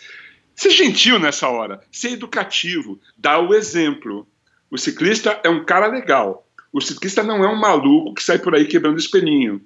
[0.56, 4.26] Ser gentil nessa hora, ser educativo, dar o exemplo.
[4.72, 6.48] O ciclista é um cara legal.
[6.72, 9.62] O ciclista não é um maluco que sai por aí quebrando espelhinho.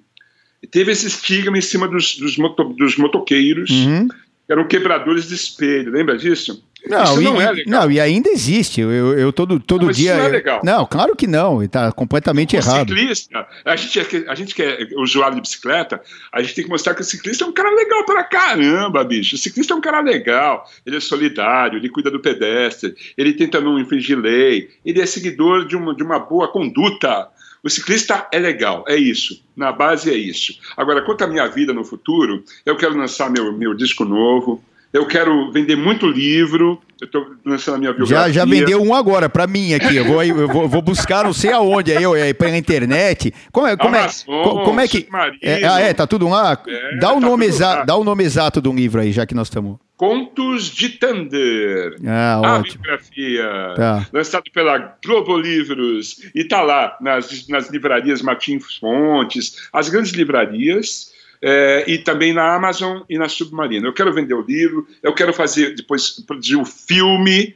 [0.60, 4.08] E teve esse estigma em cima dos, dos, moto, dos motoqueiros, uhum.
[4.08, 5.92] que eram quebradores de espelho.
[5.92, 6.64] Lembra disso?
[6.86, 7.82] Não, isso e, não é legal.
[7.82, 8.80] Não, e ainda existe.
[8.80, 10.12] Eu, eu todo, todo não, dia.
[10.12, 10.60] Isso não é legal.
[10.64, 11.62] não, claro que não.
[11.62, 12.88] Está completamente o errado.
[12.88, 16.00] Ciclista, a gente, é, a gente que é usuário de bicicleta,
[16.32, 19.36] a gente tem que mostrar que o ciclista é um cara legal para caramba, bicho.
[19.36, 20.64] O ciclista é um cara legal.
[20.84, 25.66] Ele é solidário, ele cuida do pedestre, ele tenta não infringir lei, ele é seguidor
[25.66, 27.28] de uma, de uma boa conduta.
[27.62, 29.44] O ciclista é legal, é isso.
[29.54, 30.58] Na base é isso.
[30.76, 35.06] Agora, quanto à minha vida no futuro, eu quero lançar meu, meu disco novo, eu
[35.06, 36.80] quero vender muito livro.
[37.00, 38.32] Eu estou lançando a minha biografia.
[38.32, 39.96] Já, já vendeu um agora para mim aqui.
[39.96, 43.32] Eu vou, eu vou, vou, buscar não sei aonde aí, eu, é, pela internet.
[43.52, 45.08] Como é, como, Amazon, é, como é que.
[45.40, 46.60] É, ah, é, tá tudo lá?
[46.66, 49.34] É, dá, o tá nome exa, dá o nome exato do livro aí, já que
[49.34, 49.78] nós estamos.
[49.96, 51.96] Contos de Tander.
[52.06, 52.82] Ah, a ótimo.
[52.82, 53.74] biografia.
[53.76, 54.06] Tá.
[54.12, 56.16] Lançado pela Globo Livros.
[56.34, 61.09] E tá lá nas, nas livrarias Martins Fontes, as grandes livrarias
[61.42, 63.86] é, e também na Amazon e na Submarina.
[63.86, 67.54] Eu quero vender o livro, eu quero fazer, depois produzir um filme,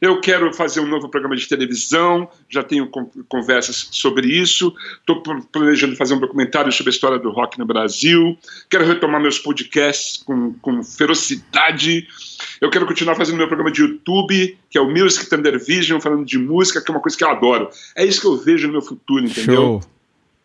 [0.00, 2.88] eu quero fazer um novo programa de televisão, já tenho
[3.28, 8.36] conversas sobre isso, estou planejando fazer um documentário sobre a história do rock no Brasil,
[8.68, 12.06] quero retomar meus podcasts com, com ferocidade,
[12.60, 16.24] eu quero continuar fazendo meu programa de YouTube, que é o Music Thunder Vision, falando
[16.24, 17.68] de música, que é uma coisa que eu adoro.
[17.96, 19.54] É isso que eu vejo no meu futuro, entendeu?
[19.54, 19.93] Show.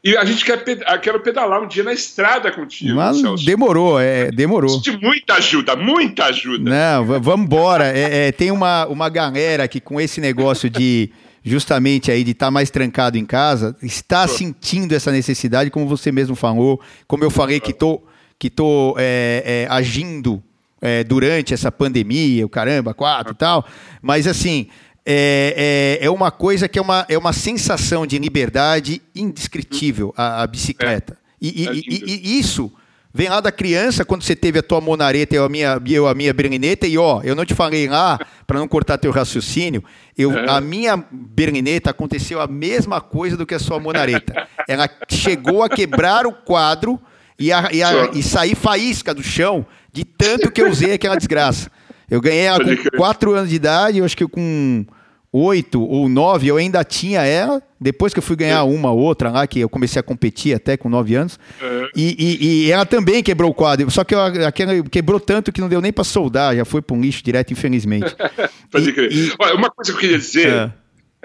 [0.02, 2.96] E a gente quer ah, quero pedalar um dia na estrada contigo.
[2.96, 3.46] Mas Celso.
[3.46, 4.80] demorou, é, demorou.
[4.80, 6.70] De muita ajuda, muita ajuda.
[6.70, 7.86] Não, vamos embora.
[7.86, 11.12] É, é, tem uma, uma galera que com esse negócio de
[11.44, 16.12] justamente aí de estar tá mais trancado em casa, está sentindo essa necessidade, como você
[16.12, 18.02] mesmo falou, como eu falei que tô,
[18.38, 20.42] que tô é, é, agindo
[20.82, 23.66] é, durante essa pandemia, o caramba, quatro e tal.
[24.02, 24.68] Mas assim,
[25.12, 30.44] é, é, é, uma coisa que é uma, é uma sensação de liberdade indescritível, a,
[30.44, 31.14] a bicicleta.
[31.14, 31.18] É.
[31.42, 32.72] E, e, é e, e, isso
[33.12, 36.08] vem lá da criança, quando você teve a tua monareta e eu a minha, eu
[36.08, 39.84] a minha berlineta, e ó, eu não te falei lá, para não cortar teu raciocínio,
[40.16, 40.48] eu, é.
[40.48, 44.48] a minha berlineta aconteceu a mesma coisa do que a sua monareta.
[44.68, 47.00] Ela chegou a quebrar o quadro
[47.40, 51.16] e, a, e, a, e sair faísca do chão de tanto que eu usei aquela
[51.16, 51.72] desgraça.
[52.08, 54.86] Eu ganhei ela com 4 anos de idade, eu acho que com
[55.32, 57.62] oito ou nove, eu ainda tinha ela.
[57.80, 60.90] Depois que eu fui ganhar uma outra lá, que eu comecei a competir até com
[60.90, 61.40] nove anos.
[61.62, 61.88] Uhum.
[61.96, 63.90] E, e, e, ela também quebrou o quadro.
[63.90, 67.02] Só que aquela quebrou tanto que não deu nem para soldar, já foi para um
[67.02, 68.16] lixo direto, infelizmente.
[68.72, 69.12] Pode crer.
[69.12, 70.50] E, Olha, uma coisa que eu queria dizer.
[70.50, 70.72] É.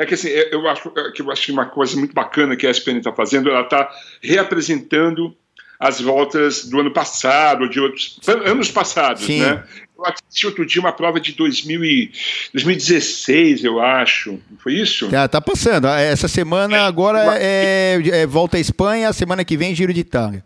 [0.02, 2.98] é que assim, eu acho que eu acho uma coisa muito bacana que a ESPN
[2.98, 3.90] está fazendo, ela está
[4.22, 5.34] reapresentando
[5.78, 9.40] as voltas do ano passado, de outros anos passados, Sim.
[9.40, 9.62] né?
[9.96, 12.12] Eu assisti outro dia uma prova de 2000 e,
[12.52, 14.38] 2016, eu acho.
[14.58, 15.08] Foi isso?
[15.08, 15.86] Tá, tá passando.
[15.86, 20.44] Essa semana agora é, é, volta à Espanha, semana que vem Giro de Itália.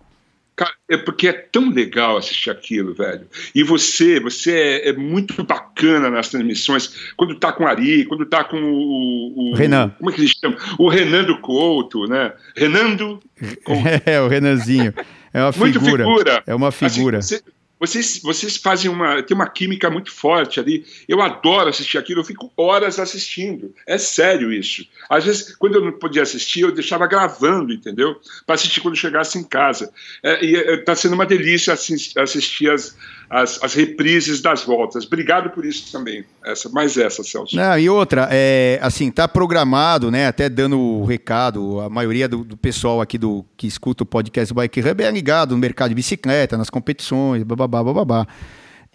[0.59, 3.29] Cara, é porque é tão legal assistir aquilo, velho.
[3.55, 7.13] E você, você é, é muito bacana nas transmissões.
[7.17, 9.91] Quando tá com o Ari, quando tá com o, o Renan.
[9.97, 10.57] Como é que ele chama?
[10.77, 12.33] O Renando Couto, né?
[12.57, 13.21] Renando.
[13.65, 13.83] Couto.
[14.05, 14.93] É, o Renanzinho.
[15.39, 16.05] É uma figura.
[16.05, 16.43] Muito figura.
[16.47, 17.19] É uma assim, figura.
[17.19, 17.43] Assim, você,
[17.79, 19.23] vocês, vocês fazem uma.
[19.23, 20.85] tem uma química muito forte ali.
[21.09, 23.73] Eu adoro assistir aquilo, eu fico horas assistindo.
[23.87, 24.85] É sério isso.
[25.09, 28.21] Às vezes, quando eu não podia assistir, eu deixava gravando, entendeu?
[28.45, 29.93] Para assistir quando chegasse em casa.
[30.23, 32.97] É, e está é, sendo uma delícia assistir as,
[33.31, 35.05] as, as, reprises das voltas.
[35.05, 36.25] Obrigado por isso também.
[36.45, 37.55] Essa, mais essa, Celso.
[37.55, 40.27] Não, e outra, é, assim, tá programado, né?
[40.27, 44.53] Até dando o recado, a maioria do, do pessoal aqui do que escuta o podcast
[44.55, 48.27] Bike Hub é ligado no mercado de bicicleta, nas competições, bababá, bababá.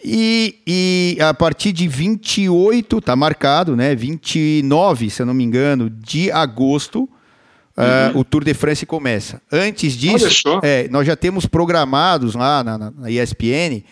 [0.02, 3.94] E, e a partir de 28, tá marcado, né?
[3.94, 7.08] 29, se eu não me engano, de agosto,
[7.76, 8.16] uhum.
[8.16, 9.40] uh, o Tour de France começa.
[9.50, 13.84] Antes disso, é, nós já temos programados lá na, na ESPN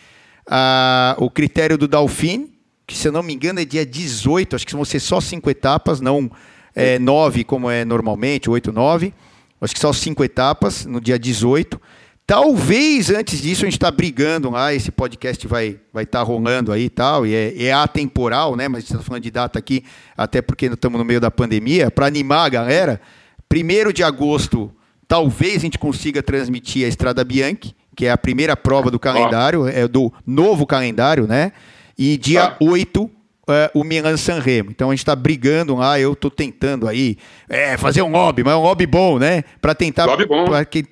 [0.53, 2.53] uh, o critério do Dalfin,
[2.87, 5.49] que se eu não me engano é dia 18, acho que vão ser só cinco
[5.49, 6.31] etapas, não
[6.75, 9.15] é, nove como é normalmente, oito, nove.
[9.61, 11.81] Acho que só cinco etapas no dia 18.
[12.27, 16.73] Talvez antes disso a gente está brigando lá, esse podcast vai vai estar tá rolando
[16.73, 18.69] aí e tal, e é, é atemporal, né?
[18.69, 19.85] Mas a gente está falando de data aqui,
[20.17, 23.01] até porque estamos no meio da pandemia, para animar a galera.
[23.49, 24.73] Primeiro de agosto,
[25.07, 29.67] talvez a gente consiga transmitir a Estrada Bianchi, que é a primeira prova do calendário,
[29.69, 31.53] é do novo calendário, né?
[31.99, 33.11] E dia 8,
[33.49, 34.71] é, o Milan San Remo.
[34.71, 37.17] Então a gente está brigando lá, eu estou tentando aí
[37.49, 39.45] é, fazer um lobby, mas é um lobby bom, né?
[39.61, 40.07] Para tentar,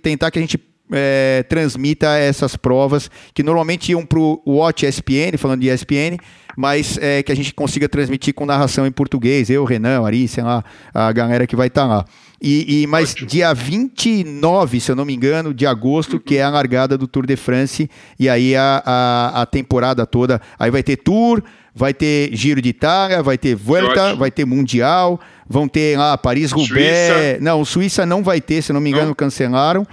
[0.03, 0.59] tentar que a gente
[0.93, 6.19] é, transmita essas provas que normalmente iam para o Watch ESPN, falando de ESPN,
[6.57, 9.49] mas é, que a gente consiga transmitir com narração em português.
[9.49, 12.05] Eu, Renan, Ari, sei lá, a galera que vai estar tá lá.
[12.41, 13.29] E, e mas Ótimo.
[13.29, 17.27] dia 29, se eu não me engano, de agosto, que é a largada do Tour
[17.27, 20.41] de France, e aí a, a, a temporada toda.
[20.59, 21.43] Aí vai ter Tour,
[21.75, 27.41] vai ter Giro de Itália, vai ter Vuelta, vai ter Mundial, vão ter lá Paris-Roubaix.
[27.41, 29.15] Não, Suíça não vai ter, se não me engano, não.
[29.15, 29.87] cancelaram.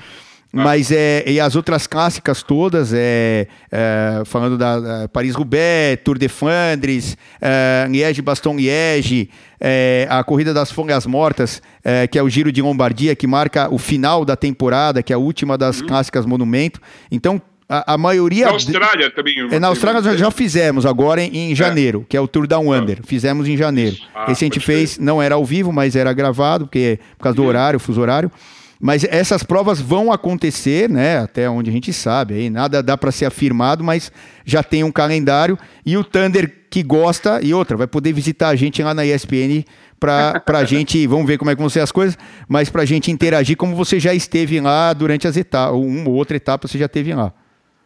[0.53, 0.63] Ah.
[0.63, 6.27] Mas é, e as outras clássicas todas, é, é falando da, da Paris-Roubaix, Tour de
[6.27, 9.29] Flandres, é, Liège-Baston-Liège,
[9.59, 13.73] é, a Corrida das Folhas Mortas, é, que é o Giro de Lombardia, que marca
[13.73, 15.87] o final da temporada, que é a última das uhum.
[15.87, 16.79] clássicas Monumento.
[17.11, 18.45] Então, a, a, maioria.
[18.45, 19.35] Na Austrália também.
[19.51, 21.55] É, na Austrália já, já fizemos agora em, em é.
[21.55, 22.05] janeiro, é.
[22.09, 22.99] que é o Tour Down Under.
[23.03, 23.97] Fizemos em janeiro.
[24.15, 27.35] Ah, Esse a gente fez, não era ao vivo, mas era gravado, porque, por causa
[27.35, 27.49] do uhum.
[27.49, 28.31] horário, fuso horário.
[28.79, 31.19] Mas essas provas vão acontecer, né?
[31.19, 34.11] Até onde a gente sabe, aí nada dá para ser afirmado, mas
[34.45, 38.55] já tem um calendário e o Thunder que gosta e outra vai poder visitar a
[38.55, 39.63] gente lá na ESPN
[39.99, 42.17] para a gente, vamos ver como é que vão ser as coisas,
[42.47, 46.15] mas para a gente interagir como você já esteve lá durante as etapas, uma ou
[46.15, 47.33] outra etapa você já esteve lá.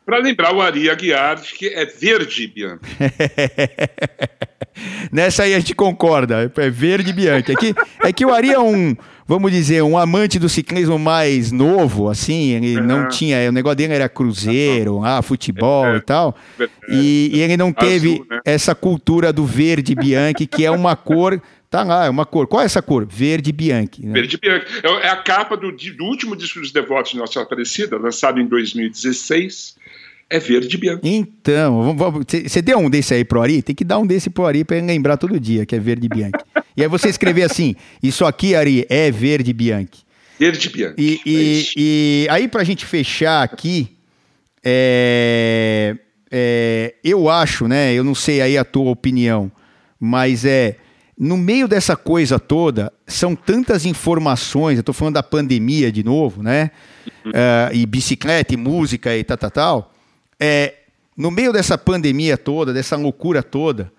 [0.05, 2.81] Para lembrar o Ari Aguiar que é verde, Bianca.
[5.11, 7.51] Nessa aí a gente concorda, é verde Bianchi.
[7.51, 8.95] É que, é que o Ari é um,
[9.27, 12.85] vamos dizer, um amante do ciclismo mais novo, assim, ele uhum.
[12.85, 16.35] não tinha, o negócio dele era cruzeiro, ah, futebol é, e tal,
[16.89, 18.39] e, e, ele não teve Azul, né?
[18.45, 21.41] essa cultura do verde Bianchi, que é uma cor
[21.71, 22.47] Tá lá, é uma cor.
[22.47, 23.07] Qual é essa cor?
[23.09, 24.05] Verde Bianchi.
[24.05, 24.11] Né?
[24.11, 24.65] Verde Bianchi.
[24.83, 28.45] É, é a capa do, do último disco dos Devotos de Nossa Aparecida, lançado em
[28.45, 29.79] 2016
[30.31, 31.01] é verde bianco.
[31.03, 31.93] Então,
[32.47, 33.61] você deu um desse aí pro Ari?
[33.61, 36.07] Tem que dar um desse pro Ari para ele lembrar todo dia que é verde
[36.07, 36.39] bianco.
[36.75, 39.97] E aí você escrever assim: Isso aqui, Ari, é verde bianco.
[40.39, 40.95] Verde bianco.
[40.99, 43.95] E, e, é e aí, pra gente fechar aqui,
[44.63, 45.95] é,
[46.31, 47.93] é, eu acho, né?
[47.93, 49.51] Eu não sei aí a tua opinião,
[49.99, 50.77] mas é.
[51.17, 54.77] No meio dessa coisa toda, são tantas informações.
[54.77, 56.71] Eu tô falando da pandemia de novo, né?
[57.23, 57.31] Uhum.
[57.31, 59.91] Uh, e bicicleta, e música e tal, tal, tal
[60.41, 60.73] é,
[61.15, 63.93] no meio dessa pandemia toda, dessa loucura toda,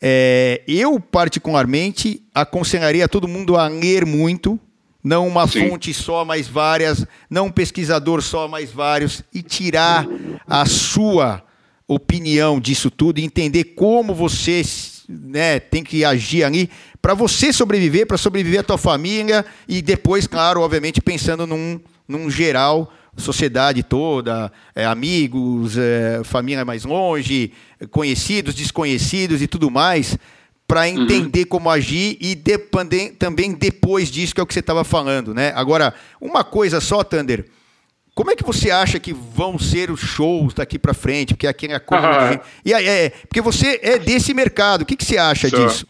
[0.00, 4.58] é, eu particularmente aconselharia todo mundo a ler muito,
[5.02, 5.68] não uma Sim.
[5.68, 10.06] fonte só, mas várias, não um pesquisador só, mas vários, e tirar
[10.46, 11.42] a sua
[11.88, 14.62] opinião disso tudo e entender como você
[15.08, 16.68] né, tem que agir ali
[17.00, 22.28] para você sobreviver, para sobreviver a tua família e depois, claro, obviamente pensando num, num
[22.28, 27.52] geral sociedade toda, é, amigos, é, família mais longe,
[27.90, 30.18] conhecidos, desconhecidos e tudo mais,
[30.66, 31.02] para uhum.
[31.02, 31.46] entender uhum.
[31.46, 35.52] como agir e depender, também depois disso, que é o que você estava falando, né?
[35.54, 37.46] Agora, uma coisa só, Thunder.
[38.14, 41.34] Como é que você acha que vão ser os shows daqui para frente?
[41.34, 42.40] Porque aqui é a coisa.
[42.64, 44.82] E aí, é, porque você é desse mercado.
[44.82, 45.56] O que, que você acha só.
[45.56, 45.86] disso?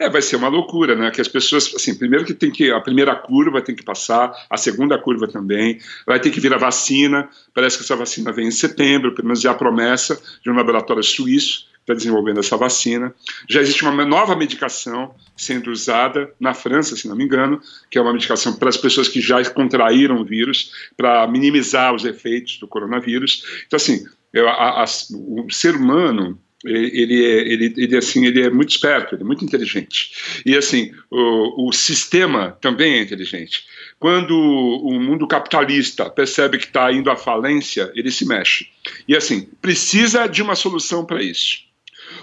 [0.00, 1.10] É, vai ser uma loucura, né?
[1.10, 4.56] Que as pessoas, assim, primeiro que tem que a primeira curva tem que passar, a
[4.56, 7.28] segunda curva também, vai ter que vir a vacina.
[7.52, 11.02] Parece que essa vacina vem em setembro, pelo menos já a promessa de um laboratório
[11.02, 13.14] suíço está desenvolvendo essa vacina.
[13.46, 17.60] Já existe uma nova medicação sendo usada na França, se não me engano,
[17.90, 22.06] que é uma medicação para as pessoas que já contraíram o vírus, para minimizar os
[22.06, 23.44] efeitos do coronavírus.
[23.66, 28.50] Então, assim, eu, a, a, o ser humano ele é, ele, ele, assim, ele é
[28.50, 30.42] muito esperto, ele é muito inteligente.
[30.44, 33.64] E assim, o, o sistema também é inteligente.
[33.98, 38.68] Quando o mundo capitalista percebe que está indo à falência, ele se mexe.
[39.08, 41.58] E assim, precisa de uma solução para isso.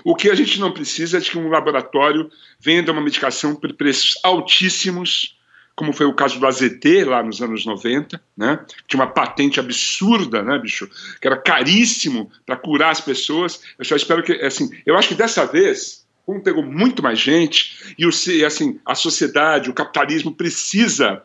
[0.04, 3.74] O que a gente não precisa é de que um laboratório venda uma medicação por
[3.74, 5.37] preços altíssimos
[5.78, 8.60] como foi o caso do AZT lá nos anos 90, né?
[8.88, 10.90] Tinha uma patente absurda, né, bicho?
[11.22, 13.62] Que era caríssimo para curar as pessoas.
[13.78, 17.94] Eu só espero que, assim, eu acho que dessa vez, como pegou muito mais gente
[17.96, 21.22] e o, assim, a sociedade, o capitalismo precisa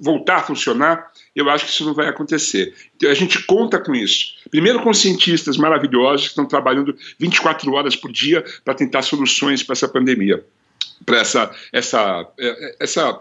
[0.00, 2.74] voltar a funcionar, eu acho que isso não vai acontecer.
[2.96, 4.34] Então, a gente conta com isso.
[4.50, 9.74] Primeiro com cientistas maravilhosos que estão trabalhando 24 horas por dia para tentar soluções para
[9.74, 10.44] essa pandemia,
[11.04, 13.20] para essa, essa, é, essa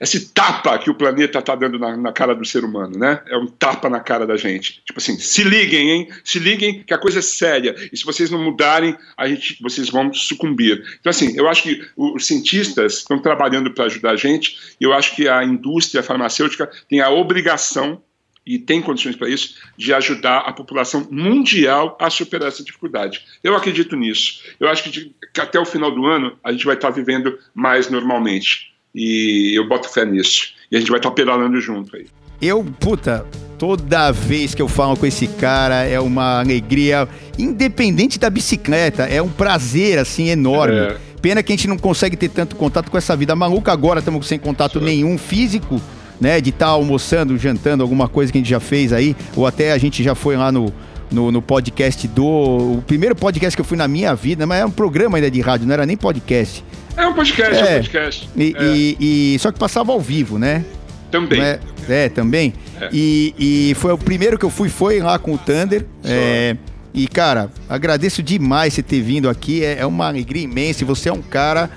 [0.00, 3.20] esse tapa que o planeta está dando na, na, cara do ser humano, né?
[3.26, 4.80] É um tapa na cara da gente.
[4.84, 6.08] Tipo assim, se liguem, hein?
[6.22, 7.74] Se liguem que a coisa é séria.
[7.92, 10.82] E se vocês não mudarem, a gente, vocês vão sucumbir.
[11.00, 14.56] Então, assim, eu acho que os cientistas estão trabalhando para ajudar a gente.
[14.80, 18.00] E eu acho que a indústria farmacêutica tem a obrigação
[18.48, 23.20] e tem condições para isso, de ajudar a população mundial a superar essa dificuldade.
[23.44, 24.40] Eu acredito nisso.
[24.58, 27.38] Eu acho que, de, que até o final do ano a gente vai estar vivendo
[27.54, 28.72] mais normalmente.
[28.94, 30.54] E eu boto fé nisso.
[30.72, 32.06] E a gente vai estar pedalando junto aí.
[32.40, 33.26] eu, puta,
[33.58, 37.06] toda vez que eu falo com esse cara é uma alegria,
[37.38, 40.78] independente da bicicleta, é um prazer, assim, enorme.
[40.78, 40.96] É.
[41.20, 44.26] Pena que a gente não consegue ter tanto contato com essa vida maluca agora, estamos
[44.26, 44.86] sem contato Sim.
[44.86, 45.82] nenhum físico,
[46.20, 46.40] né?
[46.40, 49.72] De estar tá almoçando, jantando, alguma coisa que a gente já fez aí, ou até
[49.72, 50.72] a gente já foi lá no,
[51.10, 52.24] no, no, podcast do.
[52.24, 55.40] O primeiro podcast que eu fui na minha vida, mas é um programa ainda de
[55.40, 56.64] rádio, não era nem podcast.
[56.96, 58.30] É um podcast, é, é um podcast.
[58.36, 58.64] E, é.
[58.64, 60.64] e, e, só que passava ao vivo, né?
[61.10, 61.40] Também.
[61.40, 62.52] É, é, também.
[62.80, 62.88] É.
[62.92, 65.86] E, e foi o primeiro que eu fui, foi lá com o Thunder.
[66.04, 66.56] É,
[66.92, 69.64] e, cara, agradeço demais você ter vindo aqui.
[69.64, 70.84] É, é uma alegria imensa.
[70.84, 71.70] Você é um cara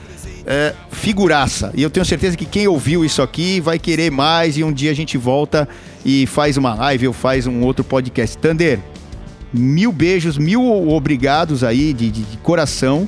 [0.45, 1.71] é, figuraça.
[1.75, 4.57] E eu tenho certeza que quem ouviu isso aqui vai querer mais.
[4.57, 5.67] E um dia a gente volta
[6.05, 8.37] e faz uma live ou faz um outro podcast.
[8.37, 8.79] Thunder,
[9.53, 13.07] mil beijos, mil obrigados aí de, de, de coração.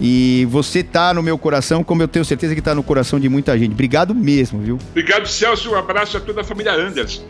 [0.00, 3.28] E você tá no meu coração, como eu tenho certeza que tá no coração de
[3.28, 3.72] muita gente.
[3.72, 4.78] Obrigado mesmo, viu?
[4.90, 5.70] Obrigado, Celso.
[5.70, 7.24] Um abraço a toda a família Anderson.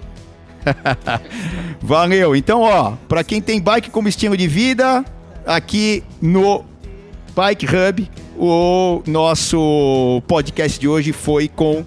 [1.81, 2.35] Valeu.
[2.35, 5.05] Então, ó, para quem tem bike como estilo de vida,
[5.47, 6.65] aqui no
[7.37, 11.85] Bike Hub, o nosso podcast de hoje foi com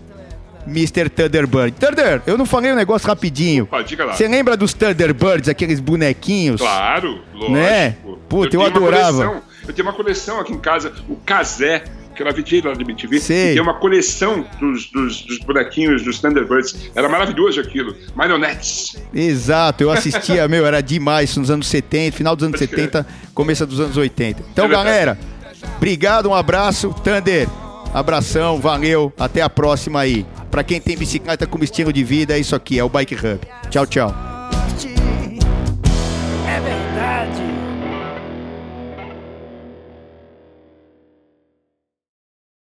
[0.68, 1.10] Mr.
[1.10, 1.72] Thunderbird.
[1.72, 3.64] Thunder, eu não falei um negócio rapidinho.
[3.64, 4.14] Opa, diga lá.
[4.14, 6.62] Você lembra dos Thunderbirds, aqueles bonequinhos?
[6.62, 7.52] Claro, lógico.
[7.52, 7.98] Né?
[8.30, 9.42] Puta, eu, eu adorava.
[9.68, 11.84] Eu tenho uma coleção aqui em casa, o Casé,
[12.16, 13.54] que era VJ lá da MTV, Sei.
[13.54, 16.92] tem uma coleção dos, dos, dos, bonequinhos dos Thunderbirds.
[16.94, 17.96] Era maravilhoso aquilo.
[18.14, 19.02] Marionettes.
[19.12, 23.34] Exato, eu assistia, meu, era demais nos anos 70, final dos anos Pode 70, querer.
[23.34, 24.44] começo dos anos 80.
[24.52, 25.18] Então, é galera,
[25.78, 26.94] obrigado, um abraço.
[27.04, 27.48] Thunder,
[27.94, 30.26] abração, valeu, até a próxima aí.
[30.50, 33.40] Para quem tem bicicleta como estilo de vida, é isso aqui, é o Bike Hub.
[33.70, 34.39] Tchau, tchau.